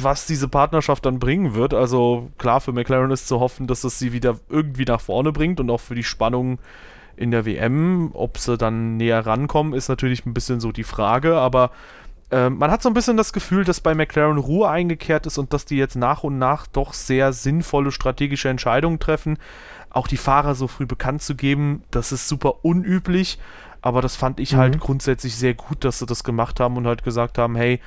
was 0.00 0.26
diese 0.26 0.48
Partnerschaft 0.48 1.04
dann 1.04 1.18
bringen 1.18 1.54
wird. 1.54 1.74
Also 1.74 2.30
klar, 2.38 2.60
für 2.60 2.72
McLaren 2.72 3.10
ist 3.10 3.28
zu 3.28 3.40
hoffen, 3.40 3.66
dass 3.66 3.84
es 3.84 3.98
sie 3.98 4.12
wieder 4.12 4.38
irgendwie 4.48 4.84
nach 4.84 5.00
vorne 5.00 5.32
bringt 5.32 5.60
und 5.60 5.70
auch 5.70 5.80
für 5.80 5.94
die 5.94 6.04
Spannung 6.04 6.58
in 7.16 7.30
der 7.30 7.44
WM. 7.44 8.10
Ob 8.14 8.38
sie 8.38 8.56
dann 8.56 8.96
näher 8.96 9.26
rankommen, 9.26 9.74
ist 9.74 9.88
natürlich 9.88 10.24
ein 10.26 10.34
bisschen 10.34 10.60
so 10.60 10.72
die 10.72 10.84
Frage, 10.84 11.36
aber 11.36 11.70
äh, 12.30 12.48
man 12.48 12.70
hat 12.70 12.82
so 12.82 12.88
ein 12.88 12.94
bisschen 12.94 13.16
das 13.16 13.32
Gefühl, 13.32 13.64
dass 13.64 13.80
bei 13.80 13.94
McLaren 13.94 14.38
Ruhe 14.38 14.68
eingekehrt 14.68 15.26
ist 15.26 15.38
und 15.38 15.52
dass 15.52 15.64
die 15.64 15.76
jetzt 15.76 15.96
nach 15.96 16.24
und 16.24 16.38
nach 16.38 16.66
doch 16.66 16.94
sehr 16.94 17.32
sinnvolle 17.32 17.92
strategische 17.92 18.48
Entscheidungen 18.48 18.98
treffen. 18.98 19.38
Auch 19.90 20.08
die 20.08 20.16
Fahrer 20.16 20.54
so 20.54 20.68
früh 20.68 20.86
bekannt 20.86 21.22
zu 21.22 21.34
geben, 21.36 21.82
das 21.90 22.12
ist 22.12 22.28
super 22.28 22.64
unüblich, 22.64 23.38
aber 23.82 24.00
das 24.00 24.16
fand 24.16 24.40
ich 24.40 24.54
halt 24.54 24.70
mhm. 24.70 24.74
halt 24.74 24.80
grundsätzlich 24.80 25.36
sehr 25.36 25.54
gut, 25.54 25.84
dass 25.84 25.98
sie 25.98 26.06
das 26.06 26.24
gemacht 26.24 26.60
haben 26.60 26.76
und 26.78 26.86
halt 26.86 27.04
gesagt 27.04 27.36
haben, 27.36 27.56
hey, 27.56 27.80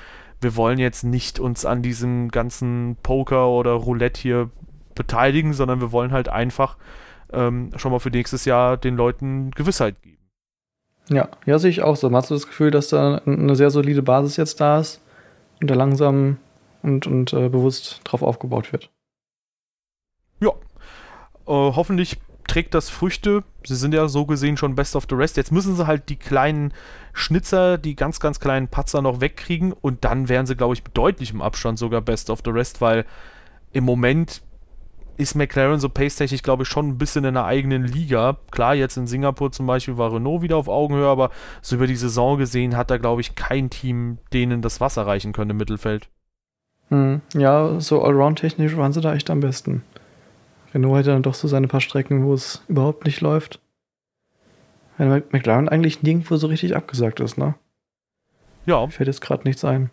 wir 0.46 0.56
wollen 0.56 0.78
jetzt 0.78 1.04
nicht 1.04 1.40
uns 1.40 1.66
an 1.66 1.82
diesem 1.82 2.30
ganzen 2.30 2.98
Poker 3.02 3.50
oder 3.50 3.72
Roulette 3.72 4.22
hier 4.22 4.52
beteiligen, 4.94 5.54
sondern 5.54 5.82
wir 5.82 5.92
wollen 5.92 6.12
halt 6.12 6.30
einfach 6.30 6.78
ähm, 7.34 7.72
schon 7.78 7.92
mal 7.92 7.98
für 7.98 8.12
nächstes 8.12 8.46
Jahr 8.46 8.78
den 8.78 8.96
Leuten 8.96 9.50
Gewissheit 9.50 10.00
geben. 10.04 10.20
Ja, 11.10 11.30
ja, 11.48 11.58
sehe 11.58 11.72
ich 11.72 11.82
auch 11.82 11.96
so. 11.96 12.12
Hast 12.12 12.30
du 12.30 12.36
das 12.36 12.46
Gefühl, 12.46 12.70
dass 12.70 12.90
da 12.90 13.24
eine 13.26 13.56
sehr 13.56 13.72
solide 13.72 14.04
Basis 14.04 14.38
jetzt 14.38 14.62
da 14.62 14.80
ist 14.80 15.02
und 15.62 15.68
da 15.68 15.74
langsam 15.74 16.38
und, 16.84 17.08
und 17.08 17.34
äh, 17.34 17.50
bewusst 17.50 18.02
drauf 18.04 18.22
aufgebaut 18.22 18.72
wird? 18.72 18.92
Ja. 20.40 20.52
Äh, 20.52 20.54
hoffentlich 21.48 22.20
trägt 22.48 22.74
das 22.74 22.90
Früchte. 22.90 23.44
Sie 23.66 23.76
sind 23.76 23.94
ja 23.94 24.08
so 24.08 24.26
gesehen 24.26 24.58
schon 24.58 24.76
best 24.76 24.96
of 24.96 25.06
the 25.10 25.16
rest. 25.16 25.38
Jetzt 25.38 25.52
müssen 25.52 25.76
sie 25.76 25.88
halt 25.88 26.10
die 26.10 26.16
kleinen 26.16 26.74
Schnitzer, 27.14 27.78
die 27.78 27.96
ganz, 27.96 28.20
ganz 28.20 28.40
kleinen 28.40 28.68
Patzer 28.68 29.02
noch 29.02 29.22
wegkriegen 29.22 29.74
und 29.74 30.04
dann 30.06 30.30
wären 30.30 30.46
sie, 30.46 30.56
glaube 30.56 30.74
ich, 30.74 30.84
mit 30.84 30.98
deutlichem 30.98 31.42
Abstand 31.42 31.80
sogar 31.80 32.02
best 32.02 32.30
of 32.30 32.40
the 32.44 32.52
rest, 32.52 32.82
weil 32.82 33.06
im 33.72 33.84
Moment 33.84 34.42
ist 35.18 35.36
McLaren 35.36 35.80
so 35.80 35.90
pace-technisch, 35.90 36.44
glaube 36.44 36.64
ich, 36.64 36.70
schon 36.70 36.90
ein 36.90 36.98
bisschen 36.98 37.24
in 37.24 37.38
einer 37.38 37.46
eigenen 37.46 37.86
Liga. 37.86 38.38
Klar, 38.52 38.76
jetzt 38.76 38.98
in 38.98 39.08
Singapur 39.08 39.52
zum 39.52 39.66
Beispiel 39.66 39.98
war 39.98 40.14
Renault 40.14 40.42
wieder 40.42 40.58
auf 40.58 40.68
Augenhöhe, 40.68 41.08
aber 41.08 41.30
so 41.62 41.78
über 41.78 41.88
die 41.88 41.96
Saison 41.96 42.38
gesehen 42.38 42.76
hat 42.76 42.92
da, 42.92 42.98
glaube 42.98 43.22
ich, 43.22 43.36
kein 43.36 43.70
Team 43.70 44.18
denen 44.34 44.62
das 44.62 44.82
Wasser 44.82 45.08
reichen 45.08 45.32
können 45.32 45.52
im 45.52 45.58
Mittelfeld. 45.58 46.10
Hm, 46.90 47.22
ja, 47.34 47.80
so 47.80 48.04
allround-technisch 48.04 48.76
waren 48.78 48.94
sie 48.94 49.02
da 49.02 49.16
echt 49.16 49.30
am 49.30 49.40
besten. 49.40 49.84
Renault 50.76 50.98
hat 50.98 51.08
dann 51.08 51.24
doch 51.24 51.34
so 51.34 51.48
seine 51.48 51.68
paar 51.68 51.82
Strecken, 51.82 52.26
wo 52.26 52.34
es 52.34 52.64
überhaupt 52.68 53.06
nicht 53.06 53.22
läuft. 53.22 53.62
Weil 54.98 55.24
McLaren 55.32 55.70
eigentlich 55.70 56.04
nirgendwo 56.04 56.36
so 56.36 56.48
richtig 56.48 56.76
abgesagt 56.76 57.20
ist, 57.22 57.38
ne? 57.38 57.56
Ja. 58.66 58.86
Fällt 58.88 59.08
jetzt 59.08 59.22
gerade 59.22 59.44
nichts 59.46 59.64
ein. 59.64 59.90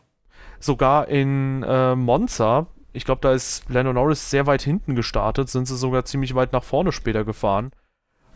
Sogar 0.58 1.08
in 1.08 1.64
äh, 1.66 1.94
Monza, 1.94 2.66
ich 2.92 3.04
glaube, 3.04 3.20
da 3.20 3.32
ist 3.32 3.68
Lando 3.68 3.92
Norris 3.92 4.30
sehr 4.30 4.46
weit 4.46 4.62
hinten 4.62 4.94
gestartet, 4.94 5.48
sind 5.48 5.66
sie 5.66 5.76
sogar 5.76 6.04
ziemlich 6.04 6.34
weit 6.34 6.52
nach 6.52 6.64
vorne 6.64 6.92
später 6.92 7.24
gefahren. 7.24 7.70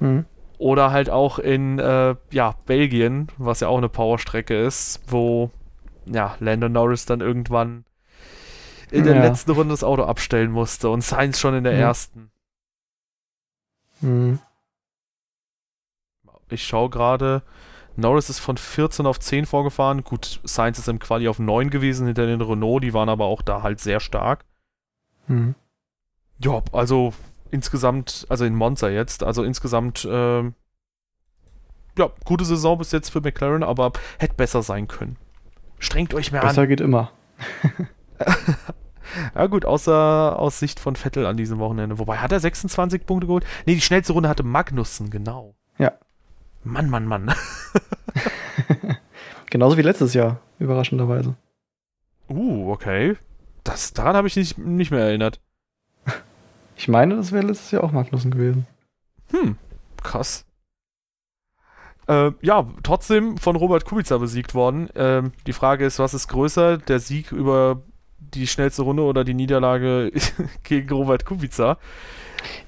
Mhm. 0.00 0.24
Oder 0.58 0.90
halt 0.90 1.10
auch 1.10 1.38
in 1.38 1.78
äh, 1.78 2.14
ja, 2.30 2.54
Belgien, 2.66 3.28
was 3.38 3.60
ja 3.60 3.68
auch 3.68 3.78
eine 3.78 3.88
Powerstrecke 3.88 4.58
ist, 4.58 5.00
wo 5.08 5.50
ja, 6.06 6.36
Lando 6.40 6.68
Norris 6.68 7.06
dann 7.06 7.20
irgendwann 7.20 7.84
in 8.90 9.04
der 9.04 9.16
ja. 9.16 9.22
letzten 9.22 9.50
Runde 9.50 9.72
das 9.72 9.84
Auto 9.84 10.04
abstellen 10.04 10.52
musste 10.52 10.88
und 10.88 11.02
Sainz 11.02 11.40
schon 11.40 11.54
in 11.54 11.64
der 11.64 11.74
mhm. 11.74 11.80
ersten. 11.80 12.30
Mhm. 14.00 14.38
Ich 16.48 16.64
schaue 16.64 16.90
gerade. 16.90 17.42
Norris 17.96 18.28
ist 18.28 18.38
von 18.38 18.56
14 18.56 19.06
auf 19.06 19.18
10 19.18 19.46
vorgefahren. 19.46 20.04
Gut, 20.04 20.40
Sainz 20.44 20.78
ist 20.78 20.88
im 20.88 20.98
Quali 20.98 21.28
auf 21.28 21.38
9 21.38 21.70
gewesen 21.70 22.06
hinter 22.06 22.26
den 22.26 22.40
Renault. 22.40 22.84
Die 22.84 22.92
waren 22.92 23.08
aber 23.08 23.24
auch 23.24 23.42
da 23.42 23.62
halt 23.62 23.80
sehr 23.80 24.00
stark. 24.00 24.44
Mhm. 25.26 25.54
Ja, 26.38 26.62
also 26.72 27.14
insgesamt, 27.50 28.26
also 28.28 28.44
in 28.44 28.54
Monza 28.54 28.90
jetzt, 28.90 29.22
also 29.22 29.42
insgesamt 29.42 30.04
äh, 30.04 30.42
ja, 31.98 32.10
gute 32.24 32.44
Saison 32.44 32.76
bis 32.76 32.92
jetzt 32.92 33.08
für 33.08 33.22
McLaren, 33.22 33.62
aber 33.62 33.92
hätte 34.18 34.34
besser 34.34 34.62
sein 34.62 34.86
können. 34.86 35.16
Strengt 35.78 36.12
euch 36.14 36.32
mehr 36.32 36.42
Besser 36.42 36.50
an. 36.50 36.54
Besser 36.56 36.66
geht 36.66 36.80
immer. 36.80 37.10
ja 39.34 39.46
gut, 39.46 39.64
außer 39.64 40.38
aus 40.38 40.58
Sicht 40.58 40.80
von 40.80 40.96
Vettel 40.96 41.26
an 41.26 41.36
diesem 41.36 41.58
Wochenende. 41.58 41.98
Wobei, 41.98 42.18
hat 42.18 42.32
er 42.32 42.40
26 42.40 43.06
Punkte 43.06 43.26
geholt? 43.26 43.44
Ne, 43.66 43.74
die 43.74 43.80
schnellste 43.80 44.12
Runde 44.12 44.28
hatte 44.28 44.42
Magnussen, 44.42 45.10
genau. 45.10 45.54
Ja. 45.78 45.92
Mann, 46.64 46.90
Mann, 46.90 47.06
Mann. 47.06 47.32
Genauso 49.50 49.76
wie 49.76 49.82
letztes 49.82 50.14
Jahr, 50.14 50.40
überraschenderweise. 50.58 51.36
Uh, 52.28 52.72
okay. 52.72 53.16
Das, 53.62 53.92
daran 53.92 54.16
habe 54.16 54.28
ich 54.28 54.36
nicht, 54.36 54.58
nicht 54.58 54.90
mehr 54.90 55.04
erinnert. 55.04 55.40
Ich 56.78 56.88
meine, 56.88 57.16
das 57.16 57.32
wäre 57.32 57.46
letztes 57.46 57.70
Jahr 57.70 57.84
auch 57.84 57.92
Magnussen 57.92 58.30
gewesen. 58.30 58.66
Hm, 59.30 59.56
krass. 60.02 60.44
Äh, 62.06 62.32
ja, 62.42 62.66
trotzdem 62.82 63.38
von 63.38 63.56
Robert 63.56 63.84
Kubica 63.84 64.18
besiegt 64.18 64.54
worden. 64.54 64.88
Ähm, 64.94 65.32
die 65.46 65.52
Frage 65.52 65.86
ist, 65.86 65.98
was 65.98 66.14
ist 66.14 66.28
größer, 66.28 66.78
der 66.78 67.00
Sieg 67.00 67.32
über 67.32 67.82
die 68.18 68.46
schnellste 68.46 68.82
Runde 68.82 69.02
oder 69.02 69.24
die 69.24 69.34
Niederlage 69.34 70.12
gegen 70.62 70.90
Robert 70.90 71.24
Kubica? 71.24 71.78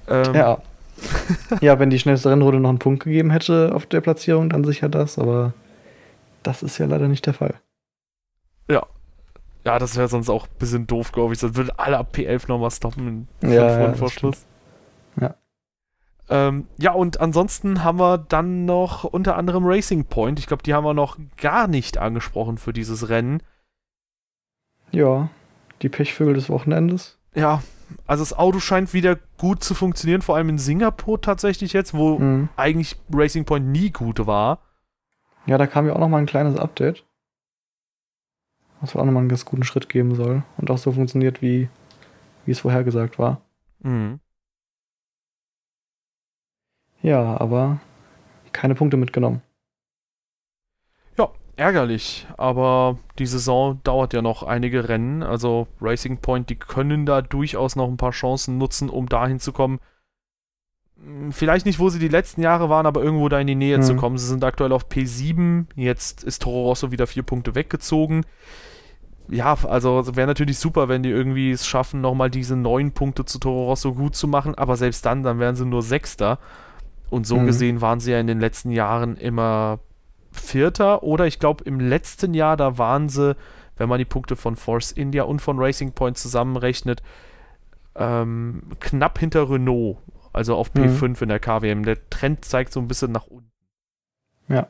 Ähm, 0.08 0.34
ja. 0.34 0.62
ja, 1.60 1.78
wenn 1.78 1.90
die 1.90 1.98
schnellste 1.98 2.30
Rennrunde 2.30 2.60
noch 2.60 2.70
einen 2.70 2.78
Punkt 2.78 3.04
gegeben 3.04 3.30
hätte 3.30 3.72
auf 3.74 3.86
der 3.86 4.00
Platzierung, 4.00 4.50
dann 4.50 4.64
sicher 4.64 4.88
das, 4.88 5.18
aber 5.18 5.52
das 6.42 6.62
ist 6.62 6.78
ja 6.78 6.86
leider 6.86 7.08
nicht 7.08 7.26
der 7.26 7.34
Fall. 7.34 7.54
Ja. 8.68 8.86
Ja, 9.64 9.78
das 9.78 9.96
wäre 9.96 10.08
sonst 10.08 10.30
auch 10.30 10.46
ein 10.46 10.58
bisschen 10.58 10.86
doof, 10.86 11.12
glaube 11.12 11.34
ich. 11.34 11.40
Sonst 11.40 11.56
würden 11.56 11.72
alle 11.76 11.98
ab 11.98 12.14
P11 12.14 12.48
nochmal 12.48 12.70
stoppen 12.70 13.28
in 13.40 13.50
ja, 13.50 13.80
ja, 13.80 13.94
vor 13.94 14.10
Schluss. 14.10 14.46
Ja. 15.20 15.34
Ähm, 16.30 16.66
ja, 16.78 16.92
und 16.92 17.20
ansonsten 17.20 17.84
haben 17.84 17.98
wir 17.98 18.18
dann 18.18 18.64
noch 18.64 19.04
unter 19.04 19.36
anderem 19.36 19.64
Racing 19.66 20.04
Point. 20.04 20.38
Ich 20.38 20.46
glaube, 20.46 20.62
die 20.62 20.74
haben 20.74 20.84
wir 20.84 20.94
noch 20.94 21.18
gar 21.36 21.68
nicht 21.68 21.98
angesprochen 21.98 22.58
für 22.58 22.72
dieses 22.72 23.08
Rennen. 23.08 23.42
Ja, 24.90 25.28
die 25.82 25.88
Pechvögel 25.88 26.34
des 26.34 26.48
Wochenendes. 26.48 27.18
Ja, 27.34 27.62
also 28.06 28.22
das 28.22 28.36
Auto 28.36 28.60
scheint 28.60 28.92
wieder 28.92 29.16
gut 29.38 29.62
zu 29.62 29.74
funktionieren, 29.74 30.22
vor 30.22 30.36
allem 30.36 30.48
in 30.48 30.58
Singapur 30.58 31.20
tatsächlich 31.20 31.72
jetzt, 31.72 31.94
wo 31.94 32.18
mhm. 32.18 32.48
eigentlich 32.56 32.96
Racing 33.12 33.44
Point 33.44 33.66
nie 33.66 33.90
gut 33.90 34.26
war. 34.26 34.60
Ja, 35.46 35.56
da 35.58 35.66
kam 35.66 35.86
ja 35.86 35.94
auch 35.94 35.98
noch 35.98 36.08
mal 36.08 36.18
ein 36.18 36.26
kleines 36.26 36.58
Update. 36.58 37.04
Was 38.80 38.94
auch 38.94 39.04
nochmal 39.04 39.22
einen 39.22 39.28
ganz 39.28 39.44
guten 39.44 39.64
Schritt 39.64 39.88
geben 39.88 40.14
soll. 40.14 40.42
Und 40.56 40.70
auch 40.70 40.78
so 40.78 40.92
funktioniert, 40.92 41.42
wie, 41.42 41.68
wie 42.44 42.50
es 42.50 42.60
vorhergesagt 42.60 43.18
war. 43.18 43.40
Mhm. 43.80 44.20
Ja, 47.00 47.40
aber 47.40 47.80
keine 48.52 48.74
Punkte 48.74 48.96
mitgenommen. 48.96 49.42
Ärgerlich. 51.58 52.26
Aber 52.36 52.98
die 53.18 53.26
Saison 53.26 53.80
dauert 53.82 54.12
ja 54.12 54.22
noch 54.22 54.44
einige 54.44 54.88
Rennen. 54.88 55.24
Also 55.24 55.66
Racing 55.80 56.18
Point, 56.18 56.50
die 56.50 56.56
können 56.56 57.04
da 57.04 57.20
durchaus 57.20 57.74
noch 57.74 57.88
ein 57.88 57.96
paar 57.96 58.12
Chancen 58.12 58.58
nutzen, 58.58 58.88
um 58.88 59.08
dahin 59.08 59.40
zu 59.40 59.50
kommen. 59.52 59.80
Hm, 61.04 61.32
vielleicht 61.32 61.66
nicht, 61.66 61.80
wo 61.80 61.88
sie 61.88 61.98
die 61.98 62.06
letzten 62.06 62.42
Jahre 62.42 62.68
waren, 62.68 62.86
aber 62.86 63.02
irgendwo 63.02 63.28
da 63.28 63.40
in 63.40 63.48
die 63.48 63.56
Nähe 63.56 63.78
mhm. 63.78 63.82
zu 63.82 63.96
kommen. 63.96 64.18
Sie 64.18 64.28
sind 64.28 64.44
aktuell 64.44 64.70
auf 64.70 64.86
P7. 64.86 65.66
Jetzt 65.74 66.22
ist 66.22 66.42
Toro 66.42 66.66
Rosso 66.66 66.92
wieder 66.92 67.08
vier 67.08 67.24
Punkte 67.24 67.56
weggezogen. 67.56 68.24
Ja, 69.28 69.58
also 69.64 70.14
wäre 70.14 70.28
natürlich 70.28 70.60
super, 70.60 70.88
wenn 70.88 71.02
die 71.02 71.10
irgendwie 71.10 71.50
es 71.50 71.66
schaffen, 71.66 72.00
nochmal 72.00 72.30
diese 72.30 72.54
neun 72.54 72.92
Punkte 72.92 73.24
zu 73.24 73.40
Toro 73.40 73.64
Rosso 73.64 73.94
gut 73.94 74.14
zu 74.14 74.28
machen. 74.28 74.54
Aber 74.54 74.76
selbst 74.76 75.04
dann, 75.04 75.24
dann 75.24 75.40
wären 75.40 75.56
sie 75.56 75.66
nur 75.66 75.82
Sechster. 75.82 76.38
Und 77.10 77.26
so 77.26 77.36
mhm. 77.36 77.46
gesehen 77.46 77.80
waren 77.80 77.98
sie 77.98 78.12
ja 78.12 78.20
in 78.20 78.28
den 78.28 78.38
letzten 78.38 78.70
Jahren 78.70 79.16
immer 79.16 79.80
Vierter 80.30 81.02
oder 81.02 81.26
ich 81.26 81.38
glaube 81.38 81.64
im 81.64 81.80
letzten 81.80 82.34
Jahr, 82.34 82.56
da 82.56 82.78
waren 82.78 83.08
sie, 83.08 83.36
wenn 83.76 83.88
man 83.88 83.98
die 83.98 84.04
Punkte 84.04 84.36
von 84.36 84.56
Force 84.56 84.92
India 84.92 85.24
und 85.24 85.40
von 85.40 85.58
Racing 85.58 85.92
Point 85.92 86.18
zusammenrechnet, 86.18 87.02
ähm, 87.94 88.62
knapp 88.80 89.18
hinter 89.18 89.50
Renault, 89.50 89.98
also 90.32 90.56
auf 90.56 90.70
P5 90.72 91.08
mhm. 91.08 91.16
in 91.20 91.28
der 91.28 91.40
KWM. 91.40 91.84
Der 91.84 92.08
Trend 92.10 92.44
zeigt 92.44 92.72
so 92.72 92.80
ein 92.80 92.88
bisschen 92.88 93.12
nach 93.12 93.26
unten. 93.26 93.50
Ja. 94.48 94.68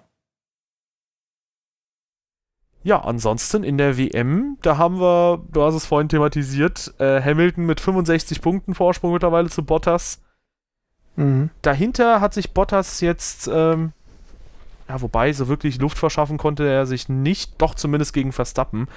Ja, 2.85 3.03
ansonsten 3.03 3.65
in 3.65 3.77
der 3.77 3.99
WM, 3.99 4.57
da 4.63 4.79
haben 4.79 5.01
wir, 5.01 5.45
du 5.53 5.63
hast 5.63 5.75
es 5.75 5.85
vorhin 5.85 6.09
thematisiert, 6.09 6.95
äh, 6.99 7.21
Hamilton 7.21 7.67
mit 7.67 7.81
65 7.81 8.41
Punkten 8.41 8.75
Vorsprung 8.75 9.13
mittlerweile 9.13 9.51
zu 9.51 9.65
Bottas. 9.65 10.23
Mhm. 11.17 11.51
Dahinter 11.63 12.21
hat 12.21 12.33
sich 12.33 12.55
Bottas 12.55 13.01
jetzt, 13.01 13.51
ähm, 13.53 13.93
ja, 14.89 15.01
wobei 15.03 15.33
so 15.33 15.49
wirklich 15.49 15.79
Luft 15.79 15.99
verschaffen 15.99 16.39
konnte 16.39 16.67
er 16.67 16.87
sich 16.87 17.09
nicht, 17.09 17.61
doch 17.61 17.75
zumindest 17.75 18.15
gegen 18.15 18.33
Verstappen. 18.33 18.89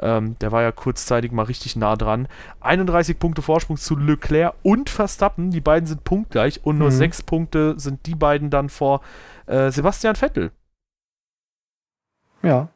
Ähm, 0.00 0.38
der 0.40 0.52
war 0.52 0.62
ja 0.62 0.72
kurzzeitig 0.72 1.32
mal 1.32 1.44
richtig 1.44 1.74
nah 1.74 1.96
dran. 1.96 2.28
31 2.60 3.18
Punkte 3.18 3.40
Vorsprung 3.40 3.78
zu 3.78 3.96
Leclerc 3.96 4.54
und 4.62 4.90
Verstappen, 4.90 5.50
die 5.50 5.62
beiden 5.62 5.86
sind 5.86 6.04
punktgleich 6.04 6.64
und 6.64 6.78
nur 6.78 6.90
mhm. 6.90 6.96
6 6.96 7.22
Punkte 7.22 7.74
sind 7.78 8.04
die 8.06 8.14
beiden 8.14 8.50
dann 8.50 8.68
vor 8.68 9.00
äh, 9.46 9.70
Sebastian 9.70 10.16
Vettel. 10.16 10.52
Ja. 12.42 12.68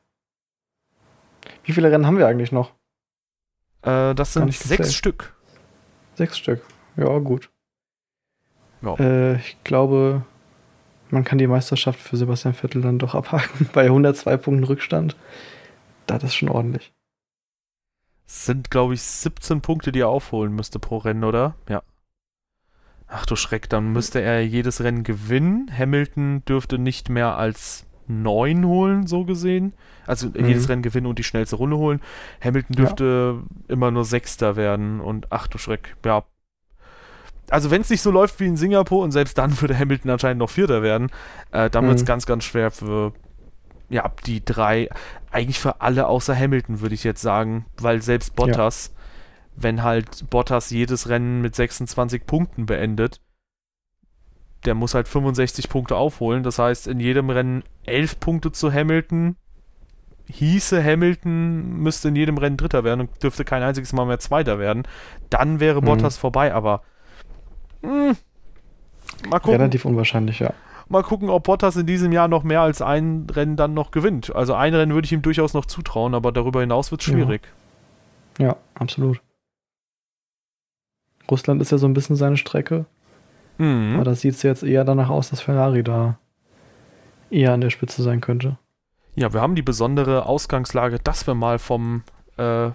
Wie 1.64 1.73
viele 1.73 1.91
Rennen 1.91 2.07
haben 2.07 2.18
wir 2.18 2.27
eigentlich 2.27 2.53
noch? 2.53 2.73
Äh, 3.83 4.14
das 4.14 4.33
sind 4.33 4.53
sechs 4.55 4.95
Stück. 4.95 5.35
Sechs 6.14 6.39
Stück. 6.39 6.62
Ja, 6.97 7.18
gut. 7.18 7.51
Ja. 8.81 8.95
Äh, 8.99 9.37
ich 9.37 9.62
glaube, 9.62 10.25
man 11.13 11.25
kann 11.25 11.39
die 11.39 11.47
Meisterschaft 11.47 12.01
für 12.01 12.17
Sebastian 12.17 12.55
Vettel 12.55 12.81
dann 12.81 12.99
doch 12.99 13.15
abhaken. 13.15 13.69
Bei 13.73 13.85
102 13.85 14.37
Punkten 14.39 14.65
Rückstand. 14.65 15.15
Das 16.07 16.25
ist 16.25 16.35
schon 16.35 16.49
ordentlich. 16.49 16.93
Sind, 18.27 18.71
glaube 18.71 18.95
ich, 18.95 19.03
17 19.03 19.61
Punkte, 19.61 19.93
die 19.93 20.01
er 20.01 20.09
aufholen 20.09 20.55
müsste 20.55 20.79
pro 20.79 20.97
Rennen, 20.97 21.25
oder? 21.25 21.55
Ja. 21.69 21.83
Ach 23.07 23.27
du 23.27 23.37
Schreck, 23.37 23.69
dann 23.69 23.93
müsste 23.93 24.23
er 24.23 24.45
jedes 24.45 24.83
Rennen 24.83 25.03
gewinnen. 25.03 25.71
Hamilton 25.77 26.43
dürfte 26.47 26.79
nicht 26.79 27.11
mehr 27.11 27.37
als 27.37 27.85
9 28.07 28.65
holen, 28.65 29.07
so 29.07 29.27
gesehen. 29.27 29.75
Also 30.07 30.29
mhm. 30.29 30.47
jedes 30.47 30.71
Rennen 30.71 30.83
gewinnen 30.83 31.07
und 31.07 31.19
die 31.19 31.25
schnellste 31.25 31.57
Runde 31.57 31.77
holen. 31.77 32.01
Hamilton 32.43 32.75
dürfte 32.75 33.37
ja. 33.37 33.75
immer 33.75 33.91
nur 33.91 34.07
Sechster 34.07 34.57
werden 34.57 35.01
und 35.01 35.31
ach 35.31 35.47
du 35.47 35.59
Schreck, 35.59 35.95
ja, 36.07 36.25
also 37.51 37.70
wenn 37.70 37.82
es 37.82 37.90
nicht 37.90 38.03
so 38.03 38.11
läuft 38.11 38.40
wie 38.40 38.47
in 38.47 38.57
Singapur 38.57 39.03
und 39.03 39.12
selbst 39.12 39.36
dann 39.38 39.61
würde 39.61 39.78
Hamilton 39.78 40.11
anscheinend 40.11 40.38
noch 40.38 40.51
Vierter 40.51 40.82
werden, 40.82 41.11
äh, 41.51 41.68
dann 41.70 41.84
mhm. 41.84 41.88
wird 41.88 41.99
es 41.99 42.05
ganz, 42.07 42.26
ganz 42.26 42.45
schwer 42.45 42.70
für 42.70 43.12
ja, 43.88 44.11
die 44.26 44.45
drei, 44.45 44.88
eigentlich 45.30 45.59
für 45.59 45.80
alle 45.82 46.07
außer 46.07 46.34
Hamilton, 46.34 46.80
würde 46.80 46.95
ich 46.95 47.05
jetzt 47.05 47.20
sagen, 47.20 47.66
weil 47.78 48.01
selbst 48.01 48.34
Bottas, 48.34 48.93
ja. 48.95 49.62
wenn 49.62 49.82
halt 49.82 50.30
Bottas 50.30 50.70
jedes 50.70 51.09
Rennen 51.09 51.43
mit 51.43 51.55
26 51.55 52.24
Punkten 52.24 52.64
beendet, 52.64 53.20
der 54.64 54.74
muss 54.74 54.95
halt 54.95 55.09
65 55.09 55.68
Punkte 55.68 55.97
aufholen. 55.97 56.43
Das 56.43 56.59
heißt, 56.59 56.86
in 56.86 57.01
jedem 57.01 57.30
Rennen 57.30 57.64
11 57.84 58.20
Punkte 58.20 58.53
zu 58.53 58.72
Hamilton. 58.72 59.36
Hieße 60.26 60.82
Hamilton 60.82 61.78
müsste 61.78 62.09
in 62.09 62.16
jedem 62.16 62.38
Rennen 62.38 62.57
Dritter 62.57 62.84
werden 62.84 63.01
und 63.01 63.22
dürfte 63.22 63.45
kein 63.45 63.62
einziges 63.62 63.93
Mal 63.93 64.07
mehr 64.07 64.20
Zweiter 64.20 64.59
werden. 64.59 64.84
Dann 65.30 65.61
wäre 65.61 65.82
mhm. 65.82 65.86
Bottas 65.86 66.16
vorbei, 66.16 66.55
aber 66.55 66.82
hm. 67.83 68.16
Mal 69.28 69.39
gucken. 69.39 69.61
Relativ 69.61 69.85
unwahrscheinlich, 69.85 70.41
ja. 70.41 70.53
Mal 70.89 71.03
gucken, 71.03 71.30
ob 71.30 71.45
Bottas 71.45 71.76
in 71.76 71.87
diesem 71.87 72.12
Jahr 72.12 72.28
noch 72.28 72.43
mehr 72.43 72.61
als 72.61 72.83
ein 72.83 73.26
Rennen 73.30 73.57
dann 73.57 73.72
noch 73.72 73.93
gewinnt. 73.93 74.35
Also 74.35 74.55
ein 74.55 74.74
Rennen 74.74 74.95
würde 74.95 75.07
ich 75.07 75.12
ihm 75.12 75.22
durchaus 75.22 75.55
noch 75.55 75.64
zutrauen, 75.64 76.14
aber 76.14 76.33
darüber 76.33 76.61
hinaus 76.61 76.91
wird 76.91 77.01
es 77.01 77.07
schwierig. 77.07 77.43
Ja. 78.39 78.47
ja, 78.47 78.57
absolut. 78.74 79.20
Russland 81.30 81.62
ist 81.62 81.70
ja 81.70 81.78
so 81.78 81.87
ein 81.87 81.95
bisschen 81.95 82.16
seine 82.16 82.37
Strecke. 82.37 82.87
Mhm. 83.59 83.95
Aber 83.95 84.05
das 84.05 84.20
sieht 84.20 84.35
es 84.35 84.43
jetzt 84.43 84.62
eher 84.64 84.85
danach 84.85 85.09
aus, 85.09 85.30
dass 85.30 85.41
Ferrari 85.41 85.83
da 85.83 86.18
eher 87.30 87.53
an 87.53 87.61
der 87.61 87.70
Spitze 87.70 88.03
sein 88.03 88.20
könnte. 88.20 88.59
Ja, 89.14 89.33
wir 89.33 89.41
haben 89.41 89.55
die 89.55 89.62
besondere 89.62 90.26
Ausgangslage, 90.26 90.99
dass 90.99 91.26
wir 91.26 91.35
mal 91.35 91.59
vom 91.59 92.03
äh, 92.37 92.70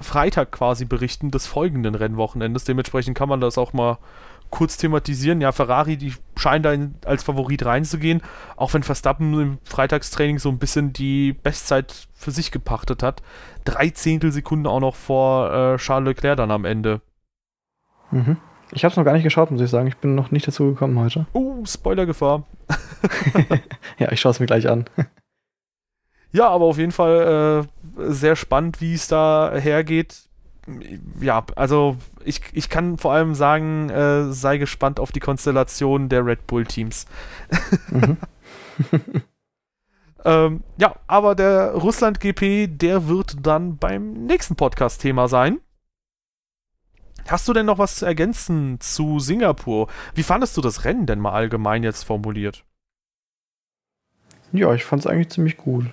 Freitag 0.00 0.52
quasi 0.52 0.84
berichten 0.84 1.30
des 1.30 1.46
folgenden 1.46 1.94
Rennwochenendes. 1.94 2.64
Dementsprechend 2.64 3.16
kann 3.16 3.28
man 3.28 3.40
das 3.40 3.58
auch 3.58 3.72
mal 3.72 3.98
kurz 4.50 4.76
thematisieren. 4.76 5.40
Ja, 5.40 5.52
Ferrari, 5.52 5.96
die 5.96 6.14
scheinen 6.36 6.62
da 6.62 6.72
in, 6.72 6.94
als 7.04 7.22
Favorit 7.22 7.64
reinzugehen, 7.64 8.22
auch 8.56 8.74
wenn 8.74 8.82
Verstappen 8.82 9.38
im 9.40 9.58
Freitagstraining 9.64 10.38
so 10.38 10.48
ein 10.48 10.58
bisschen 10.58 10.92
die 10.92 11.32
Bestzeit 11.32 12.08
für 12.14 12.30
sich 12.30 12.50
gepachtet 12.50 13.02
hat. 13.02 13.22
Drei 13.64 13.90
Zehntelsekunden 13.90 14.66
auch 14.66 14.80
noch 14.80 14.94
vor 14.94 15.52
äh, 15.52 15.76
Charles 15.76 16.08
Leclerc 16.08 16.36
dann 16.36 16.50
am 16.50 16.64
Ende. 16.64 17.00
Mhm. 18.10 18.38
Ich 18.70 18.84
habe 18.84 18.92
es 18.92 18.96
noch 18.96 19.04
gar 19.04 19.14
nicht 19.14 19.24
geschaut, 19.24 19.50
muss 19.50 19.60
ich 19.60 19.70
sagen. 19.70 19.88
Ich 19.88 19.96
bin 19.96 20.14
noch 20.14 20.30
nicht 20.30 20.46
dazu 20.46 20.66
gekommen 20.66 20.98
heute. 20.98 21.26
Oh, 21.32 21.64
Spoilergefahr. 21.64 22.44
ja, 23.98 24.12
ich 24.12 24.20
schaue 24.20 24.30
es 24.30 24.40
mir 24.40 24.46
gleich 24.46 24.68
an. 24.68 24.84
Ja, 26.32 26.48
aber 26.48 26.66
auf 26.66 26.76
jeden 26.76 26.92
Fall 26.92 27.64
äh, 27.64 27.77
sehr 27.98 28.36
spannend, 28.36 28.80
wie 28.80 28.94
es 28.94 29.08
da 29.08 29.52
hergeht. 29.54 30.28
Ja, 31.20 31.44
also 31.56 31.96
ich, 32.24 32.40
ich 32.52 32.68
kann 32.68 32.98
vor 32.98 33.12
allem 33.12 33.34
sagen, 33.34 33.88
äh, 33.90 34.32
sei 34.32 34.58
gespannt 34.58 35.00
auf 35.00 35.12
die 35.12 35.20
Konstellation 35.20 36.08
der 36.08 36.24
Red 36.26 36.46
Bull-Teams. 36.46 37.06
mhm. 37.90 38.16
ähm, 40.24 40.62
ja, 40.76 40.94
aber 41.06 41.34
der 41.34 41.72
Russland 41.72 42.20
GP, 42.20 42.68
der 42.68 43.08
wird 43.08 43.36
dann 43.46 43.78
beim 43.78 44.12
nächsten 44.26 44.56
Podcast-Thema 44.56 45.28
sein. 45.28 45.60
Hast 47.28 47.46
du 47.46 47.52
denn 47.52 47.66
noch 47.66 47.78
was 47.78 47.96
zu 47.96 48.06
ergänzen 48.06 48.80
zu 48.80 49.20
Singapur? 49.20 49.88
Wie 50.14 50.22
fandest 50.22 50.56
du 50.56 50.60
das 50.62 50.84
Rennen 50.84 51.06
denn 51.06 51.18
mal 51.18 51.32
allgemein 51.32 51.82
jetzt 51.82 52.04
formuliert? 52.04 52.64
Ja, 54.52 54.72
ich 54.72 54.84
fand 54.84 55.00
es 55.00 55.06
eigentlich 55.06 55.28
ziemlich 55.28 55.58
gut. 55.58 55.86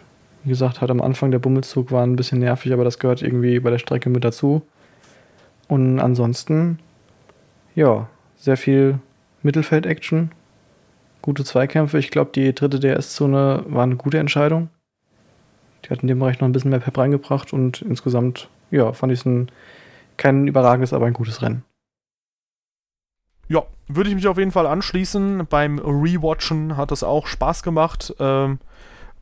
Wie 0.46 0.50
gesagt, 0.50 0.80
halt 0.80 0.92
am 0.92 1.02
Anfang 1.02 1.32
der 1.32 1.40
Bummelzug 1.40 1.92
war 1.92 2.04
ein 2.04 2.16
bisschen 2.16 2.40
nervig, 2.40 2.72
aber 2.72 2.84
das 2.84 3.00
gehört 3.00 3.24
irgendwie 3.24 3.60
bei 3.60 3.72
der 3.72 3.80
Strecke 3.80 4.12
mit 4.12 4.24
dazu. 4.24 4.62
Und 5.68 6.00
ansonsten, 6.00 6.78
ja, 7.74 8.08
sehr 8.38 8.56
viel 8.56 9.00
Mittelfeld-Action, 9.42 10.30
gute 11.24 11.44
Zweikämpfe. 11.44 11.98
Ich 11.98 12.12
glaube, 12.12 12.30
die 12.36 12.54
dritte 12.54 12.80
DS-Zone 12.80 13.64
war 13.68 13.84
eine 13.84 13.96
gute 13.96 14.20
Entscheidung. 14.20 14.70
Die 15.84 15.90
hat 15.90 16.04
in 16.04 16.08
dem 16.08 16.20
Bereich 16.20 16.40
noch 16.40 16.48
ein 16.48 16.52
bisschen 16.52 16.70
mehr 16.70 16.80
Pep 16.80 16.96
reingebracht 16.96 17.52
und 17.52 17.82
insgesamt, 17.82 18.48
ja, 18.70 18.94
fand 18.94 19.14
ich 19.14 19.22
es 19.22 19.26
ein 19.26 19.50
kein 20.18 20.48
überragendes, 20.48 20.94
aber 20.94 21.08
ein 21.08 21.14
gutes 21.14 21.42
Rennen. 21.42 21.64
Ja, 23.48 23.64
würde 23.88 24.10
ich 24.10 24.16
mich 24.16 24.28
auf 24.28 24.38
jeden 24.38 24.52
Fall 24.52 24.68
anschließen. 24.68 25.48
Beim 25.50 25.80
Rewatchen 25.80 26.78
hat 26.78 26.92
es 26.92 27.04
auch 27.04 27.26
Spaß 27.26 27.64
gemacht. 27.64 28.14
Ähm, 28.20 28.60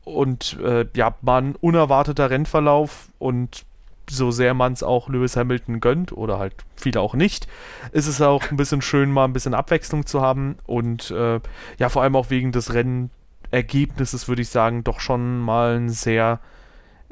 und 0.04 0.58
äh, 0.62 0.86
ja, 0.94 1.14
war 1.22 1.40
ein 1.40 1.56
unerwarteter 1.56 2.30
Rennverlauf 2.30 3.08
und 3.18 3.64
so 4.10 4.30
sehr 4.30 4.52
man 4.52 4.74
es 4.74 4.82
auch 4.82 5.08
Lewis 5.08 5.36
Hamilton 5.36 5.80
gönnt 5.80 6.12
oder 6.12 6.38
halt 6.38 6.54
viele 6.76 7.00
auch 7.00 7.14
nicht, 7.14 7.48
ist 7.92 8.06
es 8.06 8.20
auch 8.20 8.50
ein 8.50 8.56
bisschen 8.56 8.82
schön, 8.82 9.10
mal 9.10 9.24
ein 9.24 9.32
bisschen 9.32 9.54
Abwechslung 9.54 10.04
zu 10.04 10.20
haben 10.20 10.56
und 10.66 11.10
äh, 11.10 11.40
ja, 11.78 11.88
vor 11.88 12.02
allem 12.02 12.16
auch 12.16 12.28
wegen 12.28 12.52
des 12.52 12.74
Rennergebnisses 12.74 14.28
würde 14.28 14.42
ich 14.42 14.50
sagen, 14.50 14.84
doch 14.84 15.00
schon 15.00 15.38
mal 15.38 15.76
ein 15.76 15.88
sehr 15.88 16.40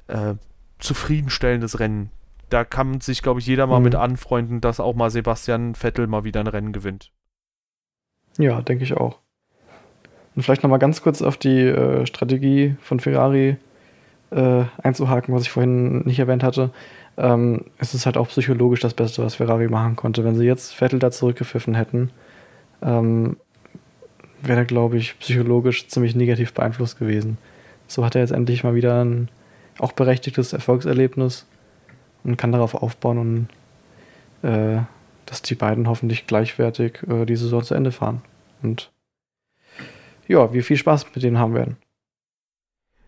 äh, 0.08 0.34
zufriedenstellendes 0.78 1.80
Rennen 1.80 2.10
da 2.52 2.64
kann 2.64 3.00
sich, 3.00 3.22
glaube 3.22 3.40
ich, 3.40 3.46
jeder 3.46 3.66
mal 3.66 3.78
mhm. 3.78 3.84
mit 3.84 3.94
anfreunden, 3.94 4.60
dass 4.60 4.80
auch 4.80 4.94
mal 4.94 5.10
Sebastian 5.10 5.74
Vettel 5.74 6.06
mal 6.06 6.24
wieder 6.24 6.40
ein 6.40 6.46
Rennen 6.46 6.72
gewinnt. 6.72 7.10
Ja, 8.38 8.60
denke 8.62 8.84
ich 8.84 8.94
auch. 8.94 9.20
Und 10.34 10.42
vielleicht 10.42 10.62
nochmal 10.62 10.78
ganz 10.78 11.02
kurz 11.02 11.22
auf 11.22 11.36
die 11.36 11.60
äh, 11.60 12.06
Strategie 12.06 12.76
von 12.80 13.00
Ferrari 13.00 13.56
äh, 14.30 14.64
einzuhaken, 14.82 15.34
was 15.34 15.42
ich 15.42 15.50
vorhin 15.50 16.00
nicht 16.00 16.18
erwähnt 16.18 16.42
hatte. 16.42 16.70
Ähm, 17.18 17.66
es 17.78 17.94
ist 17.94 18.06
halt 18.06 18.16
auch 18.16 18.28
psychologisch 18.28 18.80
das 18.80 18.94
Beste, 18.94 19.22
was 19.22 19.34
Ferrari 19.34 19.68
machen 19.68 19.96
konnte. 19.96 20.24
Wenn 20.24 20.34
sie 20.34 20.46
jetzt 20.46 20.74
Vettel 20.74 20.98
da 20.98 21.10
zurückgepfiffen 21.10 21.74
hätten, 21.74 22.10
ähm, 22.82 23.36
wäre 24.40 24.60
er, 24.60 24.64
glaube 24.64 24.96
ich, 24.96 25.18
psychologisch 25.18 25.88
ziemlich 25.88 26.14
negativ 26.14 26.54
beeinflusst 26.54 26.98
gewesen. 26.98 27.38
So 27.86 28.04
hat 28.04 28.14
er 28.14 28.22
jetzt 28.22 28.32
endlich 28.32 28.64
mal 28.64 28.74
wieder 28.74 29.04
ein 29.04 29.28
auch 29.78 29.92
berechtigtes 29.92 30.52
Erfolgserlebnis 30.52 31.46
und 32.24 32.36
kann 32.36 32.52
darauf 32.52 32.74
aufbauen 32.74 33.48
und 34.42 34.48
äh, 34.48 34.80
dass 35.26 35.42
die 35.42 35.54
beiden 35.54 35.88
hoffentlich 35.88 36.26
gleichwertig 36.26 37.02
äh, 37.08 37.26
die 37.26 37.36
Saison 37.36 37.62
zu 37.62 37.74
Ende 37.74 37.92
fahren. 37.92 38.22
Und 38.62 38.90
ja, 40.32 40.52
wir 40.52 40.64
viel 40.64 40.76
Spaß 40.76 41.06
mit 41.14 41.22
denen 41.22 41.38
haben 41.38 41.54
werden. 41.54 41.76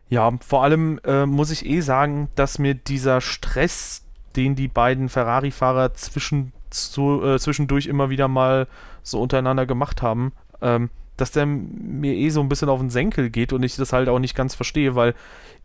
Ja, 0.09 0.33
vor 0.47 0.63
allem 0.63 1.01
äh, 1.05 1.27
muss 1.27 1.51
ich 1.51 1.67
eh 1.67 1.81
sagen, 1.81 2.29
dass 2.37 2.59
mir 2.59 2.75
dieser 2.75 3.21
Stress, 3.21 4.05
den 4.37 4.55
die 4.55 4.69
beiden 4.69 5.09
Ferrari-Fahrer 5.09 5.95
zwischen, 5.95 6.53
zu, 6.71 7.25
äh, 7.25 7.39
zwischendurch 7.39 7.87
immer 7.87 8.11
wieder 8.11 8.29
mal 8.29 8.69
so 9.03 9.21
untereinander 9.21 9.67
gemacht 9.67 10.03
haben, 10.03 10.33
ähm, 10.61 10.91
dass 11.17 11.31
der 11.31 11.47
mir 11.47 12.15
eh 12.15 12.29
so 12.29 12.41
ein 12.41 12.49
bisschen 12.49 12.69
auf 12.69 12.81
den 12.81 12.91
Senkel 12.91 13.31
geht 13.31 13.53
und 13.53 13.63
ich 13.63 13.77
das 13.77 13.93
halt 13.93 14.09
auch 14.09 14.19
nicht 14.19 14.35
ganz 14.35 14.55
verstehe, 14.55 14.95
weil 14.95 15.15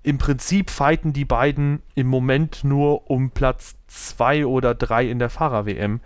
im 0.03 0.17
Prinzip 0.17 0.69
fighten 0.69 1.11
die 1.11 1.25
beiden 1.25 1.81
im 1.95 2.07
Moment 2.07 2.63
nur 2.63 3.09
um 3.09 3.31
Platz 3.31 3.75
2 3.87 4.45
oder 4.45 4.73
3 4.73 5.09
in 5.09 5.19
der 5.19 5.29
Fahrer-WM. 5.29 5.91
Mhm. 5.91 6.01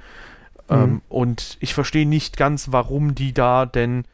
Ähm, 0.69 1.01
und 1.09 1.57
ich 1.59 1.73
verstehe 1.73 2.07
nicht 2.07 2.37
ganz, 2.37 2.71
warum 2.71 3.15
die 3.15 3.33
da 3.33 3.65
denn 3.65 4.05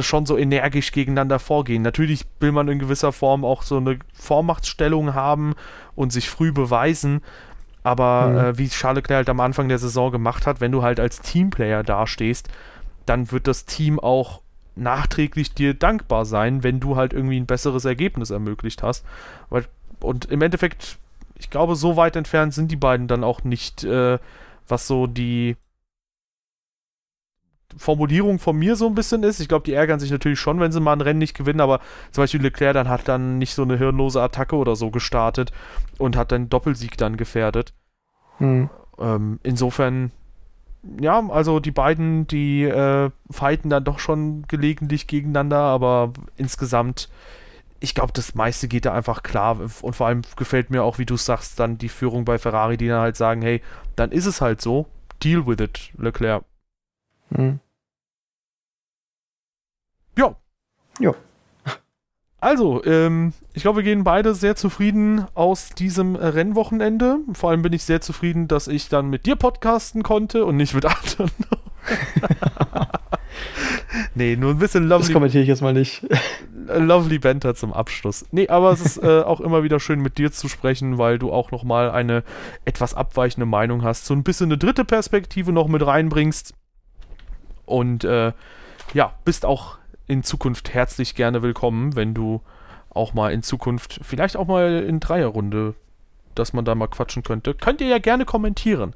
schon 0.00 0.26
so 0.26 0.36
energisch 0.36 0.92
gegeneinander 0.92 1.38
vorgehen. 1.38 1.82
Natürlich 1.82 2.24
will 2.40 2.52
man 2.52 2.68
in 2.68 2.78
gewisser 2.78 3.12
Form 3.12 3.44
auch 3.44 3.62
so 3.62 3.76
eine 3.76 3.98
Vormachtstellung 4.14 5.14
haben 5.14 5.54
und 5.94 6.12
sich 6.12 6.30
früh 6.30 6.52
beweisen, 6.52 7.20
aber 7.82 8.28
mhm. 8.28 8.38
äh, 8.38 8.58
wie 8.58 8.68
Charles 8.68 9.02
Leclerc 9.02 9.16
halt 9.16 9.28
am 9.28 9.40
Anfang 9.40 9.68
der 9.68 9.78
Saison 9.78 10.12
gemacht 10.12 10.46
hat, 10.46 10.60
wenn 10.60 10.72
du 10.72 10.82
halt 10.82 11.00
als 11.00 11.20
Teamplayer 11.20 11.82
dastehst, 11.82 12.48
dann 13.06 13.32
wird 13.32 13.46
das 13.46 13.64
Team 13.64 13.98
auch 13.98 14.42
nachträglich 14.74 15.52
dir 15.54 15.74
dankbar 15.74 16.24
sein, 16.24 16.62
wenn 16.62 16.80
du 16.80 16.96
halt 16.96 17.12
irgendwie 17.12 17.38
ein 17.38 17.46
besseres 17.46 17.84
Ergebnis 17.84 18.30
ermöglicht 18.30 18.82
hast. 18.82 19.04
Weil, 19.50 19.66
und 20.00 20.26
im 20.26 20.40
Endeffekt, 20.42 20.98
ich 21.38 21.50
glaube, 21.50 21.76
so 21.76 21.96
weit 21.96 22.16
entfernt 22.16 22.54
sind 22.54 22.70
die 22.70 22.76
beiden 22.76 23.08
dann 23.08 23.24
auch 23.24 23.44
nicht, 23.44 23.84
äh, 23.84 24.18
was 24.68 24.86
so 24.86 25.06
die 25.06 25.56
Formulierung 27.76 28.38
von 28.38 28.56
mir 28.56 28.76
so 28.76 28.86
ein 28.86 28.94
bisschen 28.94 29.22
ist. 29.22 29.40
Ich 29.40 29.48
glaube, 29.48 29.64
die 29.64 29.72
ärgern 29.72 30.00
sich 30.00 30.10
natürlich 30.10 30.40
schon, 30.40 30.60
wenn 30.60 30.72
sie 30.72 30.80
mal 30.80 30.92
ein 30.92 31.00
Rennen 31.00 31.18
nicht 31.18 31.36
gewinnen, 31.36 31.60
aber 31.60 31.80
zum 32.10 32.22
Beispiel 32.22 32.42
Leclerc 32.42 32.74
dann 32.74 32.88
hat 32.88 33.08
dann 33.08 33.38
nicht 33.38 33.54
so 33.54 33.62
eine 33.62 33.78
hirnlose 33.78 34.20
Attacke 34.20 34.56
oder 34.56 34.76
so 34.76 34.90
gestartet 34.90 35.52
und 35.98 36.16
hat 36.16 36.32
dann 36.32 36.48
Doppelsieg 36.48 36.96
dann 36.96 37.16
gefährdet. 37.16 37.72
Hm. 38.38 38.70
Ähm, 38.98 39.38
insofern 39.42 40.12
ja, 41.00 41.22
also 41.28 41.60
die 41.60 41.70
beiden, 41.70 42.26
die 42.26 42.64
äh, 42.64 43.10
fighten 43.30 43.70
dann 43.70 43.84
doch 43.84 43.98
schon 43.98 44.44
gelegentlich 44.48 45.06
gegeneinander, 45.06 45.58
aber 45.58 46.12
insgesamt, 46.36 47.08
ich 47.80 47.94
glaube, 47.94 48.12
das 48.12 48.34
meiste 48.34 48.68
geht 48.68 48.84
da 48.84 48.92
einfach 48.92 49.22
klar. 49.22 49.60
Und 49.82 49.94
vor 49.94 50.06
allem 50.06 50.22
gefällt 50.36 50.70
mir 50.70 50.82
auch, 50.82 50.98
wie 50.98 51.06
du 51.06 51.16
sagst, 51.16 51.60
dann 51.60 51.78
die 51.78 51.88
Führung 51.88 52.24
bei 52.24 52.38
Ferrari, 52.38 52.76
die 52.76 52.88
dann 52.88 53.00
halt 53.00 53.16
sagen, 53.16 53.42
hey, 53.42 53.62
dann 53.96 54.10
ist 54.10 54.26
es 54.26 54.40
halt 54.40 54.60
so, 54.60 54.86
deal 55.22 55.46
with 55.46 55.60
it, 55.60 55.92
Leclerc. 55.98 56.44
Hm. 57.34 57.60
Ja. 60.16 60.36
Ja. 60.98 61.14
Also, 62.42 62.84
ähm, 62.84 63.34
ich 63.52 63.62
glaube, 63.62 63.78
wir 63.78 63.84
gehen 63.84 64.02
beide 64.02 64.34
sehr 64.34 64.56
zufrieden 64.56 65.26
aus 65.34 65.70
diesem 65.70 66.16
Rennwochenende. 66.16 67.18
Vor 67.34 67.50
allem 67.50 67.62
bin 67.62 67.72
ich 67.72 67.84
sehr 67.84 68.00
zufrieden, 68.00 68.48
dass 68.48 68.66
ich 68.66 68.88
dann 68.88 69.10
mit 69.10 69.26
dir 69.26 69.36
podcasten 69.36 70.02
konnte 70.02 70.44
und 70.44 70.56
nicht 70.56 70.74
mit 70.74 70.84
anderen. 70.84 71.30
nee, 74.16 74.34
nur 74.34 74.50
ein 74.50 74.58
bisschen 74.58 74.88
lovely. 74.88 75.06
Das 75.06 75.12
kommentiere 75.12 75.42
ich 75.44 75.48
jetzt 75.48 75.62
mal 75.62 75.72
nicht. 75.72 76.04
lovely 76.66 77.20
Banter 77.20 77.54
zum 77.54 77.72
Abschluss. 77.72 78.24
Nee, 78.32 78.48
aber 78.48 78.72
es 78.72 78.80
ist 78.80 79.02
äh, 79.02 79.20
auch 79.20 79.40
immer 79.40 79.62
wieder 79.62 79.78
schön 79.78 80.00
mit 80.00 80.18
dir 80.18 80.32
zu 80.32 80.48
sprechen, 80.48 80.98
weil 80.98 81.20
du 81.20 81.32
auch 81.32 81.52
nochmal 81.52 81.92
eine 81.92 82.24
etwas 82.64 82.94
abweichende 82.94 83.46
Meinung 83.46 83.84
hast. 83.84 84.06
So 84.06 84.14
ein 84.14 84.24
bisschen 84.24 84.46
eine 84.46 84.58
dritte 84.58 84.84
Perspektive 84.84 85.52
noch 85.52 85.68
mit 85.68 85.86
reinbringst. 85.86 86.54
Und 87.64 88.04
äh, 88.04 88.32
ja, 88.94 89.12
bist 89.24 89.44
auch 89.44 89.78
in 90.06 90.22
Zukunft 90.22 90.74
herzlich 90.74 91.14
gerne 91.14 91.42
willkommen, 91.42 91.96
wenn 91.96 92.14
du 92.14 92.40
auch 92.90 93.14
mal 93.14 93.32
in 93.32 93.42
Zukunft, 93.42 94.00
vielleicht 94.02 94.36
auch 94.36 94.46
mal 94.46 94.84
in 94.86 95.00
Dreierrunde, 95.00 95.74
dass 96.34 96.52
man 96.52 96.64
da 96.64 96.74
mal 96.74 96.88
quatschen 96.88 97.22
könnte. 97.22 97.54
Könnt 97.54 97.80
ihr 97.80 97.86
ja 97.86 97.98
gerne 97.98 98.24
kommentieren. 98.24 98.94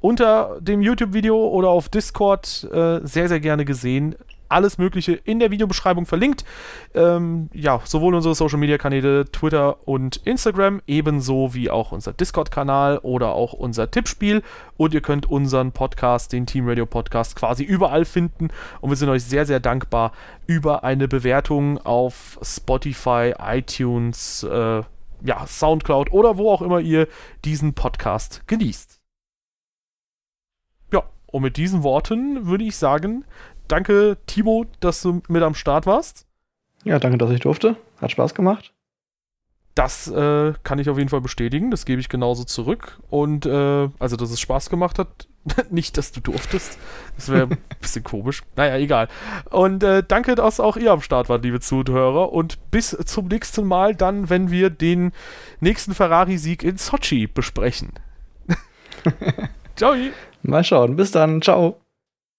Unter 0.00 0.58
dem 0.60 0.82
YouTube-Video 0.82 1.48
oder 1.48 1.68
auf 1.68 1.88
Discord 1.88 2.68
äh, 2.72 3.00
sehr, 3.02 3.28
sehr 3.28 3.40
gerne 3.40 3.64
gesehen 3.64 4.16
alles 4.52 4.78
Mögliche 4.78 5.12
in 5.12 5.38
der 5.38 5.50
Videobeschreibung 5.50 6.06
verlinkt. 6.06 6.44
Ähm, 6.94 7.48
ja, 7.52 7.80
sowohl 7.84 8.14
unsere 8.14 8.34
Social 8.34 8.58
Media 8.58 8.78
Kanäle 8.78 9.30
Twitter 9.30 9.88
und 9.88 10.16
Instagram, 10.24 10.82
ebenso 10.86 11.54
wie 11.54 11.70
auch 11.70 11.92
unser 11.92 12.12
Discord-Kanal 12.12 12.98
oder 12.98 13.32
auch 13.32 13.52
unser 13.52 13.90
Tippspiel. 13.90 14.42
Und 14.76 14.94
ihr 14.94 15.00
könnt 15.00 15.26
unseren 15.26 15.72
Podcast, 15.72 16.32
den 16.32 16.46
Team 16.46 16.68
Radio 16.68 16.86
Podcast, 16.86 17.36
quasi 17.36 17.64
überall 17.64 18.04
finden. 18.04 18.48
Und 18.80 18.90
wir 18.90 18.96
sind 18.96 19.08
euch 19.08 19.24
sehr, 19.24 19.46
sehr 19.46 19.60
dankbar 19.60 20.12
über 20.46 20.84
eine 20.84 21.08
Bewertung 21.08 21.78
auf 21.78 22.38
Spotify, 22.42 23.34
iTunes, 23.38 24.42
äh, 24.42 24.82
ja, 25.24 25.46
Soundcloud 25.46 26.12
oder 26.12 26.36
wo 26.36 26.50
auch 26.50 26.62
immer 26.62 26.80
ihr 26.80 27.08
diesen 27.44 27.74
Podcast 27.74 28.42
genießt. 28.46 29.00
Ja, 30.92 31.04
und 31.26 31.42
mit 31.42 31.56
diesen 31.56 31.82
Worten 31.82 32.46
würde 32.46 32.64
ich 32.64 32.76
sagen, 32.76 33.24
danke, 33.72 34.18
Timo, 34.26 34.66
dass 34.80 35.02
du 35.02 35.22
mit 35.28 35.42
am 35.42 35.54
Start 35.54 35.86
warst. 35.86 36.26
Ja, 36.84 36.98
danke, 36.98 37.18
dass 37.18 37.30
ich 37.30 37.40
durfte. 37.40 37.76
Hat 38.00 38.10
Spaß 38.10 38.34
gemacht. 38.34 38.72
Das 39.74 40.06
äh, 40.08 40.52
kann 40.64 40.78
ich 40.78 40.90
auf 40.90 40.98
jeden 40.98 41.08
Fall 41.08 41.22
bestätigen. 41.22 41.70
Das 41.70 41.86
gebe 41.86 42.00
ich 42.00 42.10
genauso 42.10 42.44
zurück. 42.44 43.00
Und 43.08 43.46
äh, 43.46 43.88
also, 43.98 44.16
dass 44.16 44.30
es 44.30 44.40
Spaß 44.40 44.68
gemacht 44.68 44.98
hat. 44.98 45.28
Nicht, 45.70 45.96
dass 45.96 46.12
du 46.12 46.20
durftest. 46.20 46.78
Das 47.16 47.30
wäre 47.30 47.48
ein 47.48 47.58
bisschen 47.80 48.04
komisch. 48.04 48.42
Naja, 48.54 48.76
egal. 48.76 49.08
Und 49.50 49.82
äh, 49.82 50.04
danke, 50.06 50.34
dass 50.34 50.60
auch 50.60 50.76
ihr 50.76 50.92
am 50.92 51.00
Start 51.00 51.28
wart, 51.30 51.42
liebe 51.42 51.60
Zuhörer. 51.60 52.32
Und 52.32 52.70
bis 52.70 52.90
zum 52.90 53.28
nächsten 53.28 53.66
Mal 53.66 53.96
dann, 53.96 54.28
wenn 54.28 54.50
wir 54.50 54.68
den 54.68 55.12
nächsten 55.60 55.94
Ferrari-Sieg 55.94 56.62
in 56.62 56.76
Sochi 56.76 57.26
besprechen. 57.26 57.92
Ciao. 59.76 59.94
Mal 60.42 60.64
schauen. 60.64 60.96
Bis 60.96 61.12
dann. 61.12 61.40
Ciao. 61.40 61.81